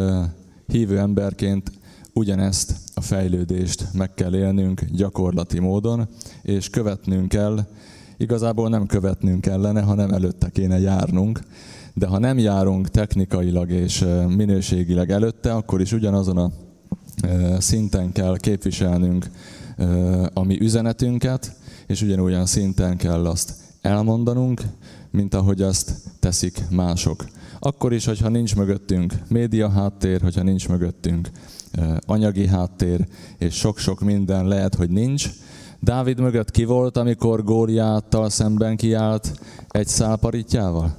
hívő 0.68 1.00
emberként 1.00 1.72
ugyanezt 2.14 2.76
a 3.00 3.02
fejlődést 3.02 3.88
meg 3.94 4.14
kell 4.14 4.36
élnünk 4.36 4.84
gyakorlati 4.84 5.60
módon, 5.60 6.08
és 6.42 6.70
követnünk 6.70 7.30
kell, 7.30 7.66
igazából 8.18 8.70
nem 8.70 8.86
követnünk 8.86 9.42
kellene, 9.42 9.82
hanem 9.82 10.12
előtte 10.12 10.50
kéne 10.50 10.80
járnunk, 10.80 11.40
de 11.94 12.08
ha 12.08 12.20
nem 12.20 12.38
járunk 12.38 12.90
technikailag 12.90 13.70
és 13.70 14.06
minőségileg 14.36 15.12
előtte, 15.12 15.54
akkor 15.54 15.82
is 15.82 15.92
ugyanazon 15.92 16.38
a 16.38 16.52
szinten 17.60 18.12
kell 18.12 18.38
képviselnünk 18.38 19.30
a 20.34 20.44
mi 20.44 20.60
üzenetünket, 20.62 21.56
és 21.88 22.02
ugyanolyan 22.02 22.46
szinten 22.46 22.98
kell 22.98 23.26
azt 23.26 23.54
elmondanunk, 23.82 24.62
mint 25.12 25.34
ahogy 25.34 25.62
azt 25.62 25.94
teszik 26.20 26.64
mások. 26.70 27.26
Akkor 27.60 27.94
is, 27.94 28.06
hogyha 28.06 28.30
nincs 28.30 28.56
mögöttünk 28.56 29.14
média 29.28 29.70
háttér, 29.70 30.22
hogyha 30.22 30.44
nincs 30.44 30.70
mögöttünk 30.70 31.30
anyagi 32.06 32.48
háttér, 32.48 33.08
és 33.38 33.54
sok-sok 33.54 34.00
minden 34.00 34.48
lehet, 34.48 34.76
hogy 34.76 34.90
nincs. 34.90 35.30
Dávid 35.80 36.20
mögött 36.20 36.52
ki 36.52 36.66
volt, 36.66 36.98
amikor 36.98 37.44
Góliáttal 37.44 38.30
szemben 38.30 38.78
kiállt 38.78 39.40
egy 39.70 39.88
szálparitjával? 39.88 40.96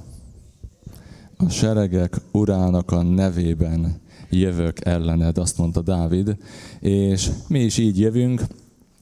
A 1.37 1.49
seregek 1.49 2.15
urának 2.31 2.91
a 2.91 3.01
nevében 3.03 3.99
jövök 4.29 4.85
ellened, 4.85 5.37
azt 5.37 5.57
mondta 5.57 5.81
Dávid, 5.81 6.37
és 6.79 7.29
mi 7.47 7.59
is 7.59 7.77
így 7.77 7.99
jövünk, 7.99 8.41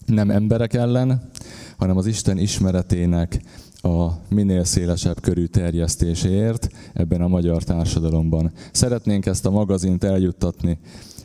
nem 0.05 0.29
emberek 0.29 0.73
ellen, 0.73 1.29
hanem 1.77 1.97
az 1.97 2.05
Isten 2.05 2.37
ismeretének 2.37 3.41
a 3.81 4.07
minél 4.27 4.63
szélesebb 4.63 5.21
körű 5.21 5.45
terjesztéséért 5.45 6.69
ebben 6.93 7.21
a 7.21 7.27
magyar 7.27 7.63
társadalomban. 7.63 8.51
Szeretnénk 8.71 9.25
ezt 9.25 9.45
a 9.45 9.49
magazint 9.49 10.03
eljuttatni 10.03 10.79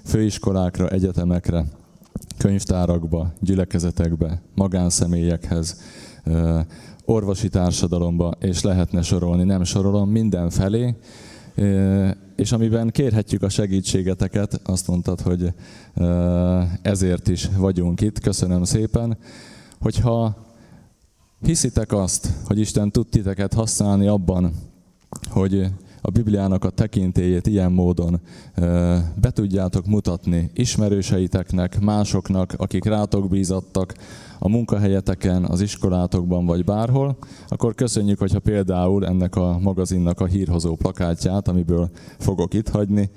főiskolákra, 0.04 0.88
egyetemekre, 0.88 1.64
könyvtárakba, 2.38 3.32
gyülekezetekbe, 3.40 4.42
magánszemélyekhez, 4.54 5.80
orvosi 7.04 7.48
társadalomba, 7.48 8.32
és 8.40 8.62
lehetne 8.62 9.02
sorolni, 9.02 9.44
nem 9.44 9.64
sorolom, 9.64 10.10
mindenfelé, 10.10 10.94
és 12.36 12.52
amiben 12.52 12.90
kérhetjük 12.90 13.42
a 13.42 13.48
segítségeteket, 13.48 14.60
azt 14.64 14.86
mondtad, 14.86 15.20
hogy 15.20 15.52
ezért 16.82 17.28
is 17.28 17.48
vagyunk 17.56 18.00
itt, 18.00 18.18
köszönöm 18.18 18.64
szépen, 18.64 19.16
hogyha 19.80 20.36
hiszitek 21.40 21.92
azt, 21.92 22.28
hogy 22.44 22.58
Isten 22.58 22.90
tud 22.90 23.08
titeket 23.08 23.54
használni 23.54 24.06
abban, 24.06 24.52
hogy 25.30 25.70
a 26.06 26.10
Bibliának 26.10 26.64
a 26.64 26.70
tekintélyét 26.70 27.46
ilyen 27.46 27.72
módon 27.72 28.20
be 29.20 29.30
tudjátok 29.32 29.86
mutatni 29.86 30.50
ismerőseiteknek, 30.54 31.80
másoknak, 31.80 32.54
akik 32.56 32.84
rátok 32.84 33.28
bízattak 33.28 33.94
a 34.38 34.48
munkahelyeteken, 34.48 35.44
az 35.44 35.60
iskolátokban 35.60 36.46
vagy 36.46 36.64
bárhol, 36.64 37.16
akkor 37.48 37.74
köszönjük, 37.74 38.18
hogyha 38.18 38.38
például 38.38 39.06
ennek 39.06 39.36
a 39.36 39.58
magazinnak 39.58 40.20
a 40.20 40.26
hírhozó 40.26 40.74
plakátját, 40.74 41.48
amiből 41.48 41.90
fogok 42.18 42.54
itt 42.54 42.68
hagyni, 42.68 43.10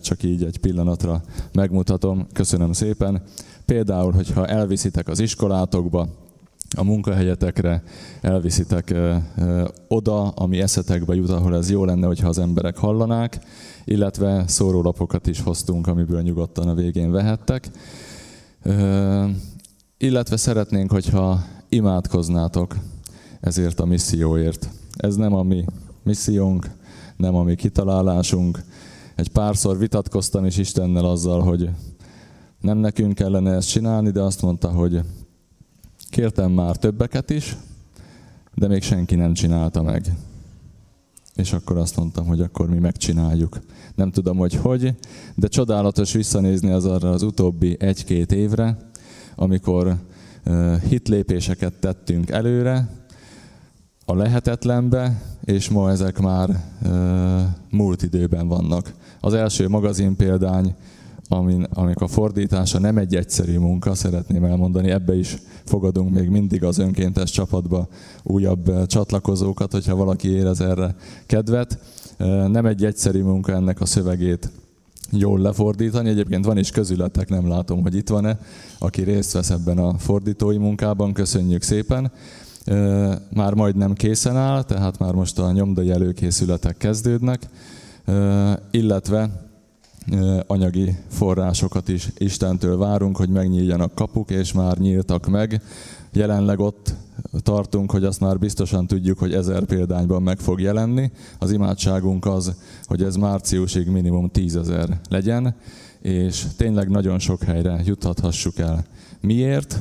csak 0.00 0.22
így 0.22 0.44
egy 0.44 0.58
pillanatra 0.58 1.22
megmutatom. 1.52 2.26
Köszönöm 2.32 2.72
szépen. 2.72 3.22
Például, 3.66 4.12
hogyha 4.12 4.46
elviszitek 4.46 5.08
az 5.08 5.20
iskolátokba, 5.20 6.08
a 6.76 6.84
munkahelyetekre, 6.84 7.82
elviszitek 8.20 8.94
oda, 9.88 10.28
ami 10.28 10.60
eszetekbe 10.60 11.14
jut, 11.14 11.30
ahol 11.30 11.56
ez 11.56 11.70
jó 11.70 11.84
lenne, 11.84 12.06
hogyha 12.06 12.28
az 12.28 12.38
emberek 12.38 12.76
hallanák, 12.76 13.38
illetve 13.84 14.44
szórólapokat 14.46 15.26
is 15.26 15.40
hoztunk, 15.40 15.86
amiből 15.86 16.22
nyugodtan 16.22 16.68
a 16.68 16.74
végén 16.74 17.10
vehettek. 17.10 17.70
Illetve 19.98 20.36
szeretnénk, 20.36 20.90
hogyha 20.90 21.44
imádkoznátok 21.68 22.76
ezért 23.40 23.80
a 23.80 23.84
misszióért. 23.84 24.68
Ez 24.96 25.16
nem 25.16 25.34
a 25.34 25.42
mi 25.42 25.64
missziónk, 26.02 26.70
nem 27.16 27.34
a 27.34 27.42
mi 27.42 27.54
kitalálásunk. 27.54 28.62
Egy 29.14 29.28
párszor 29.28 29.78
vitatkoztam 29.78 30.44
is 30.44 30.56
Istennel 30.56 31.04
azzal, 31.04 31.40
hogy 31.40 31.70
nem 32.60 32.78
nekünk 32.78 33.14
kellene 33.14 33.54
ezt 33.54 33.68
csinálni, 33.68 34.10
de 34.10 34.20
azt 34.20 34.42
mondta, 34.42 34.68
hogy 34.68 35.00
Kértem 36.12 36.50
már 36.50 36.76
többeket 36.76 37.30
is, 37.30 37.56
de 38.54 38.68
még 38.68 38.82
senki 38.82 39.14
nem 39.14 39.32
csinálta 39.32 39.82
meg. 39.82 40.16
És 41.34 41.52
akkor 41.52 41.76
azt 41.76 41.96
mondtam, 41.96 42.26
hogy 42.26 42.40
akkor 42.40 42.68
mi 42.68 42.78
megcsináljuk. 42.78 43.58
Nem 43.94 44.10
tudom, 44.10 44.36
hogy 44.36 44.54
hogy, 44.54 44.94
de 45.34 45.46
csodálatos 45.46 46.12
visszanézni 46.12 46.70
az 46.70 46.84
arra 46.84 47.10
az 47.10 47.22
utóbbi 47.22 47.76
egy-két 47.80 48.32
évre, 48.32 48.76
amikor 49.34 49.96
hitlépéseket 50.88 51.72
tettünk 51.72 52.30
előre, 52.30 52.88
a 54.04 54.14
lehetetlenbe, 54.14 55.22
és 55.44 55.68
ma 55.68 55.90
ezek 55.90 56.18
már 56.18 56.64
múlt 57.70 58.02
időben 58.02 58.48
vannak. 58.48 58.94
Az 59.20 59.34
első 59.34 59.68
magazin 59.68 60.16
példány 60.16 60.74
amin, 61.28 61.66
amik 61.72 62.00
a 62.00 62.08
fordítása 62.08 62.78
nem 62.78 62.98
egy 62.98 63.16
egyszerű 63.16 63.58
munka, 63.58 63.94
szeretném 63.94 64.44
elmondani, 64.44 64.90
ebbe 64.90 65.16
is 65.16 65.36
fogadunk 65.64 66.14
még 66.14 66.28
mindig 66.28 66.64
az 66.64 66.78
önkéntes 66.78 67.30
csapatba 67.30 67.88
újabb 68.22 68.68
eh, 68.68 68.86
csatlakozókat, 68.86 69.72
hogyha 69.72 69.96
valaki 69.96 70.28
érez 70.28 70.60
erre 70.60 70.94
kedvet. 71.26 71.78
Eh, 72.16 72.48
nem 72.48 72.66
egy 72.66 72.84
egyszerű 72.84 73.22
munka 73.22 73.52
ennek 73.52 73.80
a 73.80 73.86
szövegét 73.86 74.50
jól 75.10 75.40
lefordítani. 75.40 76.08
Egyébként 76.08 76.44
van 76.44 76.58
is 76.58 76.70
közületek, 76.70 77.28
nem 77.28 77.48
látom, 77.48 77.82
hogy 77.82 77.94
itt 77.96 78.08
van-e, 78.08 78.38
aki 78.78 79.02
részt 79.02 79.32
vesz 79.32 79.50
ebben 79.50 79.78
a 79.78 79.98
fordítói 79.98 80.56
munkában, 80.56 81.12
köszönjük 81.12 81.62
szépen. 81.62 82.12
Eh, 82.64 83.16
már 83.34 83.54
majdnem 83.54 83.92
készen 83.92 84.36
áll, 84.36 84.62
tehát 84.62 84.98
már 84.98 85.14
most 85.14 85.38
a 85.38 85.52
nyomdai 85.52 85.90
előkészületek 85.90 86.76
kezdődnek, 86.76 87.48
illetve 88.70 89.51
anyagi 90.46 90.96
forrásokat 91.08 91.88
is 91.88 92.08
Istentől 92.16 92.76
várunk, 92.76 93.16
hogy 93.16 93.28
megnyíljanak 93.28 93.94
kapuk, 93.94 94.30
és 94.30 94.52
már 94.52 94.78
nyíltak 94.78 95.26
meg. 95.26 95.62
Jelenleg 96.12 96.60
ott 96.60 96.94
tartunk, 97.42 97.90
hogy 97.90 98.04
azt 98.04 98.20
már 98.20 98.38
biztosan 98.38 98.86
tudjuk, 98.86 99.18
hogy 99.18 99.34
ezer 99.34 99.64
példányban 99.64 100.22
meg 100.22 100.38
fog 100.38 100.60
jelenni. 100.60 101.10
Az 101.38 101.52
imádságunk 101.52 102.26
az, 102.26 102.54
hogy 102.84 103.02
ez 103.02 103.16
márciusig 103.16 103.86
minimum 103.86 104.30
tízezer 104.30 105.00
legyen, 105.08 105.54
és 106.00 106.44
tényleg 106.56 106.88
nagyon 106.88 107.18
sok 107.18 107.42
helyre 107.42 107.82
juthathassuk 107.84 108.58
el. 108.58 108.84
Miért? 109.20 109.80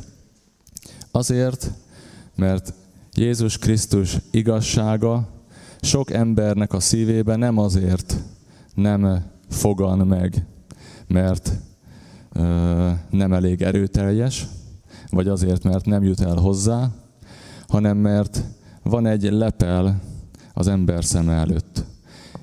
Azért, 1.11 1.71
mert 2.35 2.73
Jézus 3.13 3.57
Krisztus 3.57 4.17
igazsága 4.31 5.27
sok 5.81 6.11
embernek 6.11 6.73
a 6.73 6.79
szívében 6.79 7.39
nem 7.39 7.57
azért 7.57 8.15
nem 8.73 9.23
fogan 9.51 10.07
meg, 10.07 10.45
mert 11.07 11.51
ö, 12.33 12.89
nem 13.09 13.33
elég 13.33 13.61
erőteljes, 13.61 14.47
vagy 15.09 15.27
azért, 15.27 15.63
mert 15.63 15.85
nem 15.85 16.03
jut 16.03 16.19
el 16.19 16.35
hozzá, 16.35 16.91
hanem 17.67 17.97
mert 17.97 18.43
van 18.83 19.05
egy 19.05 19.23
lepel 19.23 19.99
az 20.53 20.67
ember 20.67 21.05
szeme 21.05 21.33
előtt. 21.33 21.83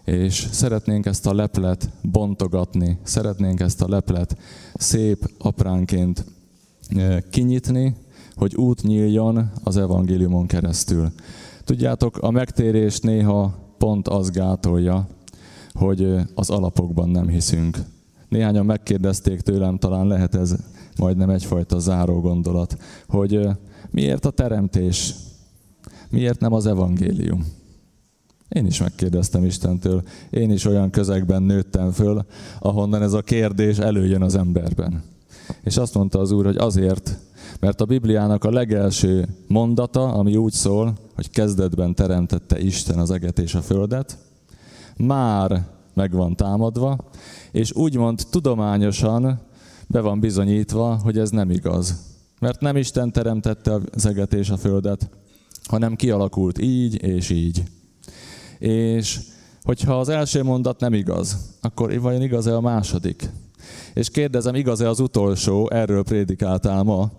És 0.05 0.49
szeretnénk 0.51 1.07
ezt 1.07 1.27
a 1.27 1.35
leplet 1.35 1.91
bontogatni, 2.03 2.99
szeretnénk 3.03 3.61
ezt 3.61 3.83
a 3.83 3.89
leplet 3.89 4.37
szép 4.75 5.31
apránként 5.39 6.25
kinyitni, 7.31 7.97
hogy 8.35 8.55
út 8.55 8.83
nyíljon 8.83 9.51
az 9.65 9.77
evangéliumon 9.77 10.47
keresztül. 10.47 11.13
Tudjátok, 11.65 12.19
a 12.19 12.31
megtérés 12.31 13.01
néha 13.01 13.55
pont 13.79 14.09
az 14.09 14.31
gátolja, 14.31 15.07
hogy 15.79 16.15
az 16.35 16.51
alapokban 16.51 17.09
nem 17.09 17.29
hiszünk. 17.29 17.79
Néhányan 18.29 18.67
megkérdezték 18.67 19.41
tőlem, 19.41 19.79
talán 19.79 20.07
lehet 20.07 20.35
ez 20.35 20.57
majdnem 20.99 21.31
egyfajta 21.31 21.79
záró 21.79 22.21
gondolat, 22.21 22.77
hogy 23.09 23.49
miért 23.91 24.25
a 24.25 24.31
teremtés, 24.31 25.15
miért 26.11 26.41
nem 26.41 26.53
az 26.53 26.67
evangélium. 26.67 27.47
Én 28.49 28.67
is 28.67 28.81
megkérdeztem 28.81 29.45
Istentől, 29.45 30.03
én 30.31 30.51
is 30.51 30.65
olyan 30.65 30.91
közegben 30.91 31.43
nőttem 31.43 31.91
föl, 31.91 32.25
ahonnan 32.59 33.03
ez 33.03 33.13
a 33.13 33.23
kérdés 33.23 33.79
előjön 33.79 34.23
az 34.23 34.35
emberben. 34.35 35.03
És 35.63 35.77
azt 35.77 35.95
mondta 35.95 36.19
az 36.19 36.31
Úr, 36.31 36.45
hogy 36.45 36.57
azért, 36.57 37.19
mert 37.61 37.81
a 37.81 37.85
Bibliának 37.85 38.45
a 38.45 38.51
legelső 38.51 39.29
mondata, 39.47 40.13
ami 40.13 40.37
úgy 40.37 40.53
szól, 40.53 40.97
hogy 41.15 41.31
kezdetben 41.31 41.95
teremtette 41.95 42.61
Isten 42.61 42.99
az 42.99 43.11
eget 43.11 43.39
és 43.39 43.55
a 43.55 43.61
földet, 43.61 44.19
már 44.99 45.67
meg 45.95 46.13
van 46.13 46.37
támadva, 46.37 46.97
és 47.53 47.73
úgymond 47.75 48.23
tudományosan 48.31 49.41
be 49.87 50.01
van 50.01 50.21
bizonyítva, 50.21 51.01
hogy 51.03 51.19
ez 51.19 51.31
nem 51.31 51.51
igaz. 51.51 51.95
Mert 52.41 52.61
nem 52.61 52.77
Isten 52.77 53.13
teremtette 53.13 53.79
az 53.95 54.07
eget 54.07 54.35
és 54.35 54.51
a 54.51 54.57
földet, 54.57 55.11
hanem 55.65 55.97
kialakult 55.97 56.59
így 56.59 57.03
és 57.03 57.31
így. 57.31 57.63
És 58.59 59.21
hogyha 59.63 59.99
az 59.99 60.09
első 60.09 60.43
mondat 60.43 60.81
nem 60.81 60.93
igaz, 60.93 61.37
akkor 61.61 62.01
vajon 62.01 62.23
igaz-e 62.23 62.57
a 62.57 62.61
második? 62.61 63.31
És 63.95 64.11
kérdezem, 64.11 64.55
igaz-e 64.55 64.89
az 64.89 65.01
utolsó, 65.01 65.71
erről 65.71 66.03
prédikáltál 66.03 66.83
ma, 66.83 67.11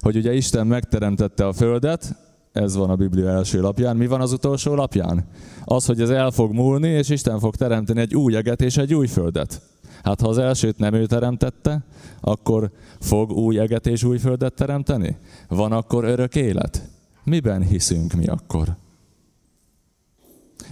hogy 0.00 0.16
ugye 0.16 0.34
Isten 0.34 0.66
megteremtette 0.66 1.46
a 1.46 1.52
földet, 1.52 2.16
ez 2.58 2.76
van 2.76 2.90
a 2.90 2.96
Biblia 2.96 3.28
első 3.28 3.60
lapján. 3.60 3.96
Mi 3.96 4.06
van 4.06 4.20
az 4.20 4.32
utolsó 4.32 4.74
lapján? 4.74 5.24
Az, 5.64 5.86
hogy 5.86 6.00
ez 6.00 6.10
el 6.10 6.30
fog 6.30 6.52
múlni, 6.52 6.88
és 6.88 7.08
Isten 7.08 7.38
fog 7.38 7.56
teremteni 7.56 8.00
egy 8.00 8.14
új 8.14 8.36
eget 8.36 8.62
és 8.62 8.76
egy 8.76 8.94
új 8.94 9.06
földet. 9.06 9.62
Hát 10.02 10.20
ha 10.20 10.28
az 10.28 10.38
elsőt 10.38 10.78
nem 10.78 10.94
ő 10.94 11.06
teremtette, 11.06 11.84
akkor 12.20 12.70
fog 13.00 13.30
új 13.30 13.58
eget 13.58 13.86
és 13.86 14.02
új 14.02 14.18
földet 14.18 14.54
teremteni? 14.54 15.16
Van 15.48 15.72
akkor 15.72 16.04
örök 16.04 16.34
élet? 16.34 16.88
Miben 17.24 17.62
hiszünk 17.62 18.12
mi 18.12 18.26
akkor? 18.26 18.76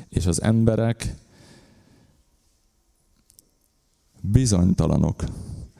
És 0.08 0.26
az 0.26 0.42
emberek 0.42 1.14
bizonytalanok. 4.20 5.24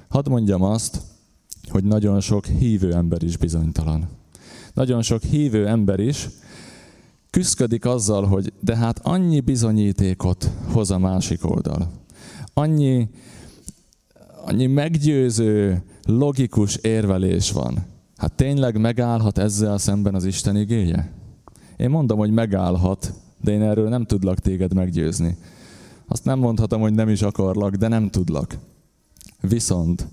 Hadd 0.08 0.28
mondjam 0.28 0.62
azt, 0.62 1.00
hogy 1.68 1.84
nagyon 1.84 2.20
sok 2.20 2.46
hívő 2.46 2.94
ember 2.94 3.22
is 3.22 3.36
bizonytalan 3.36 4.08
nagyon 4.76 5.02
sok 5.02 5.22
hívő 5.22 5.66
ember 5.66 6.00
is 6.00 6.28
küzdködik 7.30 7.84
azzal, 7.84 8.26
hogy 8.26 8.52
de 8.60 8.76
hát 8.76 9.00
annyi 9.02 9.40
bizonyítékot 9.40 10.50
hoz 10.72 10.90
a 10.90 10.98
másik 10.98 11.50
oldal. 11.50 11.90
Annyi, 12.54 13.08
annyi 14.44 14.66
meggyőző, 14.66 15.82
logikus 16.04 16.76
érvelés 16.76 17.52
van. 17.52 17.84
Hát 18.16 18.32
tényleg 18.32 18.80
megállhat 18.80 19.38
ezzel 19.38 19.78
szemben 19.78 20.14
az 20.14 20.24
Isten 20.24 20.56
igéje? 20.56 21.12
Én 21.76 21.90
mondom, 21.90 22.18
hogy 22.18 22.30
megállhat, 22.30 23.12
de 23.40 23.52
én 23.52 23.62
erről 23.62 23.88
nem 23.88 24.04
tudlak 24.04 24.38
téged 24.38 24.74
meggyőzni. 24.74 25.36
Azt 26.06 26.24
nem 26.24 26.38
mondhatom, 26.38 26.80
hogy 26.80 26.94
nem 26.94 27.08
is 27.08 27.22
akarlak, 27.22 27.74
de 27.74 27.88
nem 27.88 28.10
tudlak. 28.10 28.58
Viszont 29.40 30.06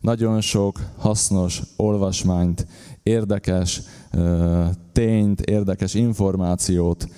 nagyon 0.00 0.40
sok 0.40 0.80
hasznos 0.96 1.62
olvasmányt, 1.76 2.66
érdekes 3.02 3.82
tényt, 4.92 5.40
érdekes 5.40 5.94
információt 5.94 7.08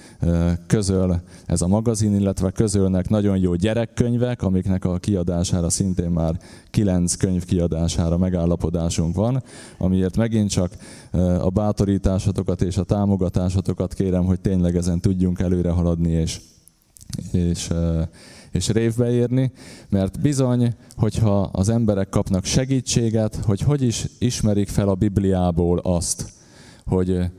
közöl 0.66 1.20
ez 1.46 1.62
a 1.62 1.66
magazin, 1.66 2.14
illetve 2.14 2.50
közölnek 2.50 3.08
nagyon 3.08 3.38
jó 3.38 3.54
gyerekkönyvek, 3.54 4.42
amiknek 4.42 4.84
a 4.84 4.98
kiadására 4.98 5.70
szintén 5.70 6.10
már 6.10 6.38
kilenc 6.70 7.14
könyv 7.14 7.44
kiadására 7.44 8.16
megállapodásunk 8.16 9.14
van, 9.14 9.42
amiért 9.78 10.16
megint 10.16 10.50
csak 10.50 10.72
a 11.40 11.48
bátorításatokat 11.48 12.62
és 12.62 12.76
a 12.76 12.84
támogatásatokat 12.84 13.94
kérem, 13.94 14.24
hogy 14.24 14.40
tényleg 14.40 14.76
ezen 14.76 15.00
tudjunk 15.00 15.40
előre 15.40 15.70
haladni 15.70 16.10
és, 16.10 16.40
és 17.32 17.70
és 18.50 18.68
révbe 18.68 19.10
érni, 19.10 19.52
mert 19.88 20.20
bizony, 20.20 20.74
hogyha 20.96 21.40
az 21.40 21.68
emberek 21.68 22.08
kapnak 22.08 22.44
segítséget, 22.44 23.36
hogy 23.36 23.60
hogy 23.60 23.82
is 23.82 24.06
ismerik 24.18 24.68
fel 24.68 24.88
a 24.88 24.94
Bibliából 24.94 25.78
azt, 25.78 26.32
hogy 26.84 27.30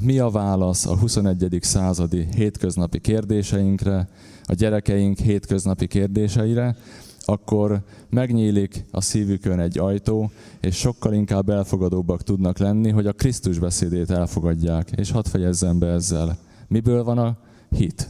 mi 0.00 0.18
a 0.18 0.30
válasz 0.30 0.86
a 0.86 0.96
21. 0.96 1.58
századi 1.60 2.28
hétköznapi 2.34 3.00
kérdéseinkre, 3.00 4.08
a 4.44 4.54
gyerekeink 4.54 5.18
hétköznapi 5.18 5.86
kérdéseire, 5.86 6.76
akkor 7.24 7.82
megnyílik 8.10 8.84
a 8.90 9.00
szívükön 9.00 9.60
egy 9.60 9.78
ajtó, 9.78 10.30
és 10.60 10.76
sokkal 10.76 11.12
inkább 11.12 11.48
elfogadóbbak 11.48 12.22
tudnak 12.22 12.58
lenni, 12.58 12.90
hogy 12.90 13.06
a 13.06 13.12
Krisztus 13.12 13.58
beszédét 13.58 14.10
elfogadják. 14.10 14.90
És 14.96 15.10
hadd 15.10 15.24
fejezzem 15.24 15.78
be 15.78 15.86
ezzel. 15.86 16.38
Miből 16.68 17.04
van 17.04 17.18
a 17.18 17.36
hit? 17.70 18.08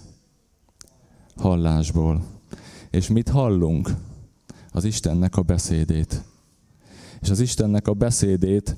hallásból. 1.40 2.24
És 2.90 3.08
mit 3.08 3.28
hallunk? 3.28 3.90
Az 4.72 4.84
Istennek 4.84 5.36
a 5.36 5.42
beszédét. 5.42 6.22
És 7.20 7.30
az 7.30 7.40
Istennek 7.40 7.88
a 7.88 7.92
beszédét 7.92 8.76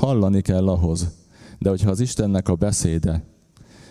hallani 0.00 0.40
kell 0.40 0.68
ahhoz. 0.68 1.08
De 1.58 1.68
hogyha 1.68 1.90
az 1.90 2.00
Istennek 2.00 2.48
a 2.48 2.54
beszéde 2.54 3.22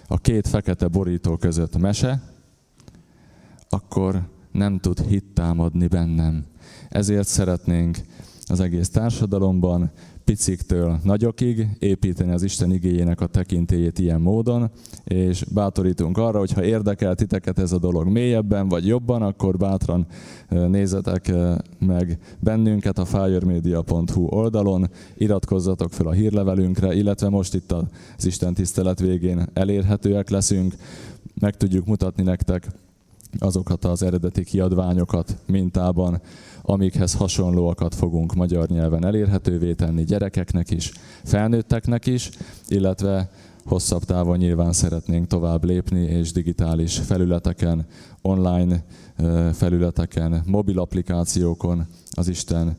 a 0.08 0.18
két 0.18 0.48
fekete 0.48 0.88
borító 0.88 1.38
között 1.38 1.78
mese, 1.78 2.22
akkor 3.70 4.30
nem 4.52 4.80
tud 4.80 5.00
hit 5.00 5.26
támadni 5.34 5.88
bennem. 5.88 6.46
Ezért 6.90 7.28
szeretnénk 7.28 7.98
az 8.46 8.60
egész 8.60 8.90
társadalomban 8.90 9.92
piciktől 10.30 11.00
nagyokig 11.04 11.68
építeni 11.80 12.32
az 12.32 12.44
Isten 12.44 12.72
igényének 12.72 13.22
a 13.22 13.26
tekintélyét 13.26 14.00
ilyen 14.00 14.22
módon, 14.22 14.70
és 15.04 15.44
bátorítunk 15.54 16.18
arra, 16.18 16.40
hogy 16.40 16.52
ha 16.52 16.64
érdekel 16.64 17.16
titeket 17.16 17.60
ez 17.60 17.72
a 17.72 17.80
dolog 17.80 18.08
mélyebben 18.08 18.68
vagy 18.68 18.88
jobban, 18.88 19.22
akkor 19.22 19.58
bátran 19.58 20.06
nézzetek 20.50 21.32
meg 21.80 22.20
bennünket 22.40 22.98
a 22.98 23.06
firemedia.hu 23.06 24.26
oldalon, 24.26 24.90
iratkozzatok 25.18 25.94
fel 25.94 26.08
a 26.08 26.12
hírlevelünkre, 26.12 26.94
illetve 26.94 27.30
most 27.30 27.56
itt 27.56 27.72
az 27.72 28.26
Isten 28.26 28.54
tisztelet 28.54 29.00
végén 29.00 29.46
elérhetőek 29.54 30.30
leszünk, 30.30 30.76
meg 31.40 31.58
tudjuk 31.58 31.86
mutatni 31.86 32.24
nektek 32.24 32.68
azokat 33.40 33.86
az 33.86 34.04
eredeti 34.04 34.44
kiadványokat 34.44 35.38
mintában, 35.46 36.22
amikhez 36.70 37.14
hasonlóakat 37.14 37.96
fogunk 37.96 38.34
magyar 38.34 38.68
nyelven 38.68 39.06
elérhetővé 39.06 39.74
tenni 39.74 40.04
gyerekeknek 40.04 40.72
is, 40.72 40.92
felnőtteknek 41.24 42.06
is, 42.06 42.30
illetve 42.68 43.30
hosszabb 43.66 44.04
távon 44.04 44.38
nyilván 44.38 44.74
szeretnénk 44.74 45.28
tovább 45.28 45.64
lépni, 45.64 46.00
és 46.00 46.32
digitális 46.32 46.98
felületeken, 46.98 47.86
online 48.22 48.84
felületeken, 49.54 50.44
mobil 50.46 50.80
applikációkon 50.80 51.86
az 52.12 52.28
Isten 52.28 52.78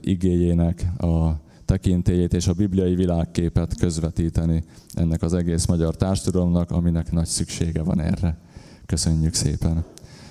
igéjének 0.00 0.86
a 0.98 1.30
tekintélyét 1.64 2.34
és 2.34 2.46
a 2.46 2.52
bibliai 2.52 2.94
világképet 2.94 3.76
közvetíteni 3.76 4.64
ennek 4.94 5.22
az 5.22 5.34
egész 5.34 5.66
magyar 5.66 5.96
társadalomnak, 5.96 6.70
aminek 6.70 7.12
nagy 7.12 7.26
szüksége 7.26 7.82
van 7.82 8.00
erre. 8.00 8.38
Köszönjük 8.86 9.34
szépen! 9.34 9.84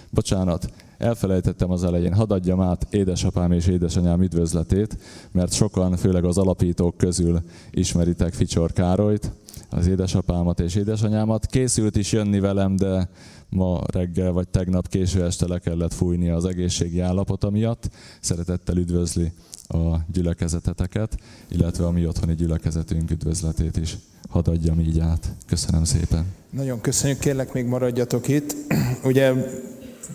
Bocsánat, 0.09 0.71
elfelejtettem 0.99 1.71
az 1.71 1.83
elején, 1.83 2.13
hadd 2.13 2.31
adjam 2.31 2.61
át 2.61 2.87
édesapám 2.89 3.51
és 3.51 3.67
édesanyám 3.67 4.21
üdvözletét, 4.21 4.97
mert 5.31 5.53
sokan, 5.53 5.95
főleg 5.97 6.25
az 6.25 6.37
alapítók 6.37 6.97
közül 6.97 7.41
ismeritek 7.71 8.33
Ficsor 8.33 8.71
Károlyt, 8.71 9.31
az 9.69 9.87
édesapámat 9.87 10.59
és 10.59 10.75
édesanyámat. 10.75 11.45
Készült 11.45 11.95
is 11.95 12.11
jönni 12.11 12.39
velem, 12.39 12.75
de 12.75 13.09
ma 13.49 13.81
reggel 13.91 14.31
vagy 14.31 14.47
tegnap 14.47 14.87
késő 14.87 15.23
este 15.23 15.47
le 15.47 15.59
kellett 15.59 15.93
fújni 15.93 16.29
az 16.29 16.45
egészségi 16.45 16.99
állapota 16.99 17.49
miatt. 17.49 17.89
Szeretettel 18.19 18.77
üdvözli 18.77 19.31
a 19.67 19.95
gyülekezeteteket, 20.11 21.17
illetve 21.47 21.85
a 21.85 21.91
mi 21.91 22.07
otthoni 22.07 22.35
gyülekezetünk 22.35 23.11
üdvözletét 23.11 23.77
is. 23.77 23.97
Hadd 24.29 24.49
adjam 24.49 24.79
így 24.79 24.99
át. 24.99 25.31
Köszönöm 25.47 25.83
szépen. 25.83 26.25
Nagyon 26.49 26.81
köszönjük, 26.81 27.19
kérlek 27.19 27.53
még 27.53 27.65
maradjatok 27.65 28.27
itt. 28.27 28.55
Ugye 29.03 29.33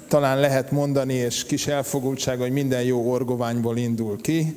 talán 0.08 0.40
lehet 0.40 0.70
mondani, 0.70 1.14
és 1.14 1.44
kis 1.44 1.66
elfogultság, 1.66 2.38
hogy 2.38 2.52
minden 2.52 2.82
jó 2.82 3.10
orgoványból 3.10 3.76
indul 3.76 4.20
ki. 4.20 4.54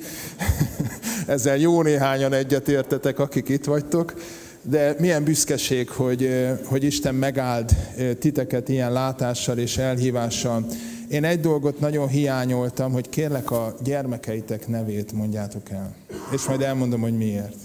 Ezzel 1.28 1.58
jó 1.58 1.82
néhányan 1.82 2.34
egyetértetek, 2.34 3.20
akik 3.20 3.50
itt 3.50 3.66
vagytok. 3.66 4.14
De 4.62 4.96
milyen 5.00 5.24
büszkeség, 5.24 5.90
hogy, 5.90 6.48
hogy 6.66 6.84
Isten 6.84 7.16
megáld 7.16 7.76
titeket 8.20 8.70
ilyen 8.70 8.92
látással 8.92 9.58
és 9.58 9.78
elhívással. 9.78 10.66
Én 11.10 11.24
egy 11.24 11.40
dolgot 11.40 11.80
nagyon 11.80 12.08
hiányoltam, 12.08 12.92
hogy 12.92 13.10
kérlek 13.10 13.52
a 13.52 13.76
gyermekeitek 13.84 14.68
nevét 14.68 15.12
mondjátok 15.12 15.70
el. 15.70 15.96
És 16.32 16.46
majd 16.48 16.62
elmondom, 16.62 17.02
hogy 17.02 17.18
miért. 17.18 17.56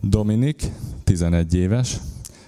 Dominik, 0.00 0.62
11 1.04 1.54
éves, 1.54 1.96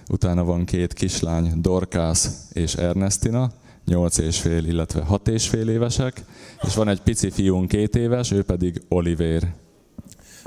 utána 0.09 0.43
van 0.43 0.65
két 0.65 0.93
kislány, 0.93 1.61
Dorkász 1.61 2.47
és 2.53 2.73
Ernestina, 2.75 3.51
8 3.85 4.17
és 4.17 4.39
fél, 4.39 4.65
illetve 4.65 5.01
6 5.01 5.27
és 5.27 5.47
fél 5.47 5.69
évesek, 5.69 6.23
és 6.61 6.75
van 6.75 6.87
egy 6.87 7.01
pici 7.01 7.29
fiún, 7.29 7.67
két 7.67 7.95
éves, 7.95 8.31
ő 8.31 8.43
pedig 8.43 8.81
Oliver. 8.87 9.53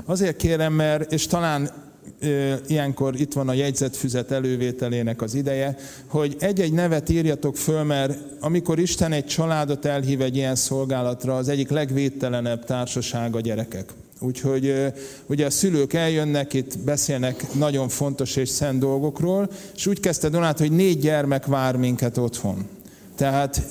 Azért 0.05 0.37
kérem, 0.37 0.73
mert, 0.73 1.11
és 1.11 1.27
talán 1.27 1.85
ilyenkor 2.67 3.19
itt 3.19 3.33
van 3.33 3.49
a 3.49 3.53
jegyzetfüzet 3.53 4.31
elővételének 4.31 5.21
az 5.21 5.33
ideje, 5.33 5.77
hogy 6.07 6.35
egy-egy 6.39 6.73
nevet 6.73 7.09
írjatok 7.09 7.57
föl, 7.57 7.83
mert 7.83 8.19
amikor 8.39 8.79
Isten 8.79 9.11
egy 9.11 9.25
családot 9.25 9.85
elhív 9.85 10.21
egy 10.21 10.35
ilyen 10.35 10.55
szolgálatra, 10.55 11.37
az 11.37 11.47
egyik 11.47 11.69
legvédtelenebb 11.69 12.65
társaság 12.65 13.35
a 13.35 13.41
gyerekek. 13.41 13.93
Úgyhogy 14.19 14.93
ugye 15.25 15.45
a 15.45 15.49
szülők 15.49 15.93
eljönnek, 15.93 16.53
itt 16.53 16.79
beszélnek 16.79 17.53
nagyon 17.53 17.89
fontos 17.89 18.35
és 18.35 18.49
szent 18.49 18.79
dolgokról, 18.79 19.49
és 19.75 19.85
úgy 19.85 19.99
kezdte 19.99 20.29
Donát, 20.29 20.59
hogy 20.59 20.71
négy 20.71 20.99
gyermek 20.99 21.45
vár 21.45 21.75
minket 21.75 22.17
otthon. 22.17 22.67
Tehát 23.17 23.61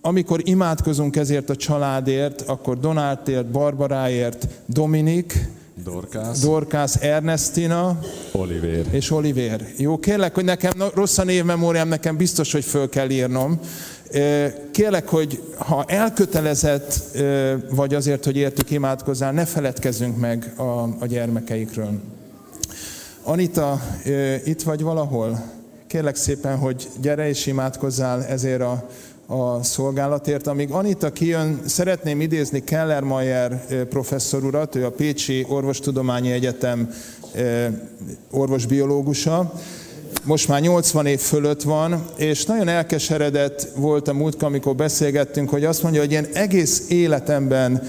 amikor 0.00 0.40
imádkozunk 0.44 1.16
ezért 1.16 1.50
a 1.50 1.56
családért, 1.56 2.40
akkor 2.40 2.78
Donátért, 2.78 3.46
Barbaráért, 3.46 4.48
Dominik, 4.66 5.48
Dorkász, 5.84 6.40
Dorkász 6.40 6.96
Ernestina 7.00 7.98
Oliver. 8.32 8.84
és 8.90 9.10
Oliver. 9.10 9.66
Jó, 9.76 9.98
kérlek, 9.98 10.34
hogy 10.34 10.44
nekem 10.44 10.72
rossz 10.94 11.18
a 11.18 11.24
névmemóriám, 11.24 11.88
nekem 11.88 12.16
biztos, 12.16 12.52
hogy 12.52 12.64
föl 12.64 12.88
kell 12.88 13.10
írnom. 13.10 13.60
Kérlek, 14.70 15.08
hogy 15.08 15.42
ha 15.56 15.84
elkötelezett 15.86 17.18
vagy 17.70 17.94
azért, 17.94 18.24
hogy 18.24 18.36
értük 18.36 18.70
imádkozzál, 18.70 19.32
ne 19.32 19.44
feledkezzünk 19.44 20.16
meg 20.16 20.52
a, 20.56 20.82
a 21.00 21.06
gyermekeikről. 21.06 22.00
Anita, 23.22 23.80
itt 24.44 24.62
vagy 24.62 24.82
valahol? 24.82 25.59
Kérlek 25.90 26.16
szépen, 26.16 26.56
hogy 26.56 26.88
gyere 27.00 27.28
és 27.28 27.46
imádkozzál 27.46 28.24
ezért 28.24 28.60
a, 28.60 28.88
a 29.26 29.62
szolgálatért. 29.62 30.46
Amíg 30.46 30.70
Anita 30.70 31.12
kijön, 31.12 31.60
szeretném 31.66 32.20
idézni 32.20 32.64
Kellermayer 32.64 33.64
professzor 33.88 34.44
urat, 34.44 34.74
ő 34.74 34.84
a 34.84 34.90
Pécsi 34.90 35.46
Orvostudományi 35.48 36.30
Egyetem 36.30 36.94
orvosbiológusa. 38.30 39.52
Most 40.24 40.48
már 40.48 40.60
80 40.60 41.06
év 41.06 41.20
fölött 41.20 41.62
van, 41.62 42.04
és 42.16 42.44
nagyon 42.44 42.68
elkeseredett 42.68 43.68
volt 43.76 44.08
a 44.08 44.12
múltkor, 44.12 44.48
amikor 44.48 44.74
beszélgettünk, 44.74 45.48
hogy 45.50 45.64
azt 45.64 45.82
mondja, 45.82 46.00
hogy 46.00 46.12
én 46.12 46.26
egész 46.32 46.84
életemben 46.88 47.82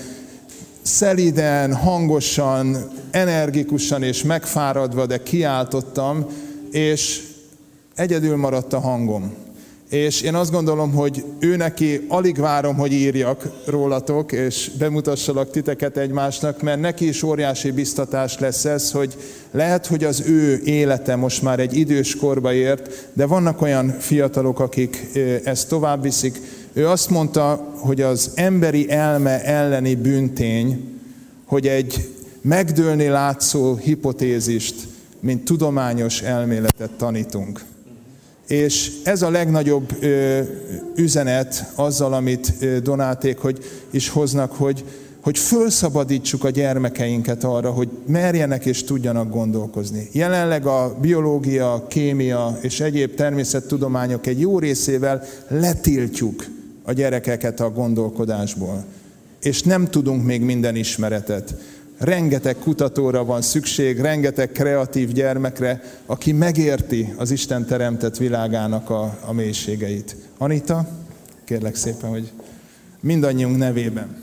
szeliden, 0.81 1.75
hangosan, 1.75 2.91
energikusan 3.11 4.03
és 4.03 4.23
megfáradva, 4.23 5.05
de 5.05 5.23
kiáltottam, 5.23 6.25
és 6.71 7.29
egyedül 7.95 8.35
maradt 8.35 8.73
a 8.73 8.79
hangom. 8.79 9.33
és 9.89 10.21
én 10.21 10.35
azt 10.35 10.51
gondolom, 10.51 10.91
hogy 10.91 11.23
ő 11.39 11.55
neki 11.55 12.05
alig 12.07 12.39
várom, 12.39 12.75
hogy 12.75 12.91
írjak 12.91 13.49
rólatok, 13.65 14.31
és 14.31 14.71
bemutassalak 14.77 15.51
titeket 15.51 15.97
egymásnak, 15.97 16.61
mert 16.61 16.79
neki 16.79 17.07
is 17.07 17.23
óriási 17.23 17.71
biztatás 17.71 18.39
lesz 18.39 18.65
ez, 18.65 18.91
hogy 18.91 19.17
lehet, 19.51 19.85
hogy 19.85 20.03
az 20.03 20.23
ő 20.27 20.61
élete 20.63 21.15
most 21.15 21.41
már 21.41 21.59
egy 21.59 21.77
idős 21.77 22.15
korba 22.15 22.53
ért, 22.53 23.09
de 23.13 23.25
vannak 23.25 23.61
olyan 23.61 23.95
fiatalok, 23.99 24.59
akik 24.59 25.07
ezt 25.43 25.67
tovább 25.67 26.01
viszik. 26.01 26.39
Ő 26.73 26.87
azt 26.87 27.09
mondta, 27.09 27.73
hogy 27.75 28.01
az 28.01 28.31
emberi 28.35 28.89
elme 28.89 29.43
elleni 29.43 29.95
büntény, 29.95 30.99
hogy 31.45 31.67
egy 31.67 32.09
megdőlni 32.41 33.07
látszó 33.07 33.75
hipotézist, 33.75 34.75
mint 35.19 35.43
tudományos 35.45 36.21
elméletet 36.21 36.91
tanítunk. 36.97 37.69
És 38.51 38.91
ez 39.03 39.21
a 39.21 39.29
legnagyobb 39.29 40.05
üzenet 40.95 41.71
azzal, 41.75 42.13
amit 42.13 42.53
Donáték 42.83 43.37
hogy 43.37 43.59
is 43.91 44.09
hoznak, 44.09 44.51
hogy, 44.51 44.83
hogy 45.19 45.37
fölszabadítsuk 45.37 46.43
a 46.43 46.49
gyermekeinket 46.49 47.43
arra, 47.43 47.71
hogy 47.71 47.89
merjenek 48.05 48.65
és 48.65 48.83
tudjanak 48.83 49.29
gondolkozni. 49.29 50.09
Jelenleg 50.11 50.65
a 50.65 50.97
biológia, 51.01 51.85
kémia 51.89 52.57
és 52.61 52.79
egyéb 52.79 53.15
természettudományok 53.15 54.27
egy 54.27 54.39
jó 54.39 54.59
részével 54.59 55.23
letiltjuk 55.47 56.45
a 56.83 56.93
gyerekeket 56.93 57.59
a 57.59 57.71
gondolkodásból. 57.71 58.83
És 59.41 59.63
nem 59.63 59.89
tudunk 59.89 60.25
még 60.25 60.41
minden 60.41 60.75
ismeretet 60.75 61.55
rengeteg 62.01 62.57
kutatóra 62.57 63.25
van 63.25 63.41
szükség, 63.41 63.99
rengeteg 63.99 64.51
kreatív 64.51 65.11
gyermekre, 65.11 65.81
aki 66.05 66.31
megérti 66.31 67.13
az 67.17 67.31
Isten 67.31 67.65
teremtett 67.65 68.17
világának 68.17 68.89
a, 68.89 69.17
a 69.25 69.33
mélységeit. 69.33 70.15
Anita, 70.37 70.87
kérlek 71.43 71.75
szépen, 71.75 72.09
hogy 72.09 72.31
mindannyiunk 72.99 73.57
nevében. 73.57 74.21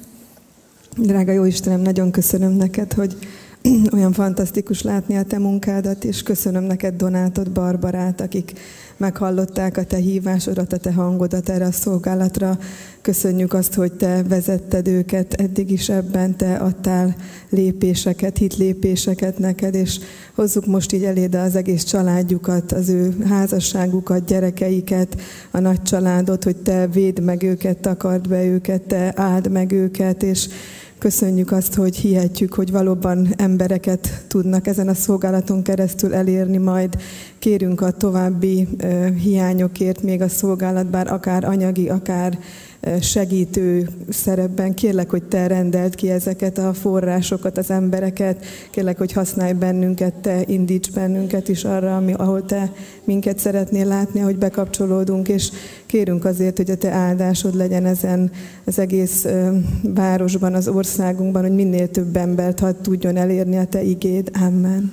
Drága 0.97 1.33
jó 1.33 1.45
Istenem, 1.45 1.81
nagyon 1.81 2.11
köszönöm 2.11 2.53
neked, 2.53 2.93
hogy 2.93 3.17
olyan 3.97 4.13
fantasztikus 4.13 4.83
látni 4.83 5.17
a 5.17 5.25
te 5.25 5.39
munkádat, 5.39 6.05
és 6.05 6.23
köszönöm 6.23 6.63
neked 6.63 6.97
Donátod, 6.97 7.51
Barbarát, 7.51 8.21
akik 8.21 8.53
meghallották 8.99 9.77
a 9.77 9.85
te 9.85 9.97
hívásodat, 9.97 10.73
a 10.73 10.77
te 10.77 10.93
hangodat 10.93 11.49
erre 11.49 11.65
a 11.65 11.73
szolgálatra. 11.73 12.59
Köszönjük 13.03 13.53
azt, 13.53 13.75
hogy 13.75 13.93
te 13.93 14.23
vezetted 14.23 14.89
őket 14.89 15.35
eddig 15.35 15.71
is 15.71 15.89
ebben, 15.89 16.37
te 16.37 16.55
adtál 16.55 17.17
lépéseket, 17.49 18.39
hitlépéseket 18.39 19.39
neked, 19.39 19.75
és 19.75 19.99
hozzuk 20.35 20.67
most 20.67 20.93
így 20.93 21.05
eléd 21.05 21.35
az 21.35 21.57
egész 21.57 21.85
családjukat, 21.85 22.73
az 22.73 22.89
ő 22.89 23.17
házasságukat, 23.29 24.25
gyerekeiket, 24.25 25.21
a 25.51 25.59
nagy 25.59 25.83
családot, 25.83 26.45
hogy 26.45 26.57
te 26.57 26.87
védd 26.87 27.21
meg 27.21 27.43
őket, 27.43 27.79
takard 27.79 28.29
be 28.29 28.45
őket, 28.45 28.83
te 28.83 29.13
áld 29.17 29.51
meg 29.51 29.73
őket, 29.73 30.23
és 30.23 30.49
Köszönjük 30.99 31.53
azt, 31.53 31.75
hogy 31.75 31.97
hihetjük, 31.97 32.55
hogy 32.55 32.71
valóban 32.71 33.29
embereket 33.37 34.25
tudnak 34.29 34.67
ezen 34.67 34.89
a 34.89 34.95
szolgálaton 34.95 35.63
keresztül 35.63 36.15
elérni 36.15 36.57
majd. 36.57 36.97
Kérünk 37.39 37.81
a 37.81 37.91
további 37.91 38.69
hiányokért 39.23 40.03
még 40.03 40.23
a 40.23 40.29
szolgálat, 40.29 40.87
bár 40.87 41.13
akár 41.13 41.45
anyagi, 41.45 41.89
akár 41.89 42.39
segítő 43.01 43.89
szerepben. 44.09 44.75
Kérlek, 44.75 45.11
hogy 45.11 45.23
te 45.23 45.47
rendeld 45.47 45.95
ki 45.95 46.11
ezeket 46.11 46.59
a 46.59 46.73
forrásokat, 46.73 47.59
az 47.59 47.71
embereket. 47.71 48.45
Kérlek, 48.71 48.99
hogy 48.99 49.13
használj 49.13 49.53
bennünket, 49.53 50.15
te 50.15 50.43
indíts 50.47 50.93
bennünket 50.93 51.49
is 51.49 51.65
arra, 51.65 51.97
ami, 51.97 52.13
ahol 52.13 52.45
te 52.45 52.73
minket 53.05 53.39
szeretnél 53.39 53.87
látni, 53.87 54.21
hogy 54.21 54.37
bekapcsolódunk, 54.37 55.29
és 55.29 55.51
kérünk 55.87 56.25
azért, 56.25 56.57
hogy 56.57 56.71
a 56.71 56.77
te 56.77 56.91
áldásod 56.91 57.55
legyen 57.55 57.87
ezen 57.87 58.31
az 58.65 58.79
egész 58.79 59.27
városban, 59.83 60.55
az 60.55 60.69
országunkban, 60.69 61.43
hogy 61.43 61.55
minél 61.55 61.91
több 61.91 62.17
embert 62.17 62.61
hadd 62.61 62.75
tudjon 62.83 63.17
elérni 63.17 63.57
a 63.59 63.67
te 63.67 63.83
igéd. 63.83 64.31
Amen. 64.41 64.93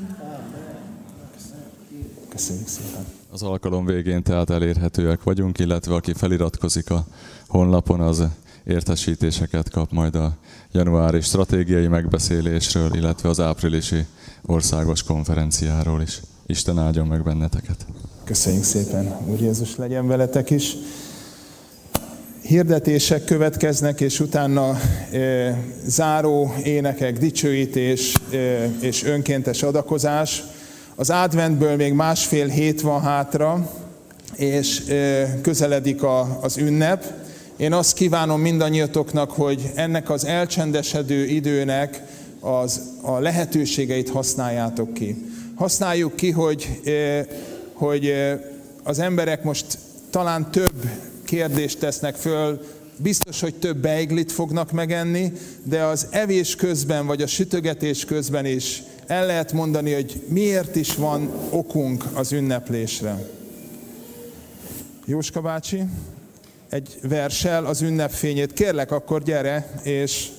Köszönjük 2.30 2.68
szépen. 2.68 3.06
Az 3.32 3.44
alkalom 3.44 3.86
végén 3.86 4.24
tehát 4.24 4.50
elérhetőek 4.50 5.24
vagyunk, 5.24 5.60
illetve 5.60 5.94
aki 5.94 6.14
feliratkozik 6.14 6.90
a 6.90 7.06
honlapon, 7.48 8.00
az 8.00 8.24
értesítéseket 8.64 9.70
kap 9.70 9.92
majd 9.92 10.16
a 10.16 10.38
januári 10.72 11.22
stratégiai 11.22 11.88
megbeszélésről, 11.88 12.96
illetve 12.96 13.30
az 13.30 13.40
áprilisi 13.40 14.06
országos 14.46 15.04
konferenciáról 15.04 16.02
is. 16.02 16.22
Isten 16.46 16.80
áldjon 16.80 17.08
meg 17.08 17.24
benneteket! 17.24 17.86
Köszönjük 18.24 18.64
szépen, 18.64 19.18
Úr 19.26 19.42
Jézus 19.42 19.76
legyen 19.76 20.08
veletek 20.08 20.50
is! 20.50 20.76
Hirdetések 22.42 23.24
következnek, 23.24 24.02
és 24.02 24.20
utána 24.20 24.80
e, 25.12 25.58
záró 25.86 26.54
énekek, 26.64 27.18
dicsőítés 27.18 28.14
e, 28.32 28.36
és 28.80 29.04
önkéntes 29.04 29.64
adakozás. 29.64 30.44
Az 30.96 31.10
adventből 31.10 31.76
még 31.76 31.94
másfél 31.94 32.48
hét 32.48 32.82
van 32.82 33.02
hátra, 33.02 33.72
és 34.36 34.88
e, 34.88 35.42
közeledik 35.42 36.04
a, 36.04 36.40
az 36.42 36.58
ünnep. 36.58 37.25
Én 37.58 37.74
azt 37.74 37.94
kívánom 37.94 38.42
mindannyiatoknak, 38.42 39.32
hogy 39.32 39.72
ennek 39.76 40.10
az 40.10 40.26
elcsendesedő 40.26 41.26
időnek 41.26 42.02
az, 42.40 42.82
a 43.02 43.20
lehetőségeit 43.20 44.10
használjátok 44.10 44.94
ki. 44.94 45.32
Használjuk 45.56 46.16
ki, 46.16 46.32
hogy, 46.32 46.80
eh, 46.86 47.26
hogy 47.74 48.06
eh, 48.06 48.40
az 48.84 49.00
emberek 49.00 49.44
most 49.44 49.78
talán 50.10 50.52
több 50.52 50.90
kérdést 51.26 51.80
tesznek 51.80 52.16
föl, 52.16 52.62
biztos, 52.98 53.42
hogy 53.42 53.56
több 53.56 53.78
beiglit 53.78 54.32
fognak 54.32 54.72
megenni, 54.72 55.32
de 55.64 55.84
az 55.84 56.08
evés 56.10 56.56
közben, 56.56 57.06
vagy 57.06 57.22
a 57.22 57.28
sütögetés 57.28 58.06
közben 58.06 58.46
is 58.46 58.84
el 59.08 59.26
lehet 59.26 59.54
mondani, 59.54 59.94
hogy 59.94 60.24
miért 60.28 60.76
is 60.76 60.96
van 60.96 61.30
okunk 61.50 62.06
az 62.14 62.32
ünneplésre. 62.32 63.30
Jóska 65.06 65.42
bácsi? 65.42 65.84
Egy 66.76 66.98
versel 67.02 67.66
az 67.66 67.82
ünnepfényét. 67.82 68.54
Kérlek, 68.54 68.92
akkor 68.92 69.24
gyere, 69.24 69.82
és 69.84 70.30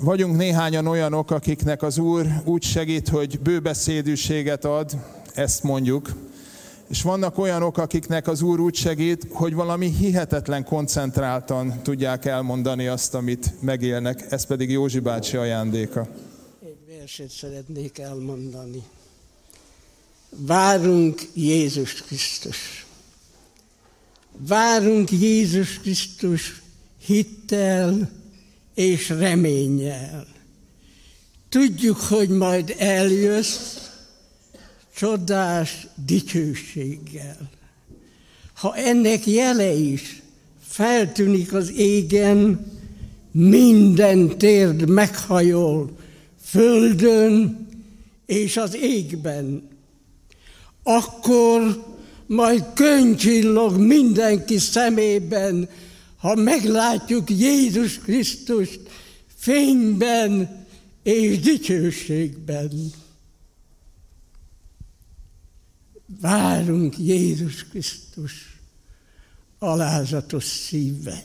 vagyunk 0.00 0.36
néhányan 0.36 0.86
olyanok, 0.86 1.30
akiknek 1.30 1.82
az 1.82 1.98
Úr 1.98 2.26
úgy 2.44 2.62
segít, 2.62 3.08
hogy 3.08 3.40
bőbeszédűséget 3.40 4.64
ad, 4.64 4.92
ezt 5.34 5.62
mondjuk, 5.62 6.12
és 6.88 7.02
vannak 7.02 7.38
olyanok, 7.38 7.78
akiknek 7.78 8.28
az 8.28 8.42
Úr 8.42 8.60
úgy 8.60 8.74
segít, 8.74 9.26
hogy 9.30 9.54
valami 9.54 9.94
hihetetlen 9.98 10.64
koncentráltan 10.64 11.82
tudják 11.82 12.24
elmondani 12.24 12.86
azt, 12.86 13.14
amit 13.14 13.54
megélnek. 13.60 14.26
Ez 14.30 14.46
pedig 14.46 14.70
Józsi 14.70 14.98
bácsi 14.98 15.36
ajándéka. 15.36 16.08
Egy 16.62 16.98
verset 16.98 17.30
szeretnék 17.30 17.98
elmondani. 17.98 18.82
Várunk 20.28 21.20
Jézus 21.34 21.92
Krisztus. 21.92 22.86
Várunk 24.38 25.10
Jézus 25.10 25.78
Krisztus 25.78 26.62
hittel 27.06 28.10
és 28.74 29.08
reménnyel. 29.08 30.26
Tudjuk, 31.48 31.96
hogy 31.96 32.28
majd 32.28 32.74
eljössz 32.78 33.76
csodás 34.96 35.86
dicsőséggel. 36.06 37.50
Ha 38.54 38.76
ennek 38.76 39.26
jele 39.26 39.72
is 39.72 40.22
feltűnik 40.66 41.52
az 41.52 41.72
égen, 41.72 42.72
minden 43.30 44.38
térd 44.38 44.88
meghajol, 44.88 45.96
földön 46.42 47.66
és 48.26 48.56
az 48.56 48.74
égben 48.74 49.68
akkor 50.88 51.84
majd 52.26 52.64
könycsillog 52.74 53.76
mindenki 53.76 54.58
szemében, 54.58 55.68
ha 56.16 56.34
meglátjuk 56.34 57.30
Jézus 57.30 57.98
Krisztust 57.98 58.80
fényben 59.36 60.64
és 61.02 61.38
dicsőségben. 61.38 62.92
Várunk 66.20 66.98
Jézus 66.98 67.64
Krisztus 67.64 68.60
alázatos 69.58 70.44
szívvel. 70.44 71.24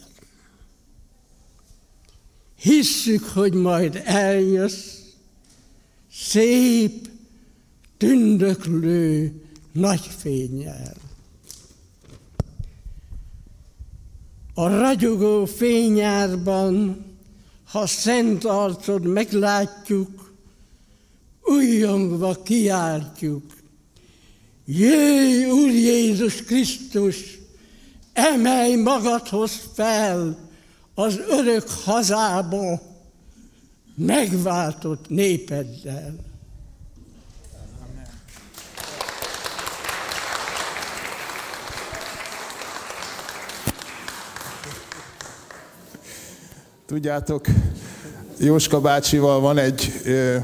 Hisszük, 2.61 3.23
hogy 3.23 3.53
majd 3.53 4.01
eljössz, 4.05 4.99
szép, 6.11 7.09
tündöklő, 7.97 9.40
nagy 9.71 10.07
fényjel. 10.17 10.93
A 14.53 14.67
ragyogó 14.67 15.45
fényárban, 15.45 17.05
ha 17.71 17.87
szent 17.87 18.45
arcod 18.45 19.05
meglátjuk, 19.05 20.33
újjongva 21.41 22.41
kiáltjuk, 22.41 23.43
Jöjj, 24.65 25.45
Úr 25.45 25.69
Jézus 25.69 26.43
Krisztus, 26.43 27.39
emelj 28.13 28.75
magadhoz 28.75 29.51
fel 29.73 30.49
az 30.93 31.19
örök 31.27 31.69
hazába, 31.69 32.81
megváltott 33.95 35.09
népeddel. 35.09 36.30
Tudjátok, 46.91 47.45
Jóska 48.37 48.81
bácsival 48.81 49.39
van 49.39 49.57
egy 49.57 50.01
ö, 50.05 50.35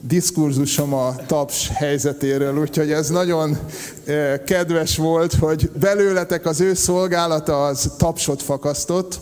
diskurzusom 0.00 0.94
a 0.94 1.16
taps 1.26 1.68
helyzetéről, 1.74 2.58
úgyhogy 2.58 2.92
ez 2.92 3.08
nagyon 3.08 3.58
ö, 4.04 4.34
kedves 4.44 4.96
volt, 4.96 5.34
hogy 5.34 5.70
belőletek 5.70 6.46
az 6.46 6.60
ő 6.60 6.74
szolgálata 6.74 7.66
az 7.66 7.92
tapsot 7.98 8.42
fakasztott. 8.42 9.20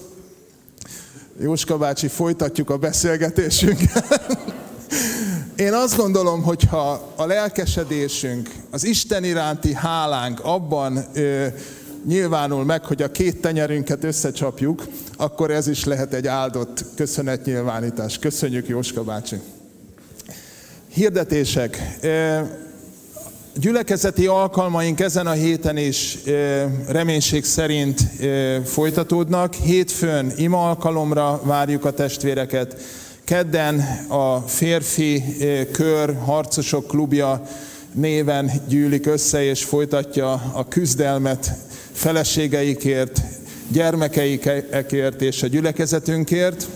Jóska 1.40 1.78
bácsi, 1.78 2.08
folytatjuk 2.08 2.70
a 2.70 2.76
beszélgetésünket. 2.76 4.20
Én 5.56 5.72
azt 5.72 5.96
gondolom, 5.96 6.42
hogy 6.42 6.62
ha 6.70 7.12
a 7.16 7.26
lelkesedésünk, 7.26 8.50
az 8.70 8.84
Isten 8.84 9.24
iránti 9.24 9.74
hálánk 9.74 10.40
abban 10.40 11.04
ö, 11.14 11.46
nyilvánul 12.05 12.64
meg, 12.64 12.85
hogy 12.85 13.02
a 13.02 13.10
két 13.10 13.40
tenyerünket 13.40 14.05
összecsapjuk, 14.05 14.86
akkor 15.16 15.51
ez 15.51 15.68
is 15.68 15.85
lehet 15.85 16.14
egy 16.14 16.26
áldott 16.26 16.85
köszönetnyilvánítás. 16.94 18.18
Köszönjük, 18.18 18.68
Jóska 18.68 19.02
bácsi! 19.02 19.36
Hirdetések. 20.93 21.98
Gyülekezeti 23.56 24.26
alkalmaink 24.26 25.01
ezen 25.01 25.26
a 25.26 25.32
héten 25.32 25.76
is 25.76 26.18
reménység 26.89 27.44
szerint 27.44 28.01
folytatódnak. 28.64 29.55
Hétfőn 29.55 30.32
ima 30.36 30.68
alkalomra 30.68 31.40
várjuk 31.44 31.85
a 31.85 31.93
testvéreket. 31.93 32.76
Kedden 33.24 33.81
a 34.09 34.39
férfi 34.39 35.22
kör, 35.72 36.16
harcosok 36.24 36.86
klubja 36.86 37.43
néven 37.93 38.51
gyűlik 38.68 39.06
össze 39.06 39.44
és 39.44 39.64
folytatja 39.64 40.32
a 40.32 40.68
küzdelmet 40.68 41.52
feleségeikért, 41.94 43.20
gyermekeikért 43.68 45.22
és 45.22 45.42
a 45.42 45.46
gyülekezetünkért. 45.46 46.68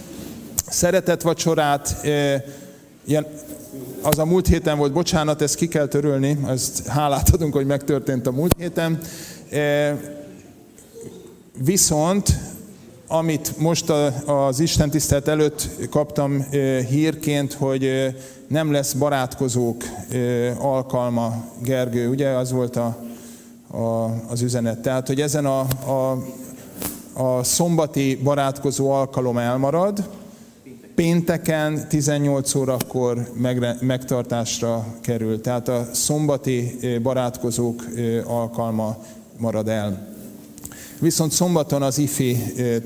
Szeretett 0.68 1.22
vacsorát, 1.22 1.96
az 4.02 4.18
a 4.18 4.24
múlt 4.24 4.46
héten 4.46 4.78
volt, 4.78 4.92
bocsánat, 4.92 5.42
ezt 5.42 5.54
ki 5.54 5.68
kell 5.68 5.86
törölni, 5.86 6.38
ezt 6.48 6.86
hálát 6.86 7.28
adunk, 7.30 7.54
hogy 7.54 7.66
megtörtént 7.66 8.26
a 8.26 8.32
múlt 8.32 8.54
héten. 8.58 9.00
Viszont, 11.64 12.38
amit 13.06 13.58
most 13.58 13.90
az 14.26 14.60
Isten 14.60 14.90
tisztelt 14.90 15.28
előtt 15.28 15.68
kaptam 15.90 16.46
hírként, 16.88 17.52
hogy 17.52 18.14
nem 18.48 18.72
lesz 18.72 18.92
barátkozók 18.92 19.84
alkalma, 20.58 21.44
Gergő, 21.62 22.08
ugye 22.08 22.28
az 22.28 22.52
volt 22.52 22.76
a, 22.76 23.07
a, 23.70 24.04
az 24.28 24.42
üzenet. 24.42 24.78
Tehát, 24.78 25.06
hogy 25.06 25.20
ezen 25.20 25.46
a, 25.46 25.60
a, 25.86 26.24
a 27.12 27.44
szombati 27.44 28.20
barátkozó 28.22 28.90
alkalom 28.90 29.38
elmarad, 29.38 30.08
pénteken 30.94 31.88
18 31.88 32.54
órakor 32.54 33.30
megre, 33.34 33.76
megtartásra 33.80 34.86
kerül. 35.00 35.40
Tehát 35.40 35.68
a 35.68 35.88
szombati 35.92 36.78
barátkozók 37.02 37.84
alkalma 38.24 38.96
marad 39.36 39.68
el. 39.68 40.16
Viszont 41.00 41.32
szombaton 41.32 41.82
az 41.82 41.98
IFI 41.98 42.36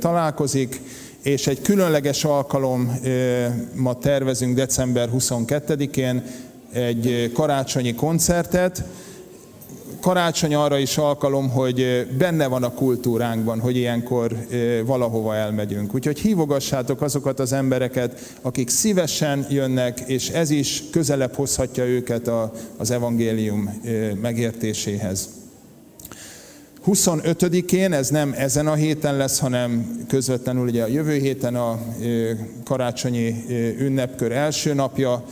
találkozik, 0.01 0.81
és 1.23 1.47
egy 1.47 1.63
különleges 1.63 2.25
alkalom 2.25 2.99
ma 3.75 3.99
tervezünk 3.99 4.55
december 4.57 5.09
22-én, 5.15 6.23
egy 6.73 7.31
karácsonyi 7.35 7.95
koncertet, 7.95 8.85
karácsony 10.03 10.55
arra 10.55 10.79
is 10.79 10.99
alkalom, 10.99 11.51
hogy 11.51 12.07
benne 12.19 12.47
van 12.47 12.63
a 12.63 12.73
kultúránkban, 12.73 13.61
hogy 13.61 13.77
ilyenkor 13.77 14.37
valahova 14.85 15.35
elmegyünk. 15.35 15.95
Úgyhogy 15.95 16.19
hívogassátok 16.19 17.03
azokat 17.03 17.41
az 17.41 17.53
embereket, 17.53 18.35
akik 18.43 18.69
szívesen 18.69 19.47
jönnek, 19.51 20.01
és 20.01 20.29
ez 20.29 20.51
is 20.51 20.83
közelebb 20.91 21.35
hozhatja 21.35 21.85
őket 21.85 22.31
az 22.77 22.91
evangélium 22.91 23.81
megértéséhez. 24.21 25.29
25-én, 26.87 27.93
ez 27.93 28.09
nem 28.09 28.35
ezen 28.37 28.67
a 28.67 28.75
héten 28.75 29.17
lesz, 29.17 29.39
hanem 29.39 29.97
közvetlenül 30.09 30.67
ugye 30.67 30.83
a 30.83 30.87
jövő 30.87 31.15
héten 31.15 31.55
a 31.55 31.79
karácsonyi 32.65 33.45
ünnepkör 33.79 34.33
első 34.33 34.75
napja, 34.75 35.25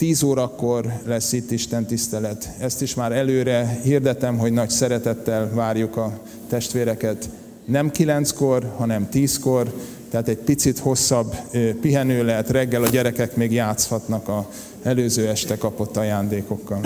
10 0.00 0.22
órakor 0.22 0.92
lesz 1.04 1.32
itt 1.32 1.50
Isten 1.50 1.86
tisztelet. 1.86 2.48
Ezt 2.58 2.82
is 2.82 2.94
már 2.94 3.12
előre 3.12 3.78
hirdetem, 3.82 4.38
hogy 4.38 4.52
nagy 4.52 4.70
szeretettel 4.70 5.50
várjuk 5.54 5.96
a 5.96 6.18
testvéreket. 6.48 7.28
Nem 7.64 7.90
kilenckor, 7.90 8.72
hanem 8.76 9.08
tízkor, 9.08 9.74
tehát 10.10 10.28
egy 10.28 10.36
picit 10.36 10.78
hosszabb 10.78 11.34
pihenő 11.80 12.24
lehet, 12.24 12.50
reggel 12.50 12.82
a 12.82 12.88
gyerekek 12.88 13.36
még 13.36 13.52
játszhatnak 13.52 14.28
a 14.28 14.48
előző 14.82 15.28
este 15.28 15.56
kapott 15.56 15.96
ajándékokkal. 15.96 16.80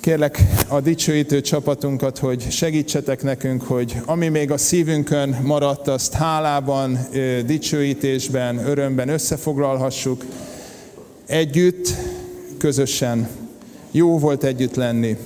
Kérlek 0.00 0.42
a 0.68 0.80
dicsőítő 0.80 1.40
csapatunkat, 1.40 2.18
hogy 2.18 2.50
segítsetek 2.50 3.22
nekünk, 3.22 3.62
hogy 3.62 4.00
ami 4.04 4.28
még 4.28 4.50
a 4.50 4.58
szívünkön 4.58 5.38
maradt, 5.42 5.88
azt 5.88 6.12
hálában, 6.12 6.98
dicsőítésben, 7.46 8.58
örömben 8.66 9.08
összefoglalhassuk, 9.08 10.24
együtt, 11.26 11.94
közösen. 12.58 13.28
Jó 13.90 14.18
volt 14.18 14.44
együtt 14.44 14.74
lenni. 14.74 15.16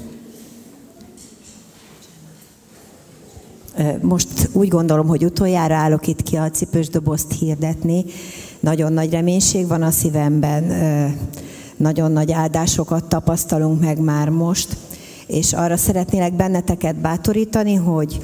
Most 4.01 4.49
úgy 4.53 4.69
gondolom, 4.69 5.07
hogy 5.07 5.25
utoljára 5.25 5.75
állok 5.75 6.07
itt 6.07 6.23
ki 6.23 6.37
a 6.37 6.51
cipős 6.51 6.89
dobozt 6.89 7.33
hirdetni. 7.39 8.05
Nagyon 8.61 8.93
nagy 8.93 9.11
reménység 9.11 9.67
van 9.67 9.83
a 9.83 9.91
szívemben, 9.91 10.65
nagyon 11.77 12.13
nagy 12.13 12.33
áldásokat 12.33 13.05
tapasztalunk 13.05 13.81
meg 13.81 13.99
már 14.01 14.29
most, 14.29 14.77
és 15.27 15.53
arra 15.53 15.77
szeretnélek 15.77 16.33
benneteket 16.33 16.97
bátorítani, 16.97 17.75
hogy 17.75 18.19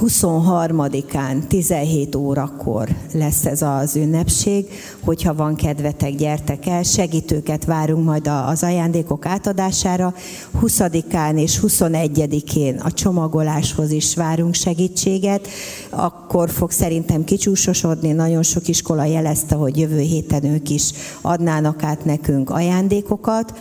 23-án 0.00 1.46
17 1.46 2.14
órakor 2.14 2.88
lesz 3.12 3.44
ez 3.44 3.62
az 3.62 3.96
ünnepség, 3.96 4.66
hogyha 5.00 5.34
van 5.34 5.54
kedvetek, 5.54 6.14
gyertek 6.14 6.66
el, 6.66 6.82
segítőket 6.82 7.64
várunk 7.64 8.04
majd 8.04 8.28
az 8.46 8.62
ajándékok 8.62 9.26
átadására, 9.26 10.14
20-án 10.62 11.38
és 11.38 11.60
21-én 11.62 12.78
a 12.78 12.92
csomagoláshoz 12.92 13.90
is 13.90 14.14
várunk 14.14 14.54
segítséget, 14.54 15.48
akkor 15.90 16.50
fog 16.50 16.70
szerintem 16.70 17.24
kicsúsosodni, 17.24 18.12
nagyon 18.12 18.42
sok 18.42 18.68
iskola 18.68 19.04
jelezte, 19.04 19.54
hogy 19.54 19.78
jövő 19.78 20.00
héten 20.00 20.44
ők 20.44 20.70
is 20.70 20.90
adnának 21.20 21.82
át 21.82 22.04
nekünk 22.04 22.50
ajándékokat, 22.50 23.52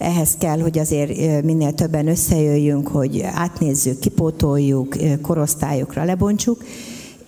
ehhez 0.00 0.36
kell, 0.38 0.60
hogy 0.60 0.78
azért 0.78 1.42
minél 1.44 1.72
többen 1.72 2.08
összejöjjünk, 2.08 2.88
hogy 2.88 3.20
átnézzük, 3.20 3.98
kipótoljuk, 3.98 4.96
korosztályokra 5.22 6.04
lebontsuk, 6.04 6.64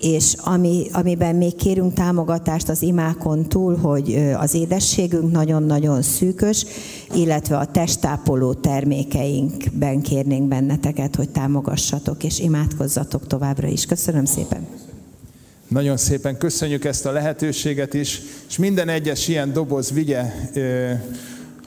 és 0.01 0.35
ami, 0.39 0.87
amiben 0.93 1.37
még 1.37 1.55
kérünk 1.55 1.95
támogatást 1.95 2.69
az 2.69 2.83
imákon 2.83 3.49
túl, 3.49 3.77
hogy 3.77 4.33
az 4.37 4.55
édességünk 4.55 5.33
nagyon-nagyon 5.33 6.03
szűkös, 6.03 6.67
illetve 7.15 7.57
a 7.57 7.67
testápoló 7.67 8.53
termékeinkben 8.53 10.01
kérnénk 10.01 10.49
benneteket, 10.49 11.17
hogy 11.17 11.29
támogassatok 11.29 12.25
és 12.25 12.39
imádkozzatok 12.39 13.27
továbbra 13.27 13.69
is. 13.69 13.87
Köszönöm 13.87 14.25
szépen! 14.25 14.67
Nagyon 15.69 15.97
szépen 15.97 16.39
köszönjük 16.39 16.85
ezt 16.85 17.07
a 17.07 17.13
lehetőséget 17.13 17.95
is, 17.95 18.21
és 18.49 18.59
minden 18.59 18.89
egyes 18.89 19.29
ilyen 19.29 19.53
doboz 19.53 19.93
vigye 19.93 20.33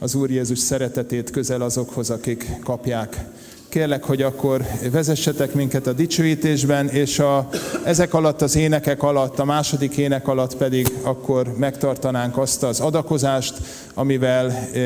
az 0.06 0.16
Úr 0.16 0.32
Jézus 0.32 0.60
szeretetét 0.60 1.30
közel 1.30 1.62
azokhoz, 1.62 2.10
akik 2.10 2.60
kapják. 2.64 3.26
Kérlek, 3.70 4.04
hogy 4.04 4.22
akkor 4.22 4.66
vezessetek 4.92 5.54
minket 5.54 5.88
a 5.88 5.94
dicsőítésben, 5.94 6.88
és 6.88 7.20
a, 7.20 7.50
ezek 7.86 8.14
alatt 8.14 8.42
az 8.42 8.56
énekek 8.56 9.04
alatt, 9.04 9.40
a 9.40 9.46
második 9.46 9.98
ének 9.98 10.28
alatt 10.28 10.58
pedig 10.58 10.88
akkor 11.02 11.58
megtartanánk 11.58 12.38
azt 12.38 12.64
az 12.64 12.80
adakozást, 12.80 13.62
amivel 13.94 14.52
e, 14.52 14.80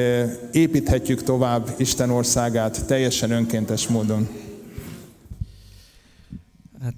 építhetjük 0.52 1.24
tovább 1.24 1.74
Isten 1.78 2.10
országát 2.10 2.86
teljesen 2.86 3.32
önkéntes 3.32 3.88
módon. 3.88 4.28
Hát 6.84 6.96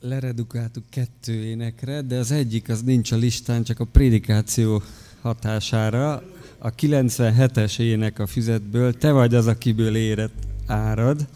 leredukáltuk 0.00 0.84
kettő 0.90 1.32
énekre, 1.32 2.00
de 2.00 2.18
az 2.18 2.30
egyik 2.30 2.68
az 2.68 2.82
nincs 2.82 3.12
a 3.12 3.16
listán, 3.16 3.62
csak 3.62 3.80
a 3.80 3.84
prédikáció 3.84 4.82
hatására 5.22 6.22
a 6.58 6.74
97-es 6.74 7.78
ének 7.78 8.18
a 8.18 8.26
füzetből, 8.26 8.94
te 8.98 9.12
vagy 9.12 9.34
az, 9.34 9.46
akiből 9.46 9.96
érett 9.96 10.34
árad, 10.66 11.26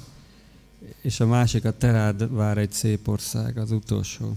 és 1.03 1.21
a 1.21 1.27
másik 1.27 1.65
a 1.65 1.77
Terád 1.77 2.35
vár 2.35 2.59
egy 2.59 2.73
szép 2.73 3.09
ország, 3.09 3.59
az 3.59 3.71
utolsó. 3.71 4.37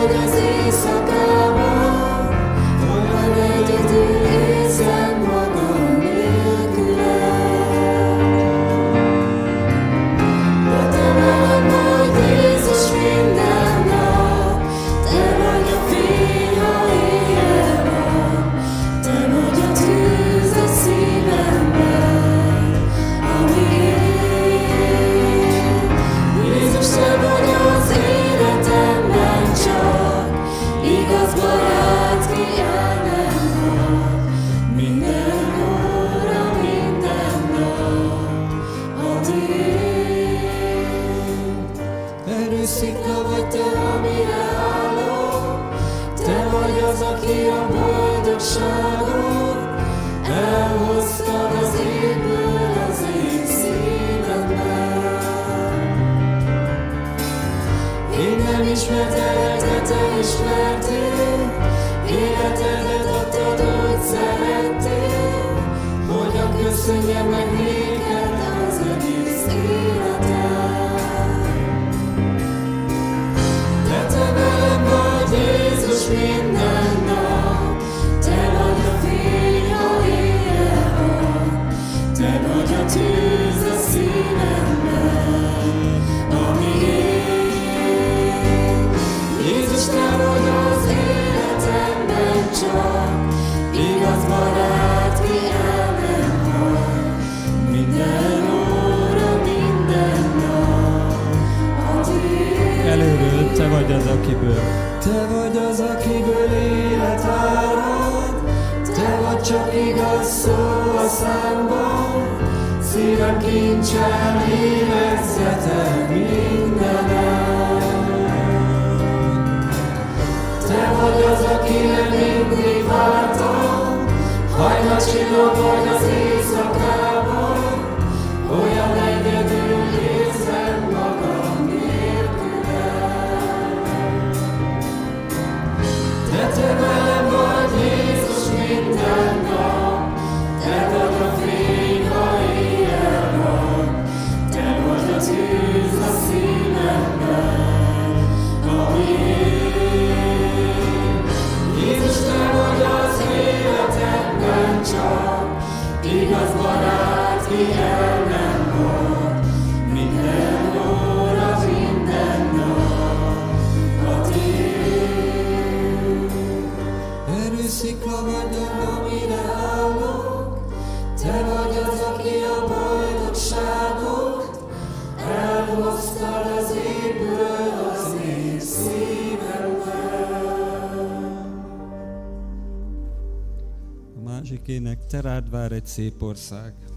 szép 185.91 186.21
ország. 186.21 186.90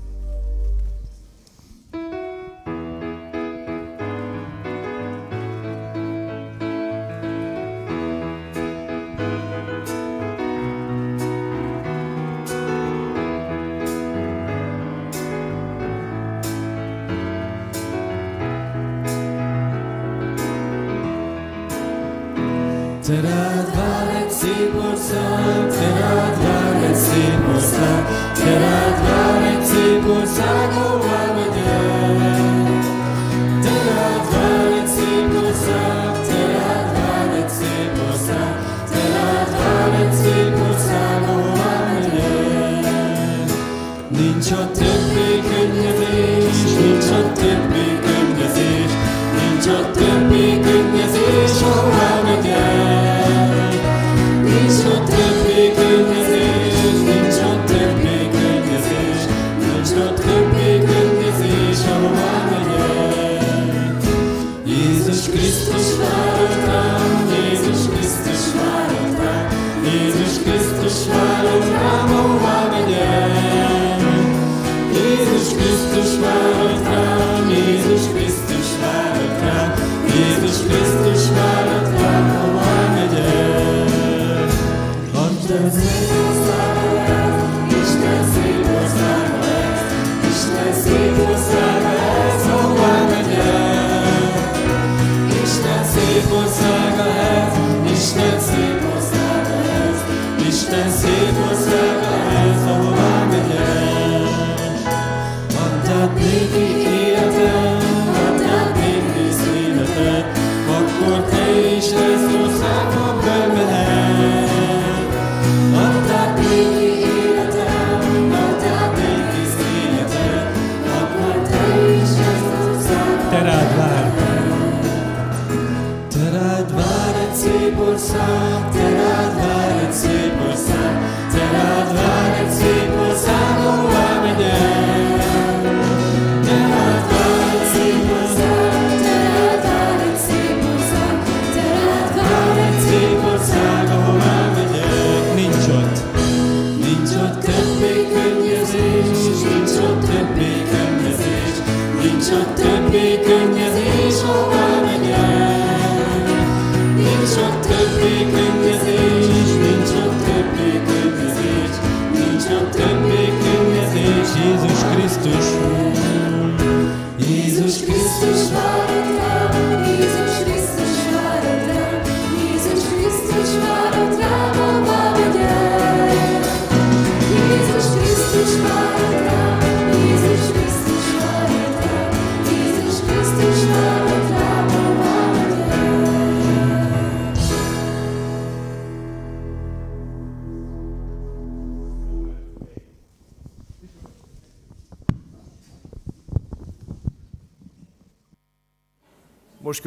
your 44.55 44.75
day. 44.75 44.84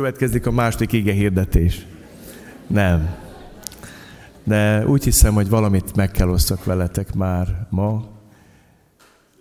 Következik 0.07 0.45
a 0.45 0.51
második 0.51 0.91
ige 0.91 1.13
hirdetés. 1.13 1.85
Nem. 2.67 3.15
De 4.43 4.87
úgy 4.87 5.03
hiszem, 5.03 5.33
hogy 5.33 5.49
valamit 5.49 5.95
meg 5.95 6.11
kell 6.11 6.29
osztak 6.29 6.63
veletek 6.63 7.13
már 7.13 7.67
ma. 7.69 8.07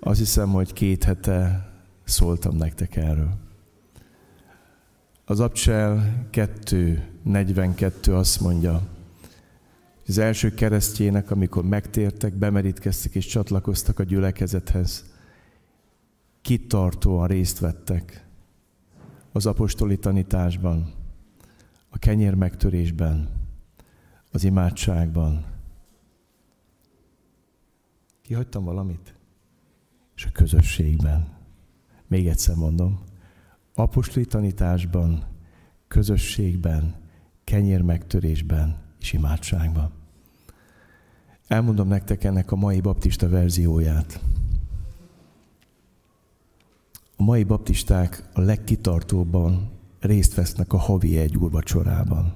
Azt 0.01 0.18
hiszem, 0.18 0.51
hogy 0.51 0.72
két 0.72 1.05
hete 1.05 1.68
szóltam 2.05 2.56
nektek 2.56 2.97
erről. 2.97 3.36
Az 5.24 5.40
Abcsel 5.40 6.24
2.42 6.32 8.16
azt 8.16 8.40
mondja, 8.40 8.82
az 10.06 10.18
első 10.18 10.55
keresztjének, 10.55 11.30
amikor 11.30 11.64
megtértek, 11.64 12.34
bemerítkeztek 12.34 13.14
és 13.14 13.26
csatlakoztak 13.26 13.98
a 13.98 14.02
gyülekezethez, 14.02 15.05
kitartóan 16.43 17.26
részt 17.26 17.59
vettek 17.59 18.25
az 19.36 19.46
apostoli 19.46 19.98
tanításban, 19.98 20.92
a 21.88 21.98
kenyér 21.98 22.34
megtörésben, 22.34 23.28
az 24.32 24.44
imádságban. 24.44 25.44
Kihagytam 28.22 28.64
valamit? 28.64 29.14
És 30.14 30.24
a 30.24 30.30
közösségben. 30.32 31.28
Még 32.06 32.26
egyszer 32.26 32.54
mondom. 32.54 33.00
Apostoli 33.74 34.26
tanításban, 34.26 35.24
közösségben, 35.88 36.94
kenyér 37.44 37.82
megtörésben 37.82 38.78
és 39.00 39.12
imádságban. 39.12 39.90
Elmondom 41.46 41.88
nektek 41.88 42.24
ennek 42.24 42.52
a 42.52 42.56
mai 42.56 42.80
baptista 42.80 43.28
verzióját. 43.28 44.20
A 47.16 47.22
mai 47.22 47.44
baptisták 47.44 48.22
a 48.32 48.40
legkitartóbban 48.40 49.70
részt 50.01 50.34
vesznek 50.34 50.72
a 50.72 50.76
havi 50.76 51.18
egy 51.18 51.36
úrvacsorában. 51.36 52.34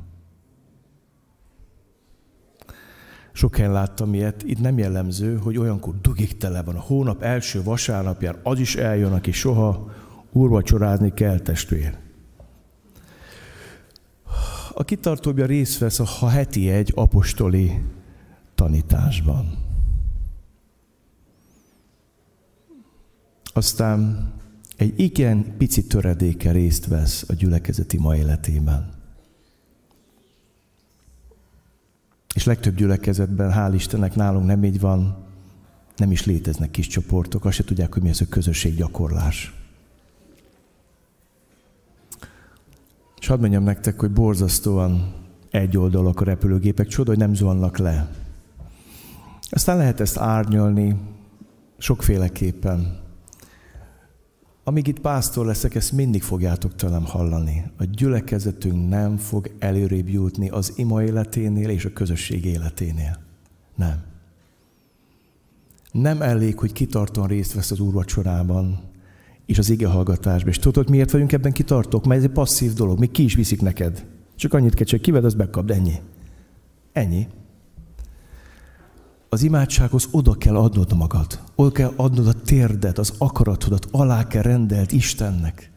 Sok 3.32 3.56
helyen 3.56 3.72
láttam 3.72 4.14
ilyet, 4.14 4.42
itt 4.42 4.60
nem 4.60 4.78
jellemző, 4.78 5.36
hogy 5.36 5.58
olyankor 5.58 6.00
dugik 6.00 6.36
tele 6.36 6.62
van. 6.62 6.76
A 6.76 6.80
hónap 6.80 7.22
első 7.22 7.62
vasárnapján 7.62 8.36
az 8.42 8.58
is 8.58 8.76
eljön, 8.76 9.12
aki 9.12 9.32
soha 9.32 9.90
úrvacsorázni 10.32 11.14
kell, 11.14 11.38
testvér. 11.38 11.98
A 14.74 14.84
kitartóbbja 14.84 15.46
részt 15.46 15.78
vesz 15.78 16.00
a 16.00 16.28
heti 16.28 16.70
egy 16.70 16.92
apostoli 16.94 17.82
tanításban. 18.54 19.58
Aztán 23.52 24.32
egy 24.80 25.00
igen 25.00 25.56
pici 25.56 25.86
töredéke 25.86 26.50
részt 26.50 26.86
vesz 26.86 27.24
a 27.28 27.32
gyülekezeti 27.32 27.98
ma 27.98 28.16
életében. 28.16 28.92
És 32.34 32.44
legtöbb 32.44 32.74
gyülekezetben, 32.74 33.52
hál' 33.54 33.74
Istennek, 33.74 34.14
nálunk 34.14 34.46
nem 34.46 34.64
így 34.64 34.80
van, 34.80 35.24
nem 35.96 36.10
is 36.10 36.24
léteznek 36.24 36.70
kis 36.70 36.86
csoportok, 36.86 37.44
azt 37.44 37.56
se 37.56 37.64
tudják, 37.64 37.92
hogy 37.92 38.02
mi 38.02 38.08
az 38.08 38.20
a 38.20 38.28
közösséggyakorlás. 38.28 39.54
És 43.20 43.26
hadd 43.26 43.40
mondjam 43.40 43.62
nektek, 43.62 44.00
hogy 44.00 44.10
borzasztóan 44.10 45.14
egy 45.50 45.76
oldalak 45.76 46.20
a 46.20 46.24
repülőgépek, 46.24 46.86
csoda, 46.86 47.10
hogy 47.10 47.18
nem 47.18 47.34
zuhannak 47.34 47.78
le. 47.78 48.10
Aztán 49.50 49.76
lehet 49.76 50.00
ezt 50.00 50.18
árnyalni 50.18 50.96
sokféleképpen. 51.78 52.99
Amíg 54.64 54.86
itt 54.86 55.00
pásztor 55.00 55.46
leszek, 55.46 55.74
ezt 55.74 55.92
mindig 55.92 56.22
fogjátok 56.22 56.74
tőlem 56.74 57.04
hallani. 57.04 57.70
A 57.76 57.84
gyülekezetünk 57.84 58.88
nem 58.88 59.16
fog 59.16 59.50
előrébb 59.58 60.08
jutni 60.08 60.48
az 60.48 60.72
ima 60.76 61.02
életénél 61.02 61.68
és 61.68 61.84
a 61.84 61.92
közösség 61.92 62.44
életénél. 62.44 63.18
Nem. 63.76 64.02
Nem 65.92 66.22
elég, 66.22 66.58
hogy 66.58 66.72
kitartóan 66.72 67.26
részt 67.26 67.52
vesz 67.52 67.70
az 67.70 67.80
úrvacsorában 67.80 68.80
és 69.46 69.58
az 69.58 69.70
ige 69.70 69.86
hallgatásban. 69.86 70.48
És 70.48 70.58
tudod, 70.58 70.90
miért 70.90 71.10
vagyunk 71.10 71.32
ebben 71.32 71.52
kitartók? 71.52 72.06
Mert 72.06 72.20
ez 72.20 72.26
egy 72.26 72.32
passzív 72.32 72.72
dolog. 72.72 72.98
Még 72.98 73.10
ki 73.10 73.24
is 73.24 73.34
viszik 73.34 73.60
neked. 73.60 74.06
Csak 74.36 74.54
annyit 74.54 74.74
kell, 74.74 74.86
csak 74.86 75.00
kived, 75.00 75.24
az 75.24 75.34
bekapd. 75.34 75.70
Ennyi. 75.70 75.94
Ennyi. 76.92 77.26
Az 79.32 79.42
imádsághoz 79.42 80.08
oda 80.10 80.34
kell 80.34 80.56
adnod 80.56 80.96
magad. 80.96 81.40
Oda 81.54 81.70
kell 81.72 81.92
adnod 81.96 82.26
a 82.26 82.32
térdet, 82.32 82.98
az 82.98 83.12
akaratodat, 83.18 83.86
alá 83.90 84.26
kell 84.26 84.42
rendelt 84.42 84.92
Istennek. 84.92 85.70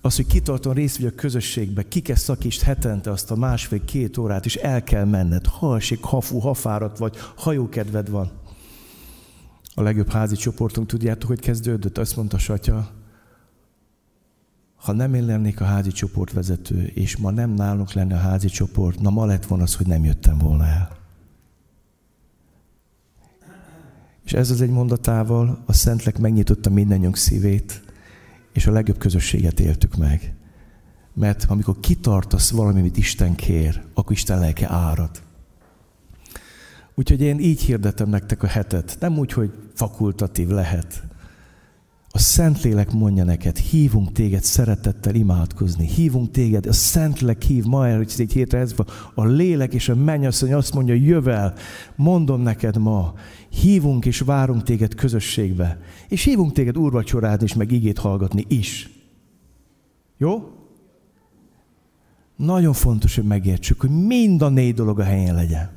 Az, 0.00 0.16
hogy 0.16 0.26
kitartóan 0.26 0.74
részt 0.74 0.96
vagy 0.96 1.06
a 1.06 1.14
közösségbe, 1.14 1.88
ki 1.88 2.00
kell 2.00 2.16
szakítsd 2.16 2.62
hetente 2.62 3.10
azt 3.10 3.30
a 3.30 3.36
másfél-két 3.36 4.16
órát, 4.18 4.44
és 4.44 4.56
el 4.56 4.84
kell 4.84 5.04
menned. 5.04 5.46
Ha 5.46 5.76
esik, 5.76 6.02
ha 6.02 6.20
fú, 6.20 6.38
ha 6.38 6.54
fáradt 6.54 6.98
vagy, 6.98 7.16
ha 7.36 7.52
jó 7.52 7.68
kedved 7.68 8.10
van. 8.10 8.30
A 9.74 9.82
legjobb 9.82 10.10
házi 10.10 10.36
csoportunk, 10.36 10.86
tudjátok, 10.86 11.28
hogy 11.28 11.40
kezdődött? 11.40 11.98
Azt 11.98 12.16
mondta 12.16 12.38
Satya, 12.38 12.88
ha 14.76 14.92
nem 14.92 15.14
én 15.14 15.24
lennék 15.24 15.60
a 15.60 15.64
házi 15.64 15.90
csoport 15.90 16.32
vezető, 16.32 16.84
és 16.94 17.16
ma 17.16 17.30
nem 17.30 17.50
nálunk 17.50 17.92
lenne 17.92 18.14
a 18.14 18.20
házi 18.20 18.48
csoport, 18.48 19.00
na 19.00 19.10
ma 19.10 19.24
lett 19.24 19.46
volna 19.46 19.64
az, 19.64 19.74
hogy 19.74 19.86
nem 19.86 20.04
jöttem 20.04 20.38
volna 20.38 20.66
el. 20.66 21.05
És 24.26 24.32
ez 24.32 24.50
az 24.50 24.60
egy 24.60 24.70
mondatával 24.70 25.62
a 25.66 25.72
Szentlek 25.72 26.18
megnyitotta 26.18 26.70
mindannyiunk 26.70 27.16
szívét, 27.16 27.82
és 28.52 28.66
a 28.66 28.72
legjobb 28.72 28.98
közösséget 28.98 29.60
éltük 29.60 29.96
meg. 29.96 30.34
Mert 31.14 31.44
amikor 31.48 31.80
kitartasz 31.80 32.50
valami, 32.50 32.80
amit 32.80 32.96
Isten 32.96 33.34
kér, 33.34 33.82
akkor 33.94 34.12
Isten 34.12 34.38
lelke 34.38 34.70
árad. 34.70 35.10
Úgyhogy 36.94 37.20
én 37.20 37.38
így 37.38 37.60
hirdetem 37.60 38.08
nektek 38.08 38.42
a 38.42 38.46
hetet. 38.46 38.96
Nem 39.00 39.18
úgy, 39.18 39.32
hogy 39.32 39.52
fakultatív 39.74 40.48
lehet. 40.48 41.02
A 42.16 42.18
Szentlélek 42.18 42.92
mondja 42.92 43.24
neked, 43.24 43.56
hívunk 43.56 44.12
téged 44.12 44.42
szeretettel 44.42 45.14
imádkozni. 45.14 45.86
Hívunk 45.86 46.30
téged, 46.30 46.66
a 46.66 46.72
Szentlélek 46.72 47.42
hív 47.42 47.64
ma 47.64 47.88
el, 47.88 47.96
hogy 47.96 48.12
egy 48.16 48.32
hétre 48.32 48.58
ez 48.58 48.76
van. 48.76 48.86
A 49.14 49.24
lélek 49.24 49.74
és 49.74 49.88
a 49.88 49.94
mennyasszony 49.94 50.54
azt 50.54 50.74
mondja, 50.74 50.94
jövel, 50.94 51.54
mondom 51.96 52.40
neked 52.40 52.76
ma, 52.78 53.14
hívunk 53.60 54.06
és 54.06 54.20
várunk 54.20 54.62
téged 54.62 54.94
közösségbe. 54.94 55.80
És 56.08 56.24
hívunk 56.24 56.52
téged 56.52 56.78
úrvacsorát 56.78 57.42
és 57.42 57.54
meg 57.54 57.72
igét 57.72 57.98
hallgatni 57.98 58.44
is. 58.48 58.90
Jó? 60.16 60.50
Nagyon 62.36 62.72
fontos, 62.72 63.14
hogy 63.14 63.24
megértsük, 63.24 63.80
hogy 63.80 63.90
mind 63.90 64.42
a 64.42 64.48
négy 64.48 64.74
dolog 64.74 65.00
a 65.00 65.04
helyén 65.04 65.34
legyen. 65.34 65.70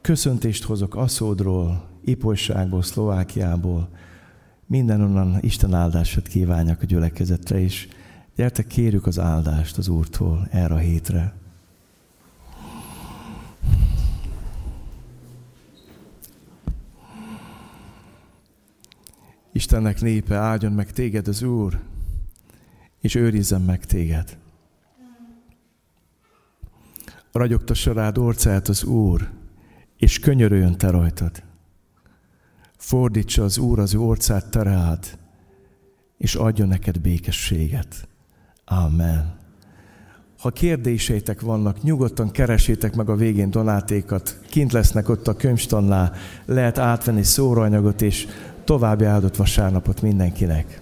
Köszöntést 0.00 0.64
hozok 0.64 0.94
Aszódról, 0.94 1.88
Ipolyságból, 2.04 2.82
Szlovákiából. 2.82 3.88
Mindenonnan 4.66 5.38
Isten 5.40 5.74
áldását 5.74 6.28
kívánjak 6.28 6.82
a 6.82 6.86
gyülekezetre, 6.86 7.60
és 7.60 7.88
gyertek, 8.36 8.66
kérjük 8.66 9.06
az 9.06 9.18
áldást 9.18 9.78
az 9.78 9.88
Úrtól 9.88 10.48
erre 10.50 10.74
a 10.74 10.78
hétre. 10.78 11.34
Istennek 19.58 20.00
népe, 20.00 20.34
áldjon 20.34 20.72
meg 20.72 20.92
téged 20.92 21.28
az 21.28 21.42
Úr, 21.42 21.80
és 23.00 23.14
őrizzen 23.14 23.60
meg 23.60 23.84
téged. 23.84 24.36
Ragyogtassa 27.32 27.92
rád 27.92 28.18
orcát 28.18 28.68
az 28.68 28.84
Úr, 28.84 29.30
és 29.96 30.18
könyörüljön 30.18 30.76
te 30.76 30.90
rajtad. 30.90 31.42
Fordítsa 32.76 33.44
az 33.44 33.58
Úr 33.58 33.78
az 33.78 33.94
ő 33.94 33.98
orcát 33.98 34.50
te 34.50 34.62
rád, 34.62 35.18
és 36.18 36.34
adjon 36.34 36.68
neked 36.68 37.00
békességet. 37.00 38.08
Amen. 38.64 39.36
Ha 40.38 40.50
kérdéseitek 40.50 41.40
vannak, 41.40 41.82
nyugodtan 41.82 42.30
keresétek 42.30 42.94
meg 42.94 43.08
a 43.08 43.16
végén 43.16 43.50
donátékat. 43.50 44.38
Kint 44.50 44.72
lesznek 44.72 45.08
ott 45.08 45.28
a 45.28 45.36
könyvstannál, 45.36 46.12
lehet 46.44 46.78
átvenni 46.78 47.22
szóraanyagot, 47.22 48.02
és 48.02 48.26
további 48.68 49.04
áldott 49.04 49.36
vasárnapot 49.36 50.02
mindenkinek. 50.02 50.80